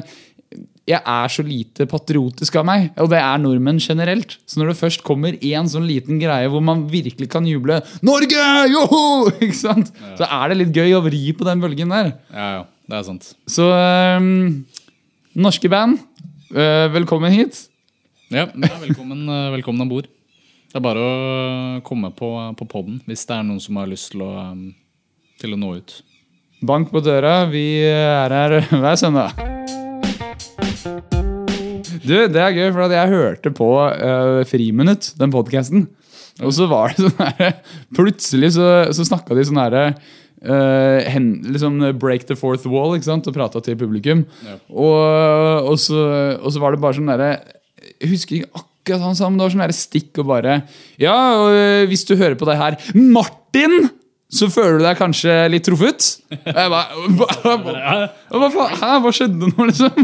jeg 0.85 1.01
er 1.01 1.33
så 1.33 1.43
lite 1.45 1.87
patriotisk 1.89 2.59
av 2.61 2.67
meg, 2.69 2.91
og 3.01 3.09
det 3.13 3.17
er 3.17 3.41
nordmenn 3.41 3.81
generelt. 3.81 4.37
Så 4.45 4.61
når 4.61 4.73
det 4.73 4.81
først 4.83 5.05
kommer 5.07 5.37
én 5.41 5.69
sånn 5.71 5.87
liten 5.89 6.21
greie 6.21 6.51
hvor 6.53 6.61
man 6.65 6.85
virkelig 6.91 7.31
kan 7.33 7.47
juble 7.49 7.81
'Norge! 8.05 8.45
Joho!' 8.69 9.33
Ikke 9.45 9.57
sant? 9.57 9.93
Så 10.19 10.29
er 10.29 10.53
det 10.53 10.61
litt 10.61 10.77
gøy 10.77 10.93
å 10.93 11.05
vri 11.07 11.33
på 11.33 11.49
den 11.49 11.65
bølgen 11.65 11.95
der. 11.95 12.13
Ja, 12.29 12.49
ja. 12.59 12.63
Det 12.85 12.99
er 12.99 13.05
sant. 13.07 13.31
Så 13.49 13.65
øhm, 13.73 14.67
norske 15.41 15.71
band, 15.73 16.03
øh, 16.53 16.93
velkommen 16.93 17.33
hit. 17.33 17.63
Ja, 18.33 18.47
velkommen, 18.81 19.29
uh, 19.29 19.51
velkommen 19.53 19.83
om 19.85 19.89
bord. 19.91 20.07
Det 20.73 20.79
er 20.79 20.83
bare 20.83 21.01
å 21.05 21.81
komme 21.85 22.09
på, 22.17 22.29
på 22.57 22.67
poden 22.71 22.97
hvis 23.05 23.27
det 23.29 23.35
er 23.37 23.43
noen 23.45 23.61
som 23.61 23.77
har 23.77 23.89
lyst 23.91 24.15
til 24.15 24.23
å, 24.25 24.31
um, 24.49 24.71
til 25.43 25.53
å 25.53 25.59
nå 25.61 25.75
ut. 25.77 25.93
Bank 26.65 26.89
på 26.89 27.03
døra, 27.05 27.43
vi 27.53 27.85
er 27.85 28.33
her 28.33 28.55
hver 28.83 28.97
søndag. 28.97 29.37
Du, 32.01 32.17
det 32.33 32.41
er 32.41 32.57
gøy, 32.57 32.71
for 32.73 32.95
jeg 32.97 33.13
hørte 33.13 33.53
på 33.53 33.69
uh, 33.77 34.41
Friminutt, 34.49 35.11
den 35.21 35.35
podkasten. 35.35 35.85
Og 36.41 36.55
så 36.57 36.65
var 36.71 36.97
det 36.97 37.05
sånn 37.05 37.21
herre 37.21 37.51
Plutselig 37.95 38.55
så, 38.57 38.71
så 38.97 39.05
snakka 39.05 39.37
de 39.37 39.45
sånn 39.45 39.61
herre 39.61 39.83
uh, 39.93 41.05
hen, 41.13 41.29
liksom 41.45 41.77
break 42.01 42.25
the 42.31 42.39
fourth 42.41 42.65
wall 42.73 42.97
ikke 42.97 43.11
sant? 43.11 43.29
og 43.29 43.37
prata 43.37 43.61
til 43.61 43.77
publikum. 43.85 44.25
Ja. 44.49 44.57
Og, 44.73 45.69
og, 45.75 45.77
så, 45.83 46.07
og 46.41 46.49
så 46.57 46.65
var 46.65 46.73
det 46.73 46.83
bare 46.87 46.97
sånn 46.97 47.13
derre 47.13 47.35
husker 48.03 48.41
ikke 48.41 48.63
akkurat 48.63 49.05
han 49.07 49.19
sa, 49.19 49.29
men 49.29 49.41
det 49.41 49.47
var 49.47 49.55
sånn 49.55 49.77
stikk 49.77 50.23
og 50.23 50.31
bare 50.33 50.63
Ja, 51.01 51.17
og, 51.41 51.51
øh, 51.57 51.85
hvis 51.91 52.05
du 52.09 52.17
hører 52.17 52.37
på 52.39 52.49
det 52.49 52.59
her 52.61 52.79
Martin! 52.95 53.89
Så 54.35 54.49
føler 54.51 54.81
du 54.81 54.83
deg 54.83 54.99
kanskje 54.99 55.35
litt 55.53 55.63
truffet? 55.67 56.07
Og 56.35 56.57
jeg 56.59 56.71
bare 56.73 57.05
hva, 57.15 58.49
faen? 58.51 58.73
Hæ, 58.81 58.89
hva 59.05 59.13
skjedde 59.15 59.51
nå, 59.53 59.67
liksom? 59.69 60.01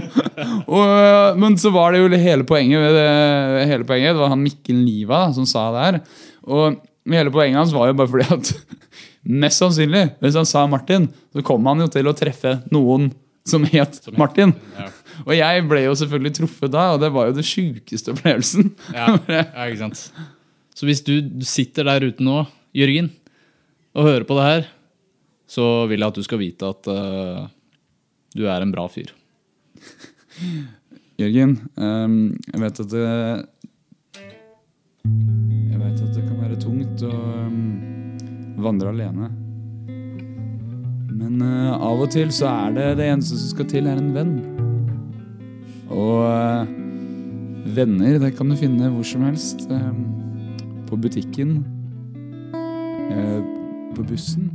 Og, 0.68 0.84
øh, 0.84 1.40
men 1.40 1.56
så 1.58 1.72
var 1.74 1.92
det 1.92 2.04
jo 2.04 2.20
hele 2.20 2.46
poenget 2.46 2.92
det, 2.94 3.08
hele 3.72 3.88
poenget, 3.88 4.14
det 4.14 4.22
var 4.22 4.30
han 4.30 4.44
Mikkel 4.44 4.78
Niva 4.84 5.24
da, 5.26 5.32
som 5.34 5.48
sa 5.50 5.66
det 5.74 5.86
her. 5.86 5.98
Og 6.46 6.78
hele 7.10 7.32
poenget 7.34 7.58
hans 7.58 7.74
var 7.74 7.90
jo 7.90 7.96
bare 7.98 8.12
fordi 8.12 8.28
at 8.36 8.52
Mest 9.42 9.60
sannsynlig, 9.60 10.06
hvis 10.22 10.36
han 10.38 10.46
sa 10.48 10.62
Martin, 10.70 11.10
så 11.34 11.42
kom 11.44 11.66
han 11.68 11.82
jo 11.82 11.90
til 11.92 12.06
å 12.08 12.14
treffe 12.16 12.54
noen 12.72 13.10
som 13.44 13.66
het 13.68 13.98
Martin. 14.16 14.54
Ja. 14.78 14.86
Og 15.26 15.32
jeg 15.36 15.64
ble 15.68 15.84
jo 15.84 15.94
selvfølgelig 15.98 16.34
truffet 16.40 16.72
da, 16.74 16.90
og 16.94 17.00
det 17.02 17.10
var 17.14 17.30
jo 17.30 17.36
det 17.38 17.46
sjukeste 17.48 18.14
opplevelsen. 18.14 18.72
Ja, 18.96 19.14
ja, 19.28 19.46
ikke 19.66 19.82
sant. 19.84 20.04
Så 20.76 20.88
hvis 20.88 21.02
du 21.04 21.14
sitter 21.44 21.88
der 21.88 22.06
ute 22.08 22.24
nå, 22.24 22.44
Jørgen, 22.76 23.10
og 23.96 24.06
hører 24.06 24.24
på 24.24 24.36
det 24.38 24.46
her, 24.46 24.68
så 25.50 25.64
vil 25.90 25.98
jeg 25.98 26.12
at 26.12 26.18
du 26.20 26.24
skal 26.24 26.40
vite 26.40 26.68
at 26.70 26.90
uh, 26.90 27.48
du 28.38 28.46
er 28.46 28.62
en 28.62 28.72
bra 28.72 28.86
fyr. 28.90 29.10
Jørgen, 31.20 31.56
um, 31.74 32.36
jeg 32.46 32.62
vet 32.62 32.80
at 32.80 32.92
det 32.94 33.06
Jeg 35.04 35.80
vet 35.80 36.00
at 36.00 36.14
det 36.14 36.22
kan 36.22 36.38
være 36.38 36.60
tungt 36.62 37.02
å 37.04 37.10
um, 37.10 37.58
vandre 38.62 38.94
alene. 38.94 39.30
Men 41.10 41.42
uh, 41.42 41.74
av 41.76 42.06
og 42.06 42.12
til 42.14 42.30
så 42.32 42.48
er 42.52 42.78
det 42.78 42.88
det 43.02 43.10
eneste 43.10 43.36
som 43.36 43.52
skal 43.56 43.68
til, 43.68 43.90
er 43.90 44.00
en 44.00 44.14
venn. 44.14 44.34
Og 45.90 46.22
eh, 46.24 46.66
venner, 47.74 48.18
det 48.22 48.34
kan 48.38 48.48
du 48.50 48.56
finne 48.58 48.90
hvor 48.94 49.04
som 49.06 49.22
helst. 49.26 49.66
ehm, 49.70 50.04
på 50.86 50.96
butikken. 50.98 51.64
eh, 53.10 53.42
på 53.94 54.02
bussen. 54.06 54.50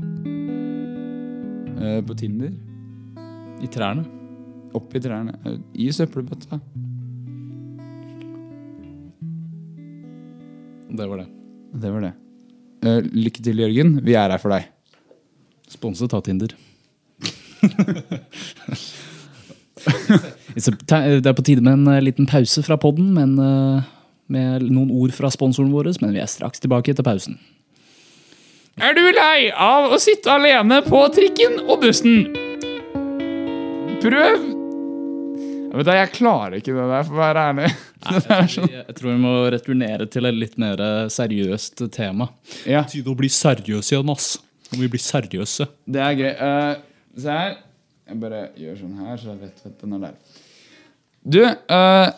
eh, 1.79 2.01
på 2.07 2.13
Tinder. 2.17 2.51
I 3.61 3.67
trærne. 3.67 4.05
oppi 4.75 4.99
trærne. 4.99 5.33
Eh, 5.45 5.57
I 5.75 5.91
søppelbøtta. 5.91 6.59
Det 10.95 11.09
var 11.09 11.17
det. 11.17 11.27
Det 11.81 11.91
var 11.91 11.99
det. 12.01 12.13
Eh, 12.85 13.01
lykke 13.11 13.43
til, 13.43 13.57
Jørgen. 13.59 14.05
Vi 14.05 14.13
er 14.13 14.29
her 14.31 14.37
for 14.39 14.49
deg. 14.49 14.63
Sponset 15.67 16.13
av 16.13 16.21
Tinder. 16.23 16.47
Det 20.55 21.27
er 21.27 21.35
på 21.35 21.43
tide 21.43 21.63
med 21.65 21.81
en 21.81 21.91
eh, 21.91 22.03
liten 22.03 22.29
pause 22.29 22.63
fra 22.63 22.77
podden, 22.79 23.11
men 23.17 23.35
eh, 23.41 23.91
med 24.31 24.65
noen 24.69 24.93
ord 24.95 25.13
fra 25.15 25.29
sponsoren 25.33 25.73
vår, 25.73 25.91
men 26.01 26.15
vi 26.15 26.23
er 26.23 26.31
straks 26.31 26.63
tilbake 26.63 26.93
etter 26.93 27.05
pausen. 27.05 27.37
Er 28.79 28.95
du 28.95 29.03
lei 29.03 29.51
av 29.51 29.93
å 29.95 29.99
sitte 30.01 30.31
alene 30.31 30.81
på 30.83 31.05
trikken 31.15 31.61
og 31.63 31.83
bussen? 31.83 32.27
Prøv 34.03 34.55
vet 35.75 35.87
du, 35.87 35.91
jeg 35.91 36.11
klarer 36.15 36.57
ikke 36.59 36.75
det 36.75 36.87
der, 36.87 37.05
for 37.07 37.17
å 37.17 37.21
være 37.21 37.45
ærlig. 37.49 37.69
Sånn. 38.05 38.69
Jeg 38.71 38.83
jeg 38.85 38.95
tror 38.97 39.09
vi 39.11 39.17
må 39.23 39.33
returnere 39.51 40.07
til 40.11 40.29
et 40.29 40.37
litt 40.37 40.57
mer 40.61 40.81
eh, 40.81 41.07
seriøst 41.11 41.85
tema. 41.95 42.29
Ja, 42.69 42.85
Tide 42.89 43.11
å 43.11 43.17
bli 43.17 43.31
seriøs 43.31 43.91
igjen, 43.91 44.11
ass. 44.13 44.35
Om 44.71 44.81
vi 44.81 44.89
blir 44.91 45.01
seriøse. 45.01 45.67
det 45.85 46.01
er 46.01 46.19
gøy. 46.19 46.31
Uh, 46.39 47.19
se 47.21 47.37
her. 47.39 47.57
Jeg 48.05 48.21
bare 48.21 48.41
gjør 48.61 48.75
sånn 48.83 48.97
her, 49.01 49.17
så 49.17 49.31
jeg 49.31 49.39
vet 49.41 49.63
at 49.65 49.79
den 49.81 49.95
er 49.97 50.03
der. 50.03 50.34
Du, 51.25 51.41
uh, 51.41 52.09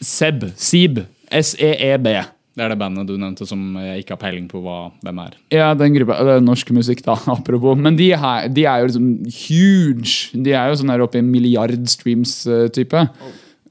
Seb. 0.00 0.44
Seb. 0.54 1.02
S-E-E-B. 1.30 2.12
Det 2.50 2.64
er 2.64 2.72
det 2.72 2.78
bandet 2.80 3.08
du 3.08 3.14
nevnte 3.18 3.46
som 3.46 3.60
jeg 3.78 4.02
ikke 4.02 4.16
har 4.16 4.20
peiling 4.24 4.46
på 4.50 4.60
hva, 4.62 4.78
hvem 5.04 5.20
er. 5.22 5.36
Ja, 5.54 5.68
den 5.78 5.94
gruppa. 5.94 6.18
Det 6.26 6.32
er 6.38 6.42
norsk 6.44 6.72
musikk, 6.76 7.02
da, 7.06 7.14
apropos. 7.36 7.78
Men 7.78 7.98
de, 7.98 8.10
her, 8.18 8.48
de 8.50 8.66
er 8.66 8.82
jo 8.82 8.90
liksom 8.90 9.12
huge. 9.26 10.42
De 10.46 10.54
er 10.54 10.70
jo 10.70 10.80
sånn 10.80 10.92
der 10.92 11.04
oppe 11.06 11.22
i 11.22 11.26
milliard 11.26 11.86
streams-type. 11.90 13.04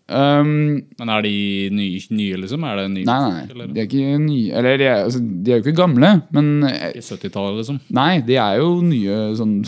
Um, 0.10 0.80
Men 0.98 1.12
er 1.14 1.22
de 1.22 1.34
nye, 1.76 2.00
nye 2.18 2.40
liksom? 2.42 2.64
Er 2.66 2.80
det 2.80 2.88
nye 2.96 3.06
nei, 3.06 3.18
nei, 3.28 3.42
eller? 3.54 3.68
de 3.76 3.78
er 3.78 3.86
ikke 3.86 4.16
nye 4.24 4.56
Eller 4.58 4.80
de 4.82 4.88
er, 4.88 5.04
altså, 5.04 5.20
de 5.22 5.52
er 5.54 5.60
jo 5.60 5.62
ikke 5.68 5.76
gamle, 5.78 6.10
men 6.34 6.48
I 6.66 6.72
Ikke 6.96 7.04
70-tallet, 7.12 7.60
liksom? 7.60 7.78
Nei, 7.94 8.16
de 8.26 8.40
er 8.42 8.56
jo 8.58 8.72
nye 8.82 9.20
sånn 9.38 9.60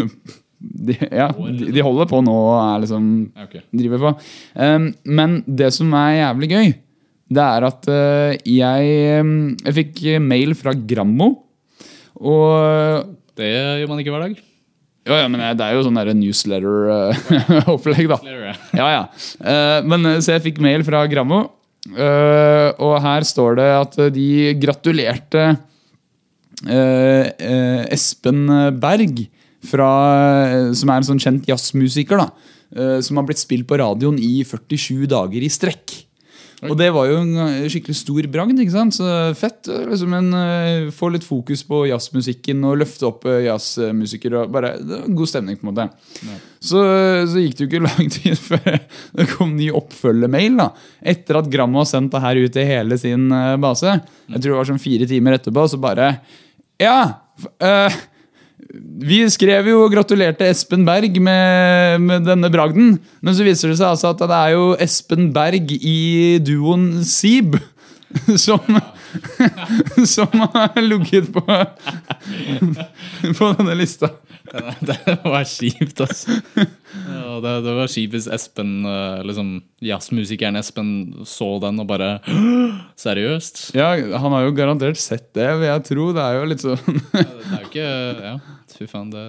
de, 0.58 0.96
Ja, 1.10 1.28
de, 1.32 1.70
de 1.74 1.84
holder 1.84 2.08
på 2.10 2.22
nå 2.24 2.34
og 2.34 2.56
er 2.60 2.82
liksom 2.84 3.06
okay. 3.44 3.62
driver 3.74 4.02
på. 4.02 4.12
Um, 4.54 4.90
men 5.04 5.40
det 5.46 5.72
som 5.76 5.92
er 5.98 6.20
jævlig 6.20 6.50
gøy, 6.52 6.74
det 7.36 7.44
er 7.44 7.68
at 7.68 7.88
uh, 7.90 8.32
jeg, 8.48 9.20
um, 9.20 9.36
jeg 9.64 9.78
fikk 9.82 10.02
mail 10.24 10.54
fra 10.58 10.74
Grammo. 10.76 11.32
Og 12.16 13.16
Det 13.36 13.50
gjør 13.50 13.90
man 13.90 14.00
ikke 14.00 14.14
hver 14.14 14.28
dag. 14.28 14.44
Ja, 15.06 15.20
ja, 15.22 15.26
men 15.30 15.38
det 15.38 15.62
er 15.62 15.76
jo 15.76 15.84
sånn 15.86 16.00
newsletter-opplegg, 16.18 18.08
da. 18.12 18.16
Ja, 18.74 18.86
ja. 18.90 19.02
Uh, 19.38 19.78
men 19.86 20.08
eh, 20.10 20.18
Så 20.24 20.34
jeg 20.34 20.48
fikk 20.48 20.58
mail 20.64 20.82
fra 20.86 21.04
Grammo, 21.10 21.44
eh, 21.92 22.70
og 22.82 22.96
her 23.04 23.26
står 23.26 23.58
det 23.60 23.68
at 23.76 23.98
de 24.16 24.28
gratulerte 24.58 25.44
eh, 26.66 27.24
eh, 27.30 27.82
Espen 27.94 28.48
Berg, 28.82 29.22
fra, 29.68 29.90
som 30.76 30.90
er 30.92 31.02
en 31.02 31.08
sånn 31.12 31.22
kjent 31.22 31.46
jazzmusiker, 31.50 32.22
da. 32.22 32.30
eh, 32.76 32.98
som 33.04 33.20
har 33.20 33.28
blitt 33.28 33.42
spilt 33.42 33.68
på 33.68 33.78
radioen 33.82 34.18
i 34.22 34.40
47 34.46 35.06
dager 35.10 35.42
i 35.42 35.52
strekk. 35.52 36.02
Og 36.64 36.72
det 36.80 36.86
var 36.88 37.04
jo 37.04 37.18
en 37.20 37.34
eh, 37.36 37.66
skikkelig 37.68 37.94
stor 37.98 38.26
bragd. 38.32 38.56
ikke 38.62 38.72
sant? 38.72 38.94
Så 38.96 39.04
fett. 39.36 39.68
eh, 39.68 39.82
liksom 39.90 40.14
en, 40.16 40.30
eh, 40.34 40.86
Få 40.96 41.10
litt 41.12 41.22
fokus 41.28 41.60
på 41.68 41.82
jazzmusikken 41.90 42.64
og 42.64 42.78
løfte 42.80 43.04
opp 43.10 43.26
eh, 43.28 43.42
jazzmusikere. 43.44 44.46
bare, 44.50 44.70
God 45.04 45.28
stemning, 45.28 45.58
på 45.60 45.68
en 45.68 45.74
måte. 45.74 45.84
Så, 46.64 46.80
så 47.28 47.42
gikk 47.44 47.58
det 47.58 47.66
jo 47.66 47.68
ikke 47.68 47.82
lang 47.90 48.08
tid 48.10 48.40
før 48.40 48.80
det 49.20 49.28
kom 49.34 49.52
ny 49.58 49.68
oppfølgemail. 49.76 50.56
Etter 51.12 51.42
at 51.42 51.52
Gram 51.52 51.76
har 51.76 51.84
sendt 51.92 52.16
det 52.16 52.24
her 52.24 52.40
ut 52.40 52.56
til 52.56 52.66
hele 52.72 52.98
sin 53.04 53.28
eh, 53.36 53.52
base. 53.60 53.92
Jeg 54.32 54.40
tror 54.40 54.54
det 54.56 54.60
var 54.62 54.70
sånn 54.72 54.82
fire 54.88 55.06
timer 55.12 55.36
etterpå, 55.36 55.68
så 55.68 55.78
bare 55.84 56.14
Ja! 56.80 56.98
eh, 57.60 57.92
vi 59.06 59.20
skrev 59.32 59.68
jo 59.70 59.82
og 59.84 59.92
gratulerte 59.94 60.46
Espen 60.48 60.84
Berg 60.86 61.18
med, 61.22 62.02
med 62.02 62.26
denne 62.28 62.50
bragden. 62.52 62.96
Men 63.24 63.36
så 63.36 63.46
viser 63.46 63.72
det 63.72 63.78
seg 63.80 63.90
altså 63.92 64.12
at 64.12 64.22
det 64.22 64.38
er 64.38 64.54
jo 64.56 64.68
Espen 64.82 65.30
Berg 65.34 65.72
i 65.76 65.96
duoen 66.44 67.04
Sib 67.06 67.58
som, 68.44 68.80
som 70.14 70.46
har 70.54 70.80
ligget 70.82 71.32
på, 71.34 71.44
på 73.38 73.52
denne 73.58 73.76
lista. 73.78 74.12
Det 74.86 75.16
var 75.24 75.44
kjipt, 75.48 76.00
altså. 76.04 76.36
Ja, 76.56 77.36
det, 77.42 77.52
det 77.66 77.74
var 77.76 77.90
kjipt 77.90 78.14
hvis 78.16 78.28
Espen, 78.32 78.70
eh, 78.88 79.20
liksom 79.26 79.50
jazzmusikeren 79.84 80.58
Espen, 80.60 80.90
så 81.28 81.48
den 81.62 81.82
og 81.82 81.88
bare 81.90 82.14
Seriøst? 83.00 83.62
Ja, 83.76 83.90
Han 84.22 84.34
har 84.36 84.46
jo 84.46 84.54
garantert 84.56 85.00
sett 85.00 85.32
det, 85.36 85.48
vil 85.60 85.68
jeg 85.68 85.84
tro. 85.90 86.08
Det 86.16 86.24
er 86.24 86.38
jo 86.38 86.48
litt 86.52 86.64
sånn 86.64 86.80
ja, 86.80 87.26
Det 87.26 87.46
er 87.50 87.60
jo 87.60 87.68
ikke 87.70 87.90
Ja, 88.30 88.34
fy 88.76 88.88
faen, 88.90 89.12
det 89.14 89.26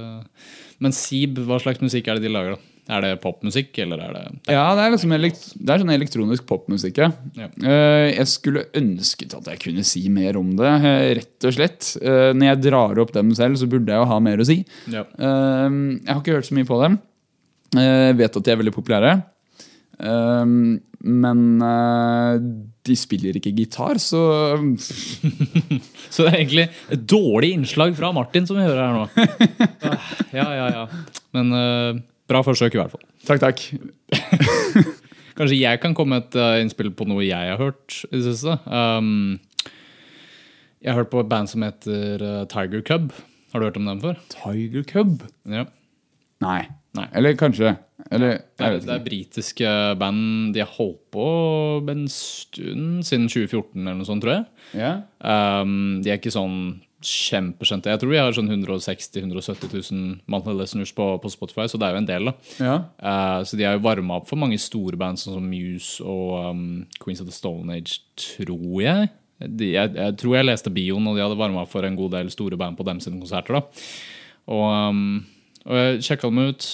Men 0.84 0.96
Sib, 0.96 1.40
hva 1.48 1.60
slags 1.64 1.84
musikk 1.84 2.08
er 2.12 2.20
det 2.20 2.28
de 2.28 2.34
lager, 2.34 2.58
da? 2.58 2.77
Er 2.88 3.04
det 3.04 3.10
popmusikk, 3.20 3.74
eller 3.84 4.00
er 4.00 4.14
det 4.16 4.54
Ja, 4.54 4.64
det 4.78 4.84
er 4.86 4.94
liksom 4.94 5.12
det 5.12 5.74
er 5.74 5.82
sånn 5.82 5.92
elektronisk 5.92 6.46
popmusikk. 6.48 7.02
Ja. 7.04 7.10
Ja. 7.36 7.50
Eh, 7.60 8.14
jeg 8.16 8.28
skulle 8.32 8.64
ønsket 8.80 9.36
at 9.36 9.50
jeg 9.52 9.60
kunne 9.66 9.84
si 9.88 10.06
mer 10.14 10.40
om 10.40 10.54
det, 10.56 10.72
eh, 10.88 11.08
rett 11.20 11.48
og 11.50 11.56
slett. 11.58 11.90
Eh, 12.00 12.32
når 12.32 12.48
jeg 12.54 12.62
drar 12.70 13.02
opp 13.04 13.12
dem 13.12 13.34
selv, 13.36 13.60
så 13.60 13.68
burde 13.68 13.92
jeg 13.92 14.00
jo 14.00 14.08
ha 14.14 14.20
mer 14.24 14.40
å 14.40 14.48
si. 14.48 14.62
Ja. 14.88 15.04
Jeg 15.20 16.08
har 16.08 16.22
ikke 16.22 16.38
hørt 16.40 16.48
så 16.48 16.56
mye 16.56 16.70
på 16.70 16.80
dem. 16.86 17.00
Jeg 17.76 18.16
vet 18.24 18.38
at 18.40 18.44
de 18.48 18.52
er 18.56 18.62
veldig 18.64 18.76
populære. 18.78 19.14
Men 21.04 21.60
de 22.88 22.96
spiller 22.96 23.36
ikke 23.36 23.52
gitar, 23.52 24.00
så 24.00 24.22
Så 26.14 26.24
det 26.24 26.30
er 26.32 26.38
egentlig 26.40 26.70
et 26.96 27.04
dårlig 27.04 27.52
innslag 27.58 27.98
fra 28.00 28.14
Martin 28.16 28.48
som 28.48 28.56
vi 28.56 28.64
hører 28.64 28.80
her 28.80 28.96
nå. 28.96 29.08
Ah, 29.92 30.14
Ja, 30.32 30.48
ja, 30.56 30.68
ja. 30.72 30.86
Men 31.36 31.52
bra 32.28 32.44
forsøk, 32.46 32.76
i 32.76 32.82
hvert 32.82 32.94
fall. 32.94 33.04
Takk, 33.28 33.44
takk. 33.44 33.64
Kanskje 35.38 35.60
jeg 35.60 35.82
kan 35.84 35.94
komme 35.98 36.18
med 36.18 36.28
et 36.28 36.38
uh, 36.40 36.58
innspill 36.64 36.92
på 36.98 37.06
noe 37.10 37.26
jeg 37.26 37.52
har 37.54 37.60
hørt 37.62 38.02
i 38.10 38.18
det 38.18 38.24
siste. 38.26 38.58
Um, 38.66 39.38
jeg 40.82 40.92
har 40.92 41.02
hørt 41.02 41.12
på 41.14 41.22
et 41.22 41.30
band 41.30 41.52
som 41.52 41.66
heter 41.66 42.24
uh, 42.24 42.44
Tiger 42.50 42.82
Cub. 42.86 43.12
Har 43.54 43.62
du 43.62 43.68
hørt 43.70 43.78
om 43.80 43.90
dem 43.90 44.02
før? 44.04 44.18
Tiger 44.34 44.86
Cub? 44.90 45.22
Ja. 45.50 45.68
Nei. 46.44 46.62
Nei. 46.98 47.06
Eller 47.18 47.38
kanskje. 47.38 47.76
Eller 48.12 48.40
Det 48.58 48.66
er, 48.66 48.80
det 48.82 48.94
er 48.94 49.06
britiske 49.06 49.72
band. 50.00 50.54
De 50.56 50.64
har 50.64 50.74
holdt 50.78 51.00
på 51.14 51.28
en 51.92 52.06
stund, 52.12 53.06
siden 53.06 53.28
2014 53.30 53.82
eller 53.82 53.98
noe 54.00 54.08
sånt, 54.08 54.26
tror 54.26 54.40
jeg. 54.40 54.46
Ja? 54.78 54.92
Um, 55.22 56.00
de 56.02 56.14
er 56.14 56.22
ikke 56.22 56.34
sånn 56.34 56.78
kjempekjente. 57.04 57.92
Jeg 57.92 58.02
tror 58.02 58.10
vi 58.10 58.18
har 58.20 58.34
sånn 58.34 58.50
160 58.50 59.22
000-170 59.22 59.74
000 59.94 60.08
monthly 60.32 60.56
listeners 60.58 60.94
på, 60.98 61.06
på 61.22 61.30
Spotify, 61.30 61.68
så 61.70 61.78
det 61.78 61.88
er 61.88 61.94
jo 61.94 62.02
en 62.02 62.10
del. 62.10 62.32
da. 62.32 62.34
ja. 62.58 62.78
Uh, 62.98 63.42
så 63.46 63.60
de 63.60 63.68
har 63.68 63.78
jo 63.78 63.86
varma 63.86 64.18
opp 64.18 64.32
for 64.32 64.42
mange 64.42 64.58
store 64.62 64.98
band, 65.00 65.22
sånn 65.22 65.38
som 65.38 65.46
Muse 65.46 66.02
og 66.02 66.34
um, 66.50 66.66
Queens 67.04 67.22
of 67.22 67.30
the 67.30 67.36
Stone 67.36 67.70
Age, 67.76 68.02
tror 68.18 68.82
jeg. 68.82 69.12
De, 69.38 69.70
jeg. 69.76 69.94
Jeg 69.94 70.18
tror 70.18 70.40
jeg 70.40 70.50
leste 70.50 70.74
bioen, 70.74 71.06
og 71.06 71.18
de 71.20 71.26
hadde 71.28 71.38
varma 71.38 71.64
opp 71.64 71.74
for 71.74 71.86
en 71.86 72.00
god 72.00 72.16
del 72.18 72.34
store 72.34 72.58
band 72.58 72.80
på 72.80 72.88
dem 72.88 73.04
sine 73.04 73.22
konserter. 73.22 73.60
da. 73.60 73.86
Og, 74.50 74.66
um, 74.66 75.22
og 75.68 75.82
jeg 75.82 76.06
sjekka 76.10 76.32
dem 76.32 76.50
ut, 76.50 76.72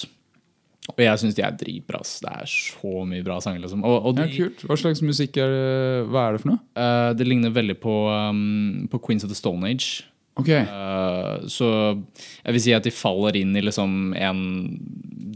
og 0.94 1.04
jeg 1.04 1.20
syns 1.20 1.36
de 1.36 1.44
er 1.44 1.60
dritbra. 1.60 2.00
Det 2.00 2.32
er 2.32 2.48
så 2.48 3.04
mye 3.08 3.24
bra 3.24 3.36
sanger. 3.44 3.60
liksom. 3.60 3.84
Og, 3.84 4.08
og 4.08 4.24
ja, 4.24 4.26
kult. 4.32 4.64
Hva 4.68 4.80
slags 4.80 5.04
musikk 5.04 5.36
er 5.40 5.52
det? 5.52 5.68
Hva 6.12 6.26
er 6.30 6.36
det 6.36 6.42
for 6.46 6.54
noe? 6.54 6.64
uh, 6.80 7.12
det 7.16 7.28
ligner 7.28 7.52
veldig 7.52 7.76
på, 7.84 7.94
um, 8.08 8.88
på 8.92 9.04
Queens 9.04 9.28
of 9.28 9.32
the 9.32 9.36
Stone 9.38 9.68
Age. 9.68 10.04
Ok. 10.40 10.50
Uh, 10.50 11.46
så 11.46 11.68
jeg 12.42 12.56
vil 12.56 12.62
si 12.64 12.74
at 12.74 12.86
de 12.86 12.92
faller 12.94 13.36
inn 13.38 13.54
i 13.54 13.62
liksom 13.62 14.14
en, 14.18 14.40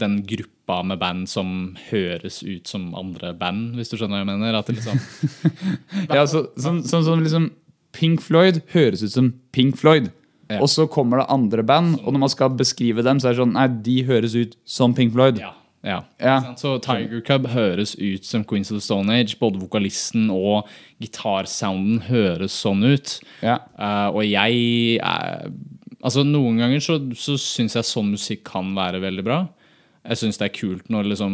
den 0.01 0.19
gruppa 0.27 0.81
med 0.87 0.99
band 0.99 1.29
som 1.31 1.77
høres 1.89 2.41
ut 2.43 2.67
som 2.71 2.91
andre 2.99 3.31
band, 3.39 3.77
hvis 3.79 3.93
du 3.93 3.97
skjønner 3.97 4.25
hva 4.25 4.25
jeg 4.25 4.31
mener. 4.33 4.59
Liksom, 4.75 4.99
Ja, 6.17 6.27
så, 6.27 6.49
sånn 6.59 6.83
sånn 6.87 7.07
som 7.07 7.23
liksom 7.23 7.53
Pink 7.95 8.23
Floyd 8.23 8.61
høres 8.75 9.05
ut 9.07 9.15
som 9.15 9.33
Pink 9.55 9.79
Floyd. 9.79 10.11
Ja. 10.49 10.63
Og 10.65 10.71
så 10.73 10.87
kommer 10.91 11.21
det 11.21 11.31
andre 11.31 11.63
band, 11.67 11.99
og 12.03 12.15
når 12.15 12.23
man 12.25 12.33
skal 12.33 12.55
beskrive 12.57 13.05
dem, 13.05 13.21
så 13.21 13.29
er 13.29 13.37
det 13.37 13.43
sånn 13.43 13.57
Nei, 13.57 13.67
de 13.85 13.97
høres 14.09 14.35
ut 14.35 14.57
som 14.69 14.95
Pink 14.97 15.13
Floyd. 15.15 15.41
ja, 15.43 15.53
ja. 15.87 16.03
Ja. 16.19 16.39
Så 16.59 16.75
Tiger 16.83 17.21
Cub 17.25 17.47
høres 17.53 17.95
ut 17.99 18.27
som 18.27 18.45
Queens 18.45 18.73
of 18.73 18.81
the 18.81 18.85
Stone 18.85 19.15
Age. 19.15 19.37
Både 19.39 19.61
vokalisten 19.63 20.27
og 20.35 20.69
gitarsounden 21.03 22.03
høres 22.09 22.57
sånn 22.65 22.83
ut. 22.83 23.19
Ja. 23.45 23.61
Uh, 23.79 24.09
og 24.19 24.25
jeg 24.27 24.99
uh, 25.03 25.51
Altså 25.99 26.23
Noen 26.23 26.61
ganger 26.63 26.79
så, 26.79 26.95
så 27.19 27.35
syns 27.43 27.75
jeg 27.75 27.87
sånn 27.87 28.13
musikk 28.13 28.45
kan 28.47 28.69
være 28.77 29.01
veldig 29.03 29.25
bra. 29.27 29.39
Jeg 30.07 30.21
syns 30.21 30.39
det 30.39 30.47
er 30.47 30.55
kult 30.55 30.93
når 30.95 31.09
liksom 31.11 31.33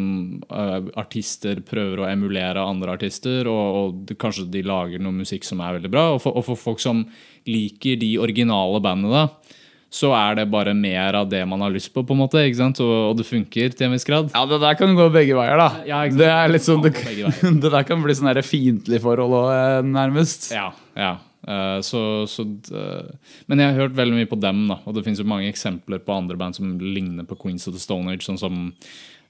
uh, 0.48 0.86
artister 0.98 1.60
prøver 1.68 2.00
å 2.00 2.06
emulere 2.08 2.64
andre 2.64 2.94
artister, 2.96 3.44
og, 3.50 3.76
og 4.08 4.14
kanskje 4.18 4.48
de 4.54 4.64
lager 4.64 5.04
noe 5.04 5.14
musikk 5.20 5.44
som 5.44 5.60
er 5.60 5.76
veldig 5.76 5.92
bra. 5.92 6.06
Og 6.14 6.22
for, 6.24 6.32
og 6.32 6.46
for 6.48 6.62
folk 6.62 6.80
som 6.82 7.04
liker 7.44 8.00
de 8.00 8.14
originale 8.24 8.80
bandene, 8.82 9.26
da, 9.26 9.60
så 9.94 10.10
er 10.16 10.40
det 10.40 10.48
bare 10.50 10.72
mer 10.74 11.14
av 11.20 11.28
det 11.30 11.44
man 11.46 11.62
har 11.62 11.70
lyst 11.70 11.92
på, 11.94 12.02
på 12.02 12.16
en 12.16 12.22
måte, 12.24 12.42
ikke 12.42 12.58
sant? 12.58 12.80
Og, 12.82 12.94
og 13.12 13.18
det 13.20 13.28
funker 13.28 13.76
til 13.76 13.86
en 13.86 13.94
viss 13.94 14.06
grad. 14.08 14.32
Ja, 14.34 14.42
det 14.50 14.58
der 14.64 14.78
kan 14.78 14.96
gå 14.98 15.06
begge 15.14 15.36
veier, 15.38 15.60
da. 15.60 15.68
Ja, 15.86 16.00
det 16.10 16.30
er 16.32 16.58
sånn 16.62 16.82
det, 16.82 16.96
det 17.62 17.70
der 17.70 17.86
kan 17.86 18.02
bli 18.02 18.16
sånn 18.18 18.32
fiendtlig 18.42 18.98
forhold 19.04 19.38
òg, 19.38 19.86
nærmest. 19.94 20.50
Ja, 20.56 20.72
ja. 20.98 21.14
Eh, 21.44 21.80
så, 21.84 22.26
så, 22.26 22.42
eh, 22.72 23.32
men 23.46 23.60
jeg 23.60 23.70
har 23.70 23.82
hørt 23.84 23.98
veldig 23.98 24.16
mye 24.16 24.30
på 24.30 24.40
dem, 24.40 24.64
da. 24.70 24.80
Og 24.84 24.96
det 24.96 25.04
finnes 25.06 25.20
jo 25.20 25.28
mange 25.28 25.50
eksempler 25.50 26.02
på 26.02 26.16
andre 26.16 26.38
band 26.40 26.56
som 26.58 26.76
ligner 26.80 27.26
på 27.28 27.38
Queens 27.40 27.68
of 27.68 27.76
the 27.76 27.82
Stone 27.82 28.10
Age. 28.10 28.24
Sånn 28.26 28.40
som 28.40 28.62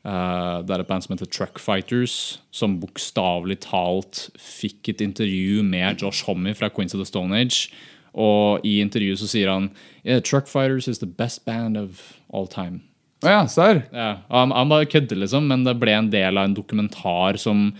uh, 0.07 0.63
Det 0.63 0.77
er 0.77 0.85
et 0.85 0.91
band 0.91 1.05
som 1.05 1.17
heter 1.17 1.31
Truck 1.31 1.61
Fighters, 1.63 2.39
som 2.55 2.79
bokstavelig 2.83 3.61
talt 3.67 4.29
fikk 4.41 4.95
et 4.95 5.03
intervju 5.05 5.65
med 5.67 6.05
Josh 6.05 6.29
Homme 6.29 6.55
fra 6.57 6.71
Queens 6.71 6.95
of 6.95 7.03
the 7.03 7.09
Stone 7.09 7.35
Age. 7.35 7.73
Og 8.15 8.65
i 8.67 8.79
intervjuet 8.83 9.19
så 9.19 9.29
sier 9.31 9.51
han 9.51 9.71
yeah, 10.05 10.21
Truck 10.23 10.47
Fighters 10.47 10.89
is 10.89 11.01
the 11.03 11.11
best 11.11 11.45
band 11.45 11.79
of 11.81 12.15
all 12.33 12.47
time. 12.47 12.83
Å 13.25 13.31
ja, 13.31 13.41
serr? 13.49 13.81
Ja, 13.95 14.11
han, 14.29 14.53
han 14.53 14.69
bare 14.69 14.89
kødder, 14.91 15.17
liksom, 15.23 15.47
men 15.49 15.65
det 15.65 15.77
ble 15.81 15.95
en 15.97 16.11
del 16.13 16.37
av 16.37 16.49
en 16.49 16.57
dokumentar 16.57 17.39
som 17.41 17.71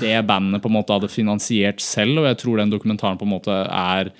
det 0.00 0.16
bandet 0.28 0.62
på 0.64 0.70
en 0.70 0.76
måte 0.78 0.96
hadde 0.96 1.10
finansiert 1.12 1.82
selv, 1.84 2.22
og 2.22 2.30
jeg 2.30 2.38
tror 2.40 2.62
den 2.62 2.72
dokumentaren 2.72 3.20
på 3.20 3.28
en 3.28 3.34
måte 3.34 3.58
er 3.68 4.12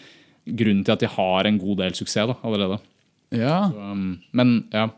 grunnen 0.44 0.84
til 0.84 0.94
at 0.94 1.04
de 1.04 1.10
har 1.12 1.48
en 1.48 1.60
god 1.60 1.80
del 1.82 1.96
suksess 1.96 2.28
da, 2.32 2.36
allerede. 2.44 2.78
Ja. 3.34 3.62
Um, 3.72 4.18
men 4.36 4.58
ja, 4.72 4.88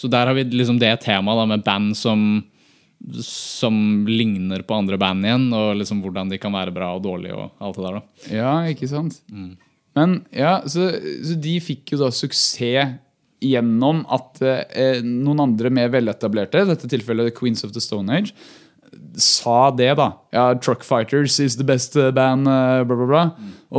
så 0.00 0.08
der 0.08 0.30
har 0.30 0.36
vi 0.36 0.46
liksom 0.48 0.80
det 0.80 0.94
temaet 1.04 1.42
da, 1.42 1.46
med 1.52 1.64
band 1.68 1.96
som, 2.00 2.26
som 3.24 3.76
ligner 4.08 4.64
på 4.64 4.76
andre 4.80 5.00
band 5.00 5.28
igjen, 5.28 5.50
og 5.56 5.74
liksom 5.82 6.00
hvordan 6.04 6.32
de 6.32 6.40
kan 6.40 6.56
være 6.56 6.72
bra 6.76 6.94
og 6.96 7.04
dårlige 7.04 7.36
og 7.36 7.60
alt 7.60 7.76
det 7.76 7.84
der. 7.86 7.98
da. 7.98 8.36
ja, 8.40 8.54
ikke 8.72 8.88
sant? 8.88 9.20
Men 9.98 10.20
ja, 10.30 10.60
så, 10.70 10.90
så 11.26 11.36
de 11.42 11.56
fikk 11.64 11.94
jo 11.94 12.02
da 12.04 12.10
suksess 12.14 12.98
gjennom 13.40 14.02
at 14.12 14.40
eh, 14.44 15.00
noen 15.00 15.40
andre 15.46 15.70
mer 15.72 15.92
veletablerte, 15.94 16.60
i 16.60 16.68
dette 16.68 16.90
tilfellet 16.92 17.32
Queens 17.36 17.64
of 17.64 17.72
the 17.72 17.80
Stone 17.80 18.12
Age, 18.12 18.34
sa 19.20 19.70
det, 19.74 19.94
da. 19.98 20.10
Ja, 20.34 20.44
Truck 20.60 20.84
Fighters 20.84 21.38
is 21.40 21.56
the 21.56 21.66
best 21.66 21.96
eh, 21.96 22.10
band, 22.14 22.48
eh, 22.50 22.82
bla, 22.84 22.96
bla, 22.96 23.06
bla. 23.08 23.22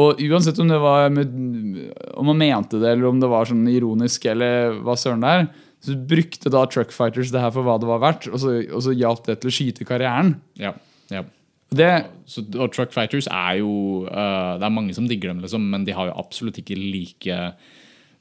Og 0.01 0.21
uansett 0.25 0.59
om 0.61 0.71
det 0.71 0.79
var 0.81 1.11
med, 1.13 1.35
om 2.15 2.31
man 2.31 2.39
mente 2.41 2.79
det, 2.81 2.95
eller 2.95 3.11
om 3.11 3.19
det 3.21 3.29
var 3.31 3.49
sånn 3.49 3.67
ironisk, 3.71 4.25
eller 4.31 4.79
hva 4.81 4.97
søren 4.99 5.23
det 5.23 5.35
er, 5.35 5.45
så 5.81 5.97
brukte 6.09 6.51
da 6.53 6.63
Truck 6.69 6.93
Fighters 6.93 7.33
det 7.33 7.41
her 7.41 7.53
for 7.53 7.65
hva 7.65 7.77
det 7.81 7.89
var 7.89 8.01
verdt, 8.03 8.29
og 8.31 8.41
så, 8.41 8.57
så 8.85 8.93
hjalp 8.93 9.25
det 9.27 9.39
til 9.41 9.51
å 9.51 9.55
skyte 9.55 9.87
karrieren. 9.87 10.35
Ja, 10.61 10.75
ja. 11.13 11.25
Det, 11.71 11.91
Så, 12.27 12.43
og 12.59 12.73
Truck 12.75 12.91
Fighters 12.91 13.29
er 13.31 13.61
jo 13.61 14.03
uh, 14.03 14.57
Det 14.59 14.65
er 14.67 14.73
mange 14.75 14.95
som 14.95 15.07
digger 15.07 15.31
dem, 15.31 15.39
liksom, 15.39 15.69
men 15.71 15.85
de 15.87 15.95
har 15.95 16.09
jo 16.09 16.17
absolutt 16.19 16.59
ikke 16.59 16.75
like 16.75 17.37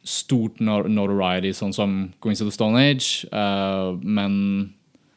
stort 0.06 0.62
nor 0.64 0.86
notoriety 0.88 1.50
sånn 1.52 1.74
som 1.76 1.96
Queens 2.24 2.40
of 2.40 2.48
the 2.48 2.54
Stone 2.54 2.78
Age. 2.80 3.26
Uh, 3.28 3.98
men 4.00 4.36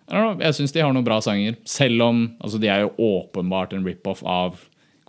know, 0.09 0.33
jeg 0.41 0.57
syns 0.57 0.73
de 0.75 0.83
har 0.83 0.91
noen 0.91 1.05
bra 1.05 1.21
sanger. 1.23 1.55
Selv 1.69 2.03
om 2.03 2.25
altså, 2.43 2.59
de 2.59 2.69
er 2.71 2.83
jo 2.83 2.91
åpenbart 2.99 3.77
en 3.77 3.85
rip-off 3.87 4.23
av 4.27 4.59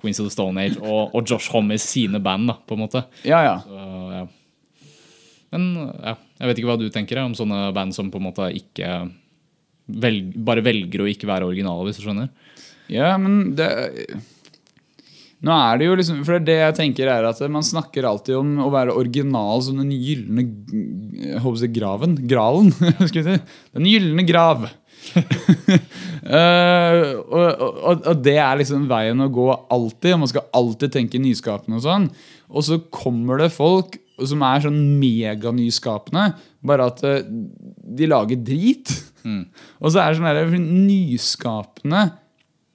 Queens 0.00 0.20
of 0.22 0.28
the 0.28 0.34
Stone 0.34 0.60
Age 0.60 0.78
og, 0.78 1.14
og 1.16 1.26
Josh 1.26 1.50
Hommies 1.54 1.86
sine 1.88 2.20
band. 2.22 2.48
da, 2.52 2.58
på 2.60 2.76
en 2.76 2.84
måte. 2.84 3.06
ja, 3.26 3.42
ja. 3.44 3.58
Så, 3.64 3.90
ja. 4.14 4.24
Men 5.54 5.68
ja, 6.02 6.16
jeg 6.40 6.50
vet 6.50 6.58
ikke 6.58 6.70
hva 6.72 6.80
du 6.80 6.88
tenker 6.90 7.20
om 7.22 7.34
sånne 7.38 7.68
band 7.74 7.94
som 7.94 8.08
på 8.10 8.18
en 8.18 8.26
måte 8.26 8.48
ikke 8.58 9.04
velg, 9.86 10.32
bare 10.46 10.64
velger 10.64 11.04
å 11.04 11.06
ikke 11.10 11.28
være 11.30 11.46
originale, 11.46 11.84
hvis 11.86 12.00
du 12.00 12.06
skjønner. 12.06 12.30
Ja, 12.92 13.14
men 13.20 13.54
det 13.56 13.68
Nå 15.44 15.52
er 15.52 15.80
det 15.80 15.88
jo 15.88 15.96
liksom 15.98 16.22
For 16.24 16.40
det 16.40 16.56
jeg 16.56 16.76
tenker 16.78 17.10
er 17.12 17.26
at 17.28 17.40
man 17.52 17.64
snakker 17.64 18.06
alltid 18.08 18.38
om 18.38 18.54
å 18.64 18.70
være 18.72 18.96
original 18.96 19.60
som 19.64 19.80
den 19.80 19.92
gylne 19.92 20.46
håper 21.44 21.60
si 21.60 21.68
graven? 21.72 22.16
Gralen? 22.28 22.72
Skal 23.10 23.20
vi 23.20 23.26
si. 23.28 23.36
Den 23.76 23.90
gylne 23.90 24.24
grav. 24.28 24.64
uh, 26.24 27.02
og, 27.28 27.48
og, 27.60 28.06
og 28.08 28.22
det 28.24 28.38
er 28.40 28.56
liksom 28.60 28.88
veien 28.88 29.20
å 29.20 29.28
gå 29.32 29.48
alltid. 29.52 30.14
og 30.14 30.22
Man 30.24 30.32
skal 30.32 30.48
alltid 30.56 30.96
tenke 30.96 31.20
nyskapende 31.22 31.78
og 31.80 31.84
sånn. 31.84 32.08
Og 32.48 32.66
så 32.66 32.80
kommer 32.92 33.42
det 33.42 33.52
folk 33.54 33.98
som 34.22 34.42
er 34.46 34.62
sånn 34.64 34.80
meganyskapende, 35.00 36.28
bare 36.64 36.86
at 36.90 37.00
eh, 37.02 37.24
de 37.26 38.06
lager 38.06 38.38
drit. 38.46 38.92
Og 39.82 39.90
så 39.90 40.04
er 40.04 40.14
det 40.14 40.20
sånn 40.20 40.68
nyskapende 40.86 42.04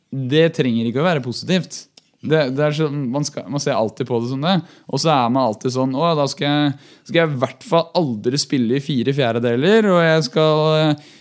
det 0.10 0.50
trenger 0.58 0.90
ikke 0.90 1.04
å 1.04 1.08
være 1.08 1.24
positivt. 1.26 1.86
Det, 2.20 2.40
det 2.52 2.64
er 2.66 2.74
sånn, 2.76 3.06
man, 3.14 3.24
skal, 3.24 3.46
man 3.48 3.62
ser 3.64 3.78
alltid 3.80 4.10
på 4.10 4.18
det 4.20 4.32
som 4.34 4.42
det. 4.44 4.58
Og 4.92 5.00
så 5.00 5.12
er 5.14 5.30
man 5.32 5.46
alltid 5.48 5.72
sånn 5.72 5.94
Å, 5.96 6.10
da 6.20 6.26
skal 6.28 6.50
jeg, 6.50 6.74
skal 7.08 7.22
jeg 7.22 7.32
i 7.32 7.40
hvert 7.46 7.64
fall 7.64 7.86
aldri 7.96 8.42
spille 8.42 8.76
i 8.76 8.84
fire 8.84 9.14
fjerdedeler. 9.16 9.88
Og 9.94 10.02
jeg 10.04 10.26
skal, 10.28 10.64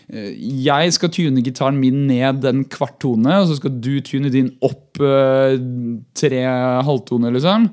eh, 0.09 0.33
jeg 0.67 0.97
skal 0.97 1.13
tune 1.15 1.45
gitaren 1.47 1.79
min 1.79 2.03
ned 2.11 2.49
en 2.51 2.65
kvart 2.67 2.99
tone, 3.05 3.39
og 3.39 3.47
så 3.51 3.61
skal 3.61 3.79
du 3.79 3.93
tune 4.03 4.33
din 4.35 4.51
opp 4.67 4.99
eh, 4.99 5.55
tre 6.19 6.43
halvtoner, 6.89 7.37
liksom. 7.37 7.71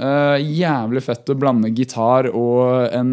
Uh, 0.00 0.38
jævlig 0.38 1.02
fett 1.04 1.28
å 1.28 1.34
blande 1.36 1.68
gitar 1.76 2.30
og 2.30 2.86
en 2.94 3.10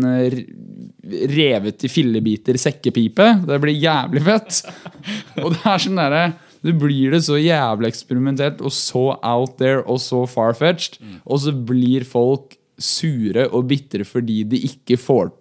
revet 1.34 1.84
i 1.84 1.90
fillebiter 1.92 2.56
sekkepipe. 2.62 3.26
Det 3.50 3.58
blir 3.60 3.76
jævlig 3.76 4.22
fett. 4.24 4.62
Og 5.44 5.56
det 5.56 5.66
er 5.66 5.84
sånn 5.84 6.00
derre 6.00 6.22
Du 6.65 6.72
blir 6.74 7.12
det 7.12 7.24
så 7.28 7.38
jævlig 7.39 7.91
eksperimentert 7.91 8.62
og 8.62 8.72
så 8.76 9.17
out 9.22 9.58
there 9.62 9.84
og 9.86 10.00
så 10.04 10.24
far-fetched, 10.30 10.98
og 11.26 11.39
så 11.43 11.54
blir 11.54 12.06
folk 12.08 12.58
sure 12.78 13.48
og 13.50 13.67
bitre 13.72 14.06
fordi 14.06 14.43
de 14.46 14.60
ikke 14.70 15.00
får 15.02 15.32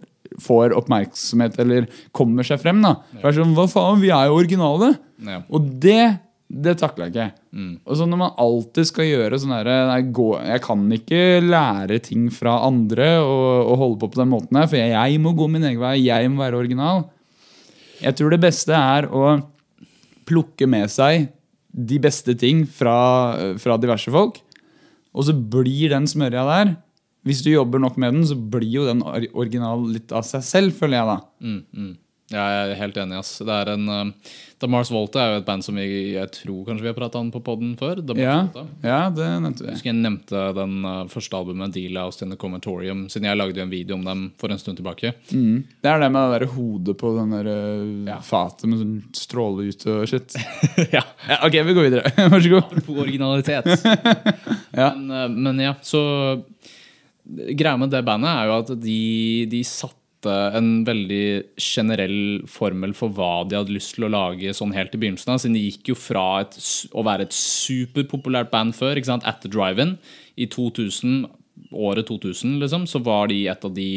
får 0.43 0.75
oppmerksomhet 0.77 1.55
eller 1.63 1.87
kommer 2.13 2.45
seg 2.45 2.61
frem. 2.61 2.83
da 2.83 2.97
Ja. 3.23 3.31
sånn, 3.33 3.55
Hva 3.55 3.69
faen, 3.71 4.01
vi 4.01 4.11
er 4.11 4.27
jo 4.27 4.37
originale! 4.37 4.99
Ja. 5.25 5.43
Og 5.49 5.81
det 5.81 6.21
det 6.47 6.77
takler 6.79 7.09
jeg 7.11 7.13
ikke. 7.13 7.79
Og 7.87 7.97
så 7.99 8.07
Når 8.07 8.19
man 8.21 8.37
alltid 8.39 8.87
skal 8.87 9.05
gjøre 9.09 9.39
sånn 9.41 9.55
herre 9.57 9.89
nei, 9.89 10.47
Jeg 10.47 10.63
kan 10.63 10.93
ikke 10.93 11.41
lære 11.43 11.99
ting 12.03 12.31
fra 12.31 12.61
andre 12.67 13.19
og, 13.19 13.73
og 13.73 13.79
holde 13.79 13.99
på 13.99 14.11
på 14.13 14.21
den 14.21 14.31
måten 14.31 14.57
her, 14.57 14.67
for 14.69 14.77
jeg, 14.77 14.93
jeg 14.95 15.21
må 15.21 15.35
gå 15.35 15.49
min 15.51 15.65
egen 15.65 15.81
vei. 15.81 16.05
Jeg 16.07 16.31
må 16.31 16.45
være 16.45 16.57
original. 16.61 17.09
Jeg 18.01 18.15
tror 18.15 18.31
det 18.31 18.41
beste 18.41 18.73
er 18.77 19.09
å 19.11 19.43
plukke 20.27 20.69
med 20.69 20.91
seg 20.93 21.29
de 21.77 21.99
beste 22.01 22.35
ting 22.39 22.65
fra, 22.69 22.97
fra 23.61 23.77
diverse 23.81 24.13
folk. 24.13 24.41
Og 25.17 25.29
så 25.29 25.35
blir 25.37 25.93
den 25.93 26.09
smørja 26.09 26.45
der 26.49 26.75
Hvis 27.27 27.43
du 27.45 27.51
jobber 27.51 27.81
nok 27.83 27.97
med 27.99 28.15
den, 28.15 28.27
så 28.29 28.37
blir 28.37 28.71
jo 28.71 28.85
den 28.87 29.03
original 29.35 29.81
litt 29.91 30.13
av 30.15 30.23
seg 30.29 30.45
selv, 30.47 30.77
føler 30.79 31.01
jeg 31.01 31.09
da. 31.09 31.17
Mm, 31.43 31.63
mm. 31.75 31.95
Ja, 32.33 32.43
jeg 32.51 32.71
er 32.73 32.79
helt 32.81 32.97
enig. 32.99 33.19
ass. 33.21 33.37
Det 33.39 33.55
er 33.55 33.69
en, 33.77 33.85
uh, 33.87 34.33
The 34.59 34.67
Mars 34.73 34.89
Volta 34.91 35.21
er 35.23 35.29
jo 35.35 35.41
et 35.43 35.47
band 35.47 35.63
som 35.63 35.77
vi, 35.79 35.85
jeg 36.17 36.31
tror 36.35 36.65
kanskje 36.67 36.83
vi 36.83 36.89
har 36.91 36.97
prata 36.97 37.21
om 37.21 37.29
på 37.31 37.39
poden 37.45 37.77
før. 37.79 38.01
The 38.01 38.17
Mars 38.17 38.25
Ja, 38.25 38.39
Volta. 38.49 38.65
ja 38.83 38.99
det 39.15 39.29
nevnte 39.45 39.63
Jeg 39.63 39.69
vi. 39.69 39.75
husker 39.77 39.91
jeg 39.93 39.99
nevnte 40.01 40.41
den 40.57 40.73
uh, 40.83 41.05
første 41.13 41.39
albumet, 41.39 41.75
Deal 41.77 42.01
House 42.01 42.25
in 42.27 42.33
the 42.35 42.39
Commentorium, 42.41 43.05
siden 43.13 43.29
jeg 43.31 43.39
lagde 43.39 43.61
jo 43.61 43.67
en 43.69 43.71
video 43.71 43.95
om 43.95 44.03
dem 44.09 44.25
for 44.43 44.51
en 44.51 44.59
stund 44.59 44.81
tilbake. 44.81 45.13
Mm. 45.31 45.61
Det 45.85 45.93
er 45.93 46.03
det 46.03 46.11
med 46.17 46.33
det 46.35 46.41
der 46.41 46.53
hodet 46.57 46.97
på 46.99 47.13
den 47.21 47.37
der 47.37 47.53
uh, 48.11 48.19
fatet 48.27 48.67
med 48.73 48.83
sånn 48.83 48.97
stråle 49.23 49.69
ut 49.71 49.87
og 49.95 50.03
shit. 50.11 50.35
ja. 50.97 51.05
Ja, 51.31 51.39
ok, 51.47 51.61
vi 51.71 51.77
går 51.79 51.89
videre. 51.91 52.11
Vær 52.35 52.43
så 52.43 52.57
god. 52.57 52.75
På 52.89 52.99
originalitet. 53.07 53.71
men, 54.75 55.39
men 55.47 55.63
ja, 55.63 55.77
så 55.87 56.03
Greia 57.27 57.77
med 57.79 57.91
det 57.91 58.03
bandet 58.07 58.31
er 58.31 58.51
jo 58.51 58.59
at 58.63 58.69
de, 58.83 58.99
de 59.51 59.63
satte 60.27 60.59
en 60.59 60.85
veldig 60.87 61.57
generell 61.61 62.43
formel 62.49 62.95
for 62.95 63.13
hva 63.15 63.47
de 63.47 63.57
hadde 63.57 63.75
lyst 63.75 63.97
til 63.97 64.07
å 64.07 64.13
lage 64.13 64.55
sånn 64.55 64.75
helt 64.75 64.95
i 64.95 65.01
begynnelsen 65.01 65.33
av. 65.33 65.41
Siden 65.41 65.57
de 65.57 65.65
gikk 65.67 65.93
jo 65.93 65.97
fra 65.99 66.43
et, 66.43 66.57
å 66.93 67.05
være 67.07 67.27
et 67.27 67.37
superpopulært 67.37 68.51
band 68.51 68.75
før, 68.77 68.97
ikke 68.97 69.13
sant? 69.13 69.27
At 69.27 69.43
the 69.43 69.51
Drive-In, 69.51 69.97
i 70.37 70.47
2000, 70.47 71.27
året 71.73 72.09
2000, 72.09 72.59
liksom, 72.63 72.87
så 72.87 73.01
var 73.05 73.31
de 73.31 73.47
et 73.49 73.65
av 73.65 73.75
de 73.75 73.91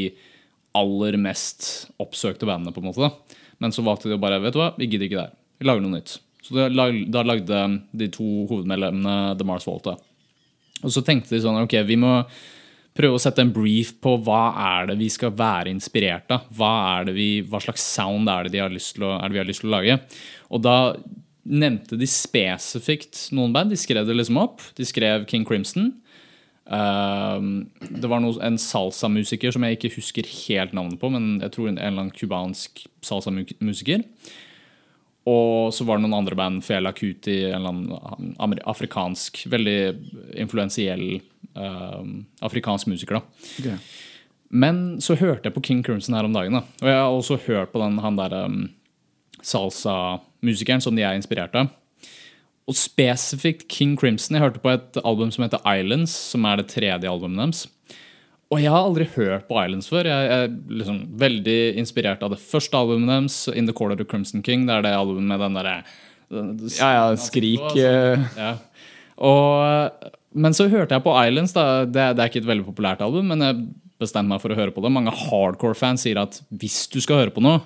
aller 0.77 1.17
mest 1.17 1.89
oppsøkte 1.99 2.47
bandene, 2.47 2.73
på 2.73 2.83
en 2.83 2.91
måte. 2.91 3.11
Men 3.59 3.73
så 3.75 3.83
valgte 3.83 4.09
de 4.09 4.15
å 4.15 4.21
bare 4.21 4.39
Vet 4.43 4.55
du 4.55 4.61
hva, 4.61 4.73
vi 4.77 4.87
gidder 4.87 5.09
ikke 5.09 5.17
det 5.17 5.25
her. 5.25 5.35
Vi 5.59 5.67
lager 5.67 5.83
noe 5.83 5.97
nytt. 5.97 6.19
Så 6.45 6.55
da 6.55 7.25
lagde 7.25 7.65
de 7.99 8.07
to 8.13 8.27
hovedmedlemmene 8.49 9.35
The 9.37 9.47
Mars 9.47 9.67
Volta. 9.67 9.97
Og 10.79 10.93
så 10.93 11.03
tenkte 11.03 11.35
de 11.35 11.41
sånn 11.43 11.59
Ok, 11.59 11.75
vi 11.83 11.97
må 11.99 12.13
prøve 12.97 13.15
å 13.17 13.21
sette 13.21 13.43
en 13.45 13.53
brief 13.53 13.93
på 14.03 14.15
hva 14.25 14.41
er 14.65 14.89
det 14.89 14.97
vi 14.99 15.07
skal 15.13 15.31
være 15.37 15.71
inspirert 15.71 16.31
av. 16.35 16.49
Hva, 16.57 16.73
er 16.97 17.09
det 17.09 17.15
vi, 17.15 17.29
hva 17.47 17.61
slags 17.63 17.85
sound 17.85 18.29
er 18.31 18.47
det, 18.47 18.55
de 18.55 18.63
har 18.63 18.73
lyst 18.73 18.97
til 18.97 19.07
å, 19.07 19.15
er 19.17 19.29
det 19.29 19.37
vi 19.37 19.43
har 19.43 19.49
lyst 19.49 19.63
til 19.63 19.71
å 19.71 19.75
lage? 19.77 19.99
Og 20.49 20.63
da 20.65 20.77
nevnte 21.49 21.97
de 21.97 22.07
spesifikt 22.09 23.29
noen 23.35 23.53
band. 23.55 23.71
De 23.73 23.79
skrev 23.79 24.07
det 24.07 24.17
liksom 24.17 24.39
opp. 24.41 24.61
De 24.77 24.85
skrev 24.87 25.25
King 25.29 25.47
Crimson. 25.47 25.93
Um, 26.69 27.69
det 27.81 28.09
var 28.11 28.21
noe, 28.21 28.35
en 28.45 28.59
salsa-musiker 28.61 29.55
som 29.55 29.65
jeg 29.65 29.79
ikke 29.79 29.95
husker 29.95 30.27
helt 30.45 30.75
navnet 30.77 30.99
på, 31.01 31.09
men 31.09 31.39
jeg 31.41 31.55
tror 31.55 31.71
en, 31.71 31.79
eller 31.79 32.05
annen 32.05 32.13
cubansk 32.13 32.83
salsa-musiker. 33.05 34.03
Og 35.27 35.73
så 35.75 35.85
var 35.85 35.97
det 35.97 36.05
noen 36.05 36.21
andre 36.21 36.37
band, 36.37 36.63
Fela 36.65 36.93
Kuti, 36.95 37.41
en 37.49 37.59
eller 37.59 37.69
annen 37.69 38.61
afrikansk, 38.69 39.43
veldig 39.51 39.79
influensiell 40.39 41.03
uh, 41.59 42.05
afrikansk 42.45 42.89
musiker. 42.89 43.19
da. 43.19 43.75
Men 44.49 44.97
så 45.03 45.17
hørte 45.19 45.49
jeg 45.49 45.55
på 45.57 45.63
King 45.67 45.83
Crimson 45.85 46.15
her 46.17 46.25
om 46.25 46.33
dagen. 46.33 46.55
da 46.57 46.63
Og 46.81 46.89
jeg 46.89 46.97
har 46.97 47.11
også 47.13 47.39
hørt 47.45 47.73
på 47.73 47.81
den, 47.83 47.99
han 48.01 48.17
der 48.17 48.33
um, 48.45 48.61
salsa-musikeren 49.45 50.81
som 50.81 50.95
de 50.97 51.05
er 51.05 51.19
inspirert 51.19 51.55
av. 51.59 51.69
Og 52.69 52.77
spesifikt 52.77 53.67
King 53.69 53.95
Crimson. 53.97 54.37
Jeg 54.37 54.45
hørte 54.45 54.61
på 54.61 54.71
et 54.73 54.97
album 55.03 55.31
som 55.33 55.45
heter 55.45 55.61
Islands, 55.65 56.13
som 56.13 56.45
er 56.45 56.61
det 56.61 56.69
tredje 56.73 57.09
albumet 57.09 57.43
deres. 57.43 57.67
Og 58.49 58.61
jeg 58.63 58.71
har 58.73 58.81
aldri 58.81 59.05
hørt 59.13 59.45
på 59.45 59.57
Islands 59.61 59.89
før. 59.91 60.07
Jeg 60.09 60.29
er 60.33 60.47
liksom 60.79 61.03
veldig 61.21 61.57
inspirert 61.77 62.23
av 62.25 62.31
det 62.33 62.39
første 62.41 62.77
albumet 62.79 63.11
deres, 63.11 63.43
In 63.53 63.69
the 63.69 63.75
Corner 63.77 63.93
of 63.93 64.01
the 64.01 64.07
Crimson 64.09 64.41
King. 64.45 64.65
Det 64.65 64.73
er 64.73 64.87
det 64.87 64.95
albumet 64.97 65.29
med 65.29 65.43
den 65.45 65.59
derre 65.59 65.75
Ja, 66.77 66.89
ja, 66.93 67.05
skrik 67.17 67.63
eh, 67.73 68.21
ja. 68.37 68.51
Og, 69.25 70.09
men 70.37 70.53
så 70.53 70.67
hørte 70.69 70.97
jeg 70.97 71.05
på 71.05 71.13
Islands. 71.13 71.53
Det, 71.53 71.93
det 71.93 72.23
er 72.23 72.29
ikke 72.29 72.41
et 72.41 72.49
veldig 72.49 72.65
populært 72.67 73.01
album, 73.05 73.29
men 73.33 73.45
jeg 73.45 73.67
bestemte 74.01 74.31
meg 74.31 74.41
for 74.41 74.53
å 74.53 74.57
høre 74.57 74.73
på 74.73 74.81
det. 74.81 74.93
Mange 74.95 75.13
hardcore-fans 75.13 76.05
sier 76.07 76.21
at 76.21 76.41
hvis 76.49 76.87
du 76.89 76.97
skal 77.03 77.23
høre 77.23 77.35
på 77.35 77.43
noe 77.45 77.61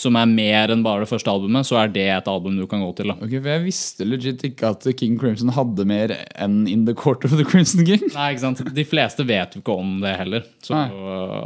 som 0.00 0.16
er 0.16 0.28
mer 0.30 0.72
enn 0.72 0.80
bare 0.86 1.04
det 1.04 1.10
første 1.10 1.28
albumet, 1.32 1.66
så 1.68 1.76
er 1.82 1.90
det 1.92 2.06
et 2.14 2.28
album 2.30 2.56
du 2.56 2.64
kan 2.70 2.80
gå 2.80 2.88
til. 2.96 3.10
da. 3.12 3.18
Ok, 3.20 3.34
for 3.36 3.50
Jeg 3.52 3.64
visste 3.66 4.06
legit 4.08 4.44
ikke 4.48 4.70
at 4.72 4.86
King 4.96 5.18
Crimson 5.20 5.52
hadde 5.52 5.84
mer 5.88 6.14
enn 6.40 6.62
In 6.70 6.86
the 6.88 6.94
Court 6.96 7.26
of 7.28 7.36
the 7.36 7.44
Crimson 7.44 7.84
King. 7.84 8.06
Nei, 8.14 8.30
ikke 8.32 8.44
sant? 8.46 8.62
De 8.76 8.86
fleste 8.88 9.26
vet 9.28 9.56
jo 9.58 9.60
ikke 9.64 9.76
om 9.82 9.98
det 10.00 10.14
heller. 10.22 10.46
Så 10.64 10.76
Nei. 10.78 10.88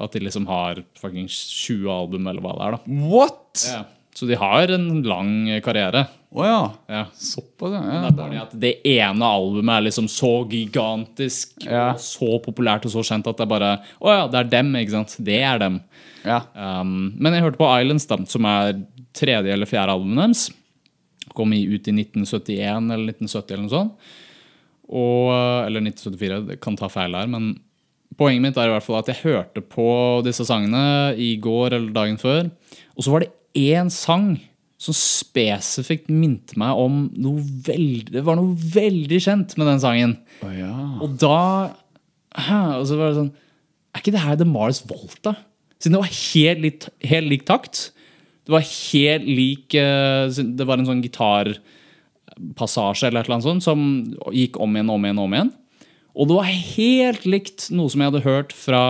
At 0.05 0.14
de 0.14 0.23
liksom 0.23 0.47
har 0.51 0.85
fucking 1.01 1.27
20 1.31 1.90
album, 1.90 2.31
eller 2.31 2.45
hva 2.45 2.55
det 2.61 2.69
er. 2.69 2.79
da. 2.79 3.03
What?! 3.11 3.67
Ja. 3.73 3.83
Så 4.14 4.29
de 4.31 4.37
har 4.38 4.70
en 4.70 5.03
lang 5.03 5.31
karriere. 5.64 6.05
Å 6.35 6.44
ja. 6.46 6.59
Ja. 6.90 7.00
Såpass, 7.18 7.72
ja. 7.74 7.81
Det 7.83 8.09
er 8.12 8.16
bare 8.18 8.31
det 8.31 8.42
at 8.44 8.53
det 8.62 8.70
ene 8.87 9.27
albumet 9.27 9.74
er 9.77 9.85
liksom 9.88 10.07
så 10.11 10.31
gigantisk 10.50 11.64
Ja. 11.66 11.88
og 11.92 11.98
så 12.03 12.38
populært 12.42 12.87
og 12.87 12.92
så 12.94 13.03
kjent 13.07 13.27
at 13.31 13.37
det 13.38 13.42
er 13.46 13.50
bare 13.50 13.72
Å 14.00 14.14
ja, 14.14 14.27
det 14.31 14.38
er 14.40 14.50
dem, 14.55 14.72
ikke 14.79 14.94
sant? 14.94 15.16
Det 15.18 15.40
er 15.42 15.59
dem. 15.62 15.81
ja. 16.24 16.40
Um, 16.55 17.12
men 17.18 17.35
jeg 17.35 17.42
hørte 17.42 17.59
på 17.59 17.70
Islands, 17.81 18.07
da, 18.07 18.16
som 18.31 18.46
er 18.46 18.83
tredje 19.14 19.53
eller 19.53 19.66
fjerde 19.66 19.94
albumet 19.94 20.22
deres. 20.24 20.44
Kom 21.35 21.53
i- 21.53 21.66
ut 21.66 21.87
i 21.88 21.92
1971 21.92 22.92
eller 22.94 23.12
1970 23.12 23.50
eller 23.55 23.62
noe 23.66 23.74
sånt. 23.74 23.92
Og, 24.94 25.31
eller 25.66 25.81
1974, 25.81 26.40
det 26.48 26.61
kan 26.62 26.77
ta 26.77 26.88
feil 26.92 27.14
her, 27.16 27.27
men 27.31 27.55
poenget 28.18 28.42
mitt 28.44 28.59
er 28.61 28.68
i 28.68 28.74
hvert 28.74 28.85
fall 28.85 28.98
at 29.00 29.09
jeg 29.11 29.22
hørte 29.24 29.62
på 29.64 29.87
disse 30.27 30.44
sangene 30.46 31.14
i 31.18 31.33
går 31.42 31.72
eller 31.79 31.94
dagen 31.96 32.18
før, 32.20 32.50
og 32.94 33.03
så 33.03 33.11
var 33.14 33.24
det 33.24 33.33
én 33.55 33.90
sang 33.93 34.35
som 34.85 34.97
spesifikt 34.97 36.11
minte 36.12 36.59
meg 36.61 36.77
om 36.77 37.07
noe 37.17 37.40
veldig 37.64 38.12
Det 38.12 38.23
var 38.27 38.37
noe 38.37 38.57
veldig 38.59 39.21
kjent 39.23 39.55
med 39.57 39.69
den 39.71 39.83
sangen. 39.83 40.17
Oh, 40.45 40.53
ja. 40.53 40.75
Og 41.05 41.14
da 41.23 41.40
Og 42.81 42.87
så 42.90 42.99
var 42.99 43.12
det 43.12 43.21
sånn 43.21 43.35
Er 43.95 44.03
ikke 44.03 44.14
det 44.17 44.25
her 44.25 44.40
The 44.40 44.49
Mars 44.49 44.83
Volta? 44.88 45.37
Siden 45.79 45.97
det 45.97 46.03
var 46.03 46.17
helt, 46.17 46.61
litt, 46.64 46.87
helt 47.05 47.29
lik 47.29 47.45
takt. 47.49 47.90
Det 48.45 48.55
var 48.55 48.64
helt 48.64 49.27
lik 49.29 49.75
eh, 49.77 50.33
Det 50.33 50.67
var 50.67 50.81
en 50.81 50.88
sånn 50.88 51.05
gitarpassasje 51.05 53.09
eller 53.09 53.21
et 53.21 53.29
eller 53.29 53.38
annet 53.38 53.51
sånt 53.51 53.67
som 53.67 53.81
gikk 54.33 54.59
om 54.62 54.75
igjen, 54.75 54.95
om 54.95 55.05
igjen, 55.05 55.21
om 55.21 55.37
igjen. 55.37 55.53
Og 56.14 56.31
det 56.31 56.37
var 56.38 56.47
helt 56.47 57.25
likt 57.27 57.69
noe 57.75 57.90
som 57.90 58.01
jeg 58.01 58.12
hadde 58.12 58.27
hørt 58.27 58.53
fra 58.57 58.83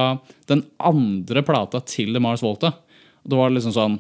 den 0.51 0.63
andre 0.77 1.43
plata 1.47 1.81
til 1.89 2.13
The 2.13 2.23
Mars 2.23 2.43
Volta. 2.45 2.71
Det 3.25 3.39
var 3.39 3.53
liksom 3.53 3.73
sånn 3.75 3.97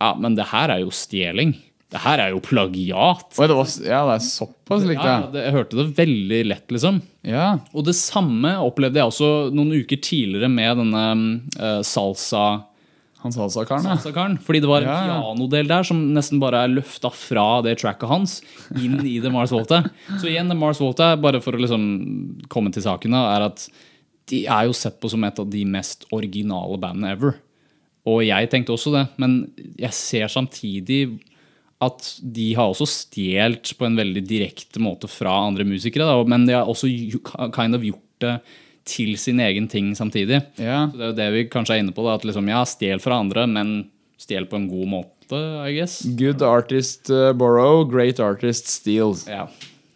Ja, 0.00 0.14
men 0.16 0.36
det 0.38 0.46
her 0.50 0.72
er 0.72 0.80
jo 0.84 0.90
stjeling. 0.94 1.54
Det 1.90 1.98
her 2.04 2.20
er 2.22 2.30
jo 2.30 2.38
plagiat. 2.44 3.32
Oi, 3.34 3.46
det 3.50 3.54
var, 3.58 3.66
ja, 3.82 4.00
det 4.06 4.12
er 4.14 4.22
såpass 4.22 4.84
likt, 4.86 5.02
Ja, 5.02 5.14
ja. 5.24 5.30
det, 5.32 5.40
jeg 5.48 5.54
hørte 5.56 5.78
det 5.80 5.86
veldig 5.98 6.38
lett, 6.46 6.66
liksom. 6.70 7.00
Ja. 7.26 7.48
Og 7.74 7.84
det 7.88 7.96
samme 7.98 8.52
opplevde 8.62 9.00
jeg 9.00 9.10
også 9.10 9.30
noen 9.52 9.72
uker 9.82 9.98
tidligere 9.98 10.48
med 10.52 10.78
denne 10.84 11.02
uh, 11.58 11.80
salsa 11.84 12.44
Han 13.24 13.34
salsakaren, 13.34 13.84
ja. 13.84 13.96
salsa-karen. 13.98 14.38
Fordi 14.46 14.62
det 14.62 14.70
var 14.70 14.86
en 14.86 14.88
Ja, 14.88 15.00
ja. 15.10 15.18
pianodel 15.18 15.66
der 15.68 15.82
som 15.90 15.98
nesten 16.14 16.38
bare 16.40 16.62
er 16.64 16.72
løfta 16.72 17.10
fra 17.12 17.48
det 17.66 17.74
tracket 17.82 18.08
hans 18.08 18.38
inn 18.78 18.94
i 19.04 19.18
The 19.20 19.28
Mars 19.34 19.50
Volta. 19.52 19.82
Så 20.22 20.30
igjen, 20.30 20.48
The 20.48 20.56
Mars 20.56 20.80
Volta, 20.80 21.10
bare 21.20 21.42
for 21.44 21.58
å 21.58 21.60
liksom 21.60 21.84
komme 22.48 22.72
til 22.72 22.86
saken, 22.86 23.18
er 23.18 23.50
at 23.50 23.66
de 24.30 24.44
er 24.46 24.70
jo 24.70 24.72
sett 24.78 24.96
på 25.02 25.10
som 25.10 25.26
et 25.26 25.42
av 25.42 25.50
de 25.52 25.66
mest 25.68 26.06
originale 26.14 26.78
bandene 26.80 27.12
ever. 27.18 27.34
Og 28.08 28.22
jeg 28.24 28.48
tenkte 28.52 28.72
også 28.72 28.94
det, 28.94 29.04
men 29.20 29.42
jeg 29.78 29.92
ser 29.96 30.30
samtidig 30.32 31.02
at 31.80 32.06
de 32.20 32.50
har 32.56 32.68
også 32.68 32.86
stjålet 32.88 33.72
på 33.78 33.86
en 33.88 33.96
veldig 33.96 34.22
direkte 34.28 34.80
måte 34.82 35.08
fra 35.08 35.32
andre 35.46 35.64
musikere. 35.64 36.08
Da, 36.08 36.24
men 36.28 36.44
de 36.48 36.56
har 36.56 36.68
også 36.68 36.90
kind 37.56 37.76
of 37.76 37.86
gjort 37.86 38.24
det 38.24 38.34
til 38.90 39.14
sin 39.20 39.40
egen 39.40 39.68
ting 39.70 39.94
samtidig. 39.96 40.42
Ja. 40.60 40.86
Så 40.90 40.98
det 40.98 41.06
er 41.06 41.12
jo 41.12 41.18
det 41.20 41.30
vi 41.36 41.46
kanskje 41.52 41.78
er 41.78 41.84
inne 41.84 41.94
på. 41.96 42.04
Da, 42.04 42.18
at 42.18 42.26
liksom, 42.28 42.50
ja, 42.52 42.60
stjel 42.68 43.00
fra 43.02 43.20
andre, 43.24 43.46
men 43.48 43.90
stjel 44.20 44.48
på 44.48 44.60
en 44.60 44.68
god 44.68 44.92
måte, 44.92 45.40
I 45.64 45.72
guess. 45.78 46.02
Good 46.18 46.44
artist 46.44 47.08
uh, 47.12 47.30
borrow, 47.32 47.84
great 47.88 48.20
artist 48.20 48.68
steals. 48.68 49.24
Ja. 49.30 49.46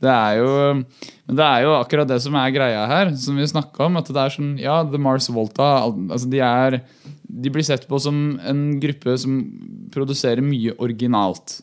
Det 0.04 0.12
er 0.12 0.38
jo 0.40 0.48
Men 0.84 1.38
det 1.38 1.44
er 1.46 1.64
jo 1.64 1.74
akkurat 1.78 2.10
det 2.10 2.20
som 2.20 2.36
er 2.36 2.52
greia 2.54 2.84
her, 2.90 3.12
som 3.16 3.38
vi 3.40 3.48
snakka 3.48 3.86
om. 3.88 3.98
At 4.00 4.10
det 4.12 4.20
er 4.20 4.34
sånn 4.34 4.54
Ja, 4.60 4.82
The 4.84 5.00
Mars 5.00 5.30
Volta 5.32 5.70
altså 5.86 6.28
de, 6.30 6.42
er, 6.44 6.80
de 7.24 7.52
blir 7.54 7.66
sett 7.66 7.88
på 7.90 8.00
som 8.02 8.36
en 8.44 8.64
gruppe 8.82 9.16
som 9.20 9.40
produserer 9.94 10.44
mye 10.44 10.76
originalt. 10.82 11.60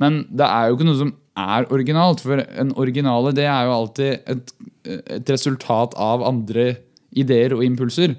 Men 0.00 0.22
det 0.30 0.46
er 0.46 0.68
jo 0.68 0.78
ikke 0.78 0.88
noe 0.88 1.00
som 1.00 1.12
er 1.40 1.66
originalt, 1.72 2.22
for 2.24 2.40
en 2.42 2.72
originale 2.80 3.32
det 3.36 3.46
er 3.48 3.66
jo 3.66 3.74
alltid 3.74 4.30
et, 4.32 4.50
et 4.86 5.30
resultat 5.32 5.94
av 6.00 6.24
andre 6.26 6.74
ideer 7.16 7.54
og 7.56 7.64
impulser 7.64 8.14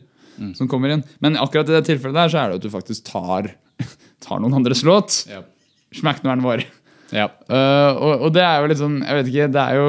som 0.58 0.70
kommer 0.70 0.94
inn. 0.94 1.04
Men 1.24 1.38
akkurat 1.40 1.70
i 1.70 1.76
det 1.76 1.86
tilfellet 1.90 2.18
der 2.18 2.32
så 2.34 2.42
er 2.42 2.52
det 2.52 2.62
at 2.62 2.66
du 2.66 2.74
faktisk 2.74 3.06
tar, 3.10 3.52
tar 4.26 4.42
noen 4.42 4.58
andres 4.58 4.84
låt. 4.88 5.24
Yep. 5.30 5.50
Smack 6.02 6.24
nå 6.24 6.32
er 6.32 6.40
den 6.40 6.46
vår. 6.46 6.64
Ja. 7.12 7.28
Uh, 7.52 7.92
og, 7.92 8.26
og 8.28 8.34
det 8.36 8.44
er 8.46 8.62
jo 8.62 8.68
litt 8.72 8.80
sånn 8.80 9.02
Jeg 9.04 9.18
vet 9.18 9.30
ikke, 9.32 9.48
det 9.52 9.64
er 9.64 9.80
jo 9.80 9.88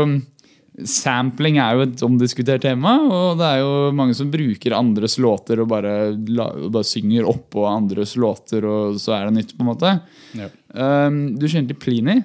Sampling 0.89 1.59
er 1.61 1.77
jo 1.77 1.85
et 1.85 2.03
omdiskutert 2.07 2.63
tema, 2.65 2.95
og 3.05 3.37
det 3.37 3.45
er 3.45 3.59
jo 3.61 3.91
mange 3.93 4.15
som 4.17 4.31
bruker 4.33 4.73
andres 4.73 5.19
låter 5.21 5.61
og 5.61 5.69
bare, 5.69 5.93
la, 6.33 6.47
og 6.49 6.73
bare 6.73 6.89
synger 6.89 7.29
oppå 7.29 7.67
andres 7.69 8.15
låter, 8.17 8.65
og 8.65 8.97
så 8.99 9.13
er 9.19 9.29
det 9.29 9.35
nytt, 9.37 9.53
på 9.53 9.61
en 9.61 9.69
måte. 9.69 9.93
Ja. 10.33 10.49
Um, 10.73 11.21
du 11.37 11.45
kjenner 11.45 11.75
til 11.75 11.81
Plini? 11.83 12.17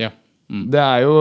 ja. 0.00 0.08
Mm. 0.52 0.66
Det 0.72 0.80
er 0.80 1.04
jo, 1.06 1.12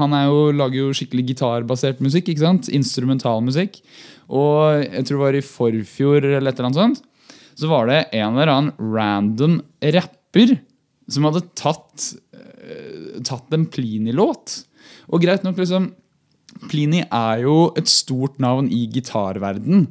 han 0.00 0.14
er 0.16 0.28
jo, 0.30 0.38
lager 0.56 0.78
jo 0.80 0.94
skikkelig 0.96 1.26
gitarbasert 1.32 1.98
musikk. 2.04 2.30
ikke 2.30 2.44
sant? 2.44 2.70
Instrumentalmusikk. 2.72 3.82
Og 4.28 4.84
jeg 4.84 5.04
tror 5.04 5.18
det 5.18 5.24
var 5.24 5.36
i 5.36 5.44
forfjor 5.44 6.24
eller 6.24 6.48
et 6.48 6.54
eller 6.54 6.70
annet 6.70 6.80
sånt, 6.80 7.02
så 7.58 7.68
var 7.68 7.88
det 7.90 8.00
en 8.16 8.36
eller 8.36 8.52
annen 8.52 8.94
random 8.94 9.58
rapper 9.96 10.56
som 11.08 11.24
hadde 11.26 11.44
tatt, 11.58 12.10
tatt 13.26 13.54
en 13.56 13.68
Plini-låt. 13.70 14.62
Og 15.08 15.22
greit 15.24 15.46
nok, 15.46 15.58
liksom 15.60 15.92
Plini 16.66 17.04
er 17.04 17.44
jo 17.44 17.70
et 17.78 17.88
stort 17.90 18.38
navn 18.42 18.70
i 18.72 18.86
gitarverden, 18.92 19.86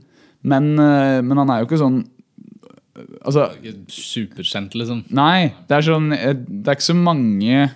men, 0.47 0.69
eh, 0.79 1.21
men 1.21 1.37
han 1.37 1.51
er 1.51 1.61
jo 1.61 1.69
ikke 1.69 1.83
sånn 1.83 2.05
Altså, 2.97 3.51
Ikke 3.61 3.75
Superkjent, 3.93 4.73
liksom. 4.73 5.03
Nei, 5.13 5.51
det 5.69 5.75
er 5.75 5.83
sånn 5.85 6.07
eh, 6.15 6.33
Det 6.33 6.65
er 6.65 6.77
ikke 6.79 6.87
så 6.87 6.95
mange 6.97 7.67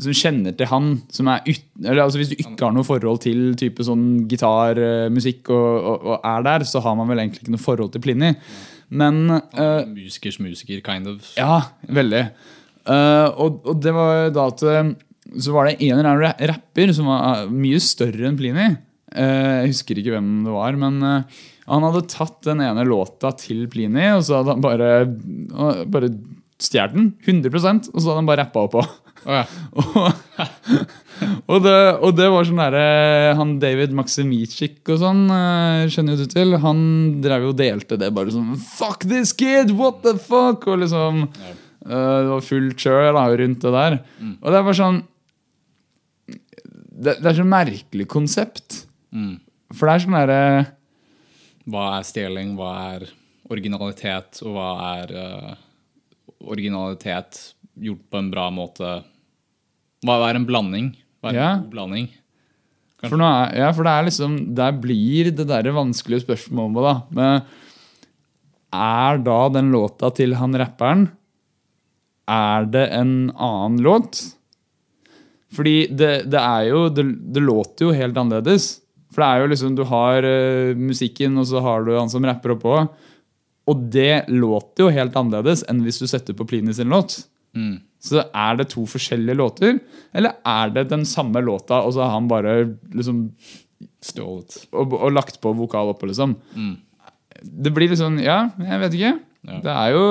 som 0.00 0.16
kjenner 0.16 0.52
til 0.56 0.68
han 0.68 0.90
som 1.12 1.28
ut, 1.28 1.62
eller 1.82 2.02
altså 2.02 2.20
Hvis 2.20 2.32
du 2.32 2.36
ikke 2.36 2.66
har 2.66 2.74
noe 2.76 2.84
forhold 2.84 3.22
til 3.24 3.54
type 3.60 3.84
sånn 3.84 4.26
gitarmusikk 4.28 5.50
og, 5.52 5.68
og, 5.78 6.06
og 6.12 6.28
er 6.34 6.46
der, 6.46 6.64
så 6.68 6.82
har 6.84 6.96
man 6.96 7.08
vel 7.10 7.20
egentlig 7.20 7.44
ikke 7.44 7.56
noe 7.56 7.64
forhold 7.64 7.92
til 7.92 8.04
Plini. 8.04 8.30
Men 8.88 9.20
uh, 9.30 9.82
Musikers 9.88 10.40
musiker, 10.40 10.80
kind 10.84 11.10
of. 11.10 11.32
Ja, 11.36 11.60
veldig. 11.88 12.24
Eh, 12.88 13.28
og, 13.36 13.60
og 13.68 13.80
det 13.82 13.92
var 13.94 14.30
da 14.32 14.46
at 14.48 14.62
eh, 14.64 14.92
Så 15.36 15.52
var 15.54 15.68
det 15.68 15.78
en 15.78 15.98
eller 15.98 16.08
annen 16.14 16.48
rapper 16.50 16.94
som 16.96 17.10
var 17.10 17.44
eh, 17.44 17.52
mye 17.52 17.80
større 17.82 18.28
enn 18.30 18.38
Plini. 18.40 18.70
Uh, 19.10 19.64
jeg 19.64 19.72
husker 19.72 19.98
ikke 19.98 20.12
hvem 20.14 20.26
det 20.46 20.52
var, 20.54 20.76
men 20.78 21.00
uh, 21.02 21.40
han 21.66 21.82
hadde 21.82 22.04
tatt 22.12 22.36
den 22.46 22.60
ene 22.62 22.84
låta 22.86 23.32
til 23.34 23.64
Plini, 23.70 24.04
og 24.14 24.22
så 24.22 24.38
hadde 24.38 24.54
han 24.54 24.62
bare, 24.62 24.90
bare 25.90 26.12
stjålet 26.62 26.94
den. 26.94 27.08
100% 27.26 27.88
og 27.90 27.96
så 27.96 28.04
hadde 28.04 28.20
han 28.20 28.28
bare 28.28 28.44
rappa 28.44 28.62
oppå. 28.68 28.84
Oh, 29.26 29.34
ja. 29.34 29.42
og, 31.50 31.58
det, 31.66 31.74
og 31.98 32.14
det 32.16 32.28
var 32.32 32.46
sånn 32.48 32.62
derre 32.62 32.84
Han 33.36 33.58
David 33.60 33.92
Maximicic 33.98 34.78
og 34.94 35.02
sånn, 35.02 35.26
skjønner 35.92 36.14
jo 36.14 36.22
du 36.22 36.36
til. 36.38 36.54
Han 36.62 36.80
drev 37.20 37.48
jo 37.48 37.50
og 37.50 37.58
delte 37.58 37.98
det 38.00 38.08
bare 38.16 38.32
sånn 38.32 38.54
Fuck 38.78 39.04
this 39.10 39.34
kid! 39.36 39.74
What 39.76 40.00
the 40.06 40.14
fuck? 40.22 40.70
Og 40.70 40.86
liksom 40.86 41.26
Ja. 41.26 41.58
Eh, 41.86 42.18
Det 42.24 42.30
var 42.32 42.44
fullt 42.44 42.76
kjør 42.84 43.12
rundt 43.40 43.60
det 43.64 43.72
der. 43.76 43.96
Og 44.42 44.50
det 44.50 44.58
er 44.58 44.66
bare 44.68 44.78
sånn 44.80 45.00
Det, 47.00 47.14
det 47.22 47.26
er 47.30 47.38
så 47.38 47.46
merkelig 47.48 48.06
konsept. 48.12 48.82
Mm. 49.14 49.38
For 49.72 49.86
det 49.88 49.94
er 49.94 50.04
sånn 50.04 50.18
derre 50.18 50.42
Hva 51.70 51.86
er 51.98 52.06
stjeling, 52.08 52.54
hva 52.58 52.70
er 52.94 53.08
originalitet, 53.50 54.42
og 54.46 54.54
hva 54.54 54.68
er 55.00 55.10
uh, 55.16 55.54
originalitet 56.46 57.40
gjort 57.80 58.04
på 58.10 58.20
en 58.20 58.30
bra 58.30 58.46
måte? 58.54 58.90
Hva 60.06 60.18
er 60.28 60.38
en 60.38 60.46
blanding? 60.46 60.92
Hva 61.20 61.30
er 61.30 61.34
en 61.34 61.40
Ja. 61.40 61.50
god 61.58 61.70
blanding? 61.72 62.08
For, 63.00 63.16
er, 63.16 63.54
ja, 63.56 63.70
for 63.72 63.86
det 63.86 63.92
er 63.96 64.04
liksom 64.04 64.32
Der 64.54 64.72
blir 64.76 65.30
det 65.32 65.46
derre 65.48 65.72
vanskelige 65.72 66.26
spørsmålet, 66.26 66.82
da. 66.84 66.94
Men 67.16 67.42
er 68.76 69.18
da 69.24 69.38
den 69.48 69.70
låta 69.72 70.10
til 70.14 70.34
han 70.38 70.52
rapperen 70.54 71.08
Er 72.30 72.68
det 72.70 72.84
en 72.94 73.14
annen 73.34 73.80
låt? 73.82 74.20
Fordi 75.50 75.88
det, 75.90 76.12
det 76.30 76.38
er 76.40 76.68
jo 76.68 76.84
det, 76.94 77.04
det 77.34 77.42
låter 77.42 77.88
jo 77.88 77.96
helt 77.96 78.18
annerledes. 78.20 78.76
For 79.10 79.24
det 79.24 79.28
er 79.28 79.40
jo 79.42 79.50
liksom 79.50 79.72
Du 79.78 79.82
har 79.90 80.22
uh, 80.22 80.78
musikken, 80.78 81.38
og 81.42 81.48
så 81.50 81.62
har 81.64 81.82
du 81.86 81.96
han 81.96 82.10
som 82.12 82.26
rapper 82.26 82.54
oppå. 82.54 82.76
Og 83.70 83.82
det 83.92 84.28
låter 84.30 84.86
jo 84.86 84.92
helt 84.94 85.16
annerledes 85.18 85.64
enn 85.70 85.82
hvis 85.84 85.98
du 86.02 86.06
setter 86.10 86.36
på 86.38 86.46
Plini 86.48 86.74
sin 86.74 86.90
låt. 86.92 87.18
Så 88.00 88.22
er 88.22 88.60
det 88.60 88.68
to 88.72 88.86
forskjellige 88.88 89.36
låter, 89.36 89.80
eller 90.16 90.38
er 90.46 90.70
det 90.72 90.86
den 90.92 91.02
samme 91.04 91.42
låta, 91.44 91.82
og 91.84 91.92
så 91.92 92.04
har 92.06 92.14
han 92.14 92.30
bare 92.30 92.54
liksom 92.94 93.26
Stjålet. 94.00 94.54
og, 94.72 94.94
og 94.96 95.12
lagt 95.12 95.38
på 95.42 95.52
vokal 95.56 95.90
oppå, 95.92 96.08
liksom? 96.08 96.34
Det 97.42 97.72
blir 97.76 97.90
litt 97.90 98.00
sånn 98.00 98.18
Ja, 98.22 98.46
jeg 98.60 98.80
vet 98.82 98.96
ikke. 98.96 99.12
Ja. 99.48 99.58
Det 99.64 99.74
er 99.74 99.92
jo 99.96 100.06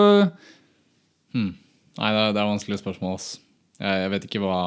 Nei, 1.97 2.11
det 2.13 2.21
er, 2.21 2.35
det 2.35 2.41
er 2.41 2.51
vanskelige 2.51 2.81
spørsmål. 2.83 3.17
Ass. 3.17 3.33
Jeg, 3.79 4.03
jeg 4.03 4.13
vet 4.13 4.27
ikke 4.27 4.43
hva 4.43 4.59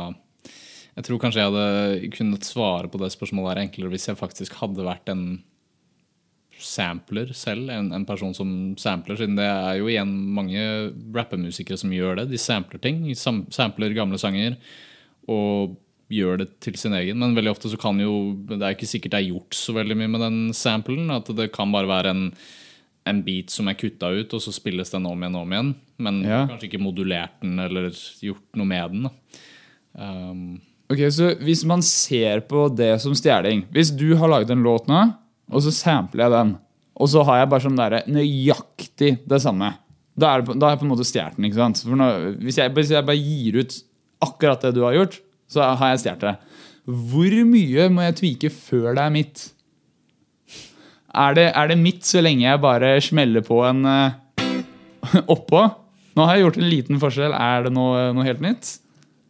Jeg 0.97 1.07
tror 1.07 1.23
kanskje 1.23 1.41
jeg 1.43 1.53
hadde 1.53 2.13
kunnet 2.17 2.49
svare 2.49 2.91
på 2.93 3.01
det 3.01 3.13
spørsmålet 3.15 3.55
her 3.55 3.65
enklere 3.67 3.93
hvis 3.95 4.09
jeg 4.11 4.21
faktisk 4.21 4.59
hadde 4.61 4.87
vært 4.87 5.13
en 5.13 5.27
sampler 6.63 7.33
selv. 7.37 7.71
En, 7.73 7.91
en 7.95 8.07
person 8.07 8.35
som 8.37 8.49
sampler, 8.81 9.19
siden 9.19 9.39
det 9.39 9.47
er 9.49 9.79
jo 9.81 9.89
igjen 9.91 10.13
mange 10.37 10.63
rappemusikere 11.15 11.79
som 11.81 11.93
gjør 11.95 12.23
det. 12.23 12.29
De 12.33 12.41
sampler 12.41 12.83
ting. 12.83 13.05
Sam, 13.19 13.45
sampler 13.55 13.97
gamle 13.97 14.21
sanger 14.21 14.59
og 15.31 15.79
gjør 16.13 16.43
det 16.43 16.49
til 16.63 16.77
sin 16.79 16.95
egen. 16.97 17.19
Men 17.21 17.37
veldig 17.37 17.55
ofte 17.55 17.71
så 17.73 17.79
kan 17.81 18.01
jo 18.01 18.35
Det 18.49 18.61
er 18.61 18.77
ikke 18.77 18.91
sikkert 18.91 19.15
det 19.15 19.23
er 19.23 19.31
gjort 19.33 19.57
så 19.57 19.75
veldig 19.77 19.97
mye 19.99 20.13
med 20.13 20.25
den 20.27 20.41
samplen. 20.57 21.11
At 21.15 21.31
det 21.37 21.53
kan 21.55 21.73
bare 21.75 21.91
være 21.91 22.15
en 22.15 22.25
en 23.07 23.23
beat 23.27 23.51
som 23.51 23.67
er 23.69 23.75
kutta 23.75 24.11
ut, 24.15 24.33
og 24.35 24.41
så 24.45 24.53
spilles 24.55 24.91
den 24.93 25.07
om 25.11 25.19
igjen 25.23 25.35
og 25.37 25.43
om 25.47 25.53
igjen. 25.57 25.75
Men 25.99 26.21
Ja. 26.23 26.47
kanskje 26.47 26.69
ikke 26.71 26.83
modulert 26.83 27.41
den 27.43 27.59
eller 27.59 27.91
gjort 28.23 28.45
noe 28.57 28.67
med 28.67 28.91
den. 28.93 29.11
Um, 29.99 30.61
Ok, 30.93 30.99
Så 31.11 31.31
hvis 31.41 31.65
man 31.65 31.81
ser 31.81 32.41
på 32.45 32.67
det 32.77 33.01
som 33.01 33.15
stjeling 33.17 33.63
Hvis 33.73 33.91
du 33.97 34.15
har 34.17 34.29
laget 34.29 34.51
en 34.51 34.63
låt 34.63 34.87
nå, 34.91 35.15
og 35.51 35.63
så 35.65 35.71
sampler 35.73 36.25
jeg 36.27 36.33
den, 36.35 36.51
og 36.97 37.09
så 37.09 37.23
har 37.25 37.39
jeg 37.41 37.49
bare 37.49 37.65
sånn 37.65 37.77
der, 37.77 38.03
nøyaktig 38.09 39.19
det 39.29 39.41
samme, 39.41 39.71
da, 40.19 40.35
er 40.35 40.41
det, 40.43 40.47
på- 40.51 40.59
da 40.59 40.67
har 40.69 40.77
jeg 40.77 40.81
på 40.83 40.87
en 40.87 40.93
måte 40.93 41.07
stjålet 41.09 41.37
den. 41.37 41.45
ikke 41.49 41.55
sant? 41.61 41.83
Nå, 41.87 42.09
hvis, 42.43 42.57
jeg, 42.61 42.73
hvis 42.75 42.91
jeg 42.91 43.07
bare 43.07 43.17
gir 43.17 43.57
ut 43.63 43.83
akkurat 44.23 44.61
det 44.61 44.75
du 44.75 44.83
har 44.83 44.93
gjort, 44.93 45.19
så 45.49 45.65
har 45.77 45.95
jeg 45.97 46.03
stjålet 46.05 46.21
det. 46.21 46.37
Hvor 46.87 47.37
mye 47.49 47.89
må 47.89 48.03
jeg 48.03 48.17
tvike 48.21 48.51
før 48.53 48.95
det 48.95 49.03
er 49.07 49.11
mitt? 49.11 49.53
Er 51.13 51.35
det, 51.37 51.47
er 51.53 51.69
det 51.69 51.77
mitt 51.81 52.07
så 52.09 52.23
lenge 52.25 52.47
jeg 52.47 52.61
bare 52.63 52.95
smeller 53.05 53.45
på 53.45 53.59
en 53.69 53.85
uh, 53.85 54.15
oppå? 55.35 55.65
Nå 56.17 56.25
har 56.29 56.37
jeg 56.39 56.45
gjort 56.47 56.59
en 56.61 56.69
liten 56.73 57.01
forskjell. 57.03 57.35
Er 57.37 57.67
det 57.67 57.73
noe, 57.77 58.11
noe 58.17 58.25
helt 58.27 58.41
nytt? 58.45 58.79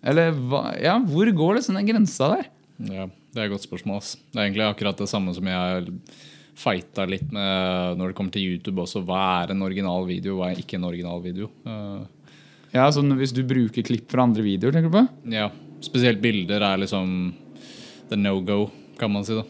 Eller 0.03 0.33
hva? 0.35 0.65
Ja, 0.83 0.97
hvor 0.99 1.29
går 1.31 1.59
liksom 1.61 1.79
den 1.79 1.87
grensa 1.91 2.31
der? 2.37 2.49
ja, 2.83 3.05
det 3.07 3.39
er 3.41 3.47
et 3.47 3.53
godt 3.55 3.65
spørsmål. 3.67 4.01
Ass. 4.03 4.17
Det 4.33 4.39
er 4.41 4.49
egentlig 4.49 4.65
akkurat 4.67 4.99
det 4.99 5.07
samme 5.11 5.31
som 5.37 5.47
jeg 5.47 5.93
fighta 6.59 7.07
litt 7.09 7.31
med 7.33 7.97
når 8.01 8.11
det 8.11 8.17
kommer 8.19 8.35
til 8.35 8.45
YouTube 8.51 8.83
også. 8.83 9.03
Hva 9.07 9.21
er 9.45 9.55
en 9.55 9.63
original 9.65 10.05
video, 10.09 10.37
hva 10.41 10.51
er 10.53 10.59
ikke 10.61 10.77
en 10.81 10.89
original 10.91 11.23
video? 11.25 11.51
Uh, 11.67 12.03
Ja, 12.73 12.87
sånn 12.95 13.13
Hvis 13.19 13.35
du 13.37 13.43
bruker 13.45 13.85
klipp 13.85 14.07
fra 14.11 14.25
andre 14.25 14.41
videoer, 14.47 14.73
tenker 14.73 14.89
du 14.91 14.95
på? 14.97 15.33
ja, 15.35 15.51
Spesielt 15.85 16.21
bilder 16.23 16.63
er 16.63 16.79
liksom 16.81 17.33
the 18.11 18.17
no 18.17 18.37
go, 18.47 18.67
kan 19.01 19.11
man 19.13 19.25
si. 19.27 19.35
da 19.35 19.43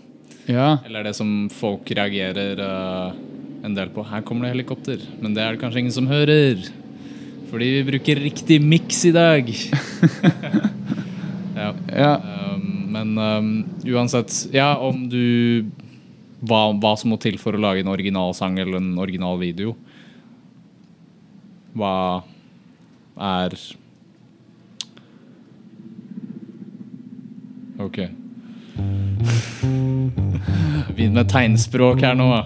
Ja. 0.48 0.78
Eller 0.86 1.06
det 1.06 1.14
som 1.14 1.48
folk 1.52 1.90
reagerer 1.94 2.58
uh, 2.58 3.12
en 3.62 3.76
del 3.76 3.92
på. 3.94 4.04
Her 4.08 4.24
kommer 4.26 4.46
det 4.46 4.56
helikopter, 4.56 5.02
men 5.22 5.36
det 5.36 5.44
er 5.44 5.54
det 5.54 5.62
kanskje 5.62 5.84
ingen 5.84 5.94
som 5.94 6.10
hører. 6.10 6.64
Fordi 7.52 7.68
vi 7.76 7.84
bruker 7.90 8.22
riktig 8.24 8.58
miks 8.64 9.04
i 9.06 9.12
dag. 9.14 9.48
ja. 11.60 11.68
ja. 11.92 12.12
Um, 12.16 12.66
men 12.92 13.14
um, 13.18 13.52
uansett, 13.92 14.32
ja, 14.54 14.72
om 14.80 15.04
du 15.12 15.68
hva, 16.42 16.72
hva 16.74 16.94
som 16.98 17.12
må 17.12 17.20
til 17.22 17.38
for 17.40 17.54
å 17.54 17.60
lage 17.62 17.84
en 17.84 17.92
original 17.92 18.34
sang 18.34 18.58
eller 18.58 18.80
en 18.80 18.96
original 19.00 19.38
video. 19.40 19.76
Hva 21.76 21.94
er 23.20 23.56
Ok. 27.82 27.98
Begynn 30.92 31.16
med 31.16 31.28
tegnspråk 31.32 32.02
her 32.04 32.16
nå. 32.18 32.42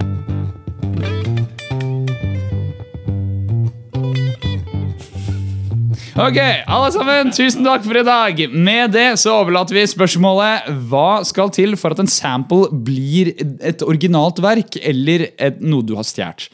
Ok, 6.17 6.39
alle 6.41 6.89
sammen, 6.95 7.29
tusen 7.37 7.67
takk 7.67 7.83
for 7.85 7.99
i 8.01 8.05
dag. 8.07 8.39
Med 8.49 8.95
det 8.97 9.09
så 9.21 9.35
overlater 9.43 9.77
vi 9.77 9.83
spørsmålet 9.85 10.71
hva 10.89 11.21
skal 11.29 11.51
til 11.53 11.77
for 11.77 11.93
at 11.93 12.01
en 12.01 12.09
sample 12.09 12.71
blir 12.73 13.35
et 13.61 13.85
originalt 13.85 14.41
verk 14.41 14.79
eller 14.81 15.27
et, 15.37 15.61
noe 15.61 15.85
du 15.85 15.93
har 15.99 16.09
stjålet. 16.09 16.49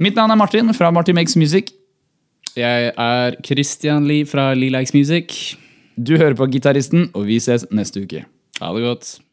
Mitt 0.00 0.16
navn 0.16 0.32
er 0.32 0.40
Martin 0.40 0.72
fra 0.76 0.88
Martin 0.92 1.16
Makes 1.16 1.36
Music. 1.36 1.74
Jeg 2.56 2.92
er 2.96 3.36
Christian 3.44 4.08
Lie 4.08 4.24
fra 4.28 4.54
Lee 4.56 4.72
Likes 4.72 4.96
Music. 4.96 5.56
Du 5.96 6.16
hører 6.16 6.36
på 6.36 6.48
Gitaristen, 6.52 7.10
og 7.12 7.28
vi 7.28 7.36
ses 7.40 7.68
neste 7.72 8.00
uke. 8.04 8.24
Ha 8.60 8.72
det. 8.72 9.25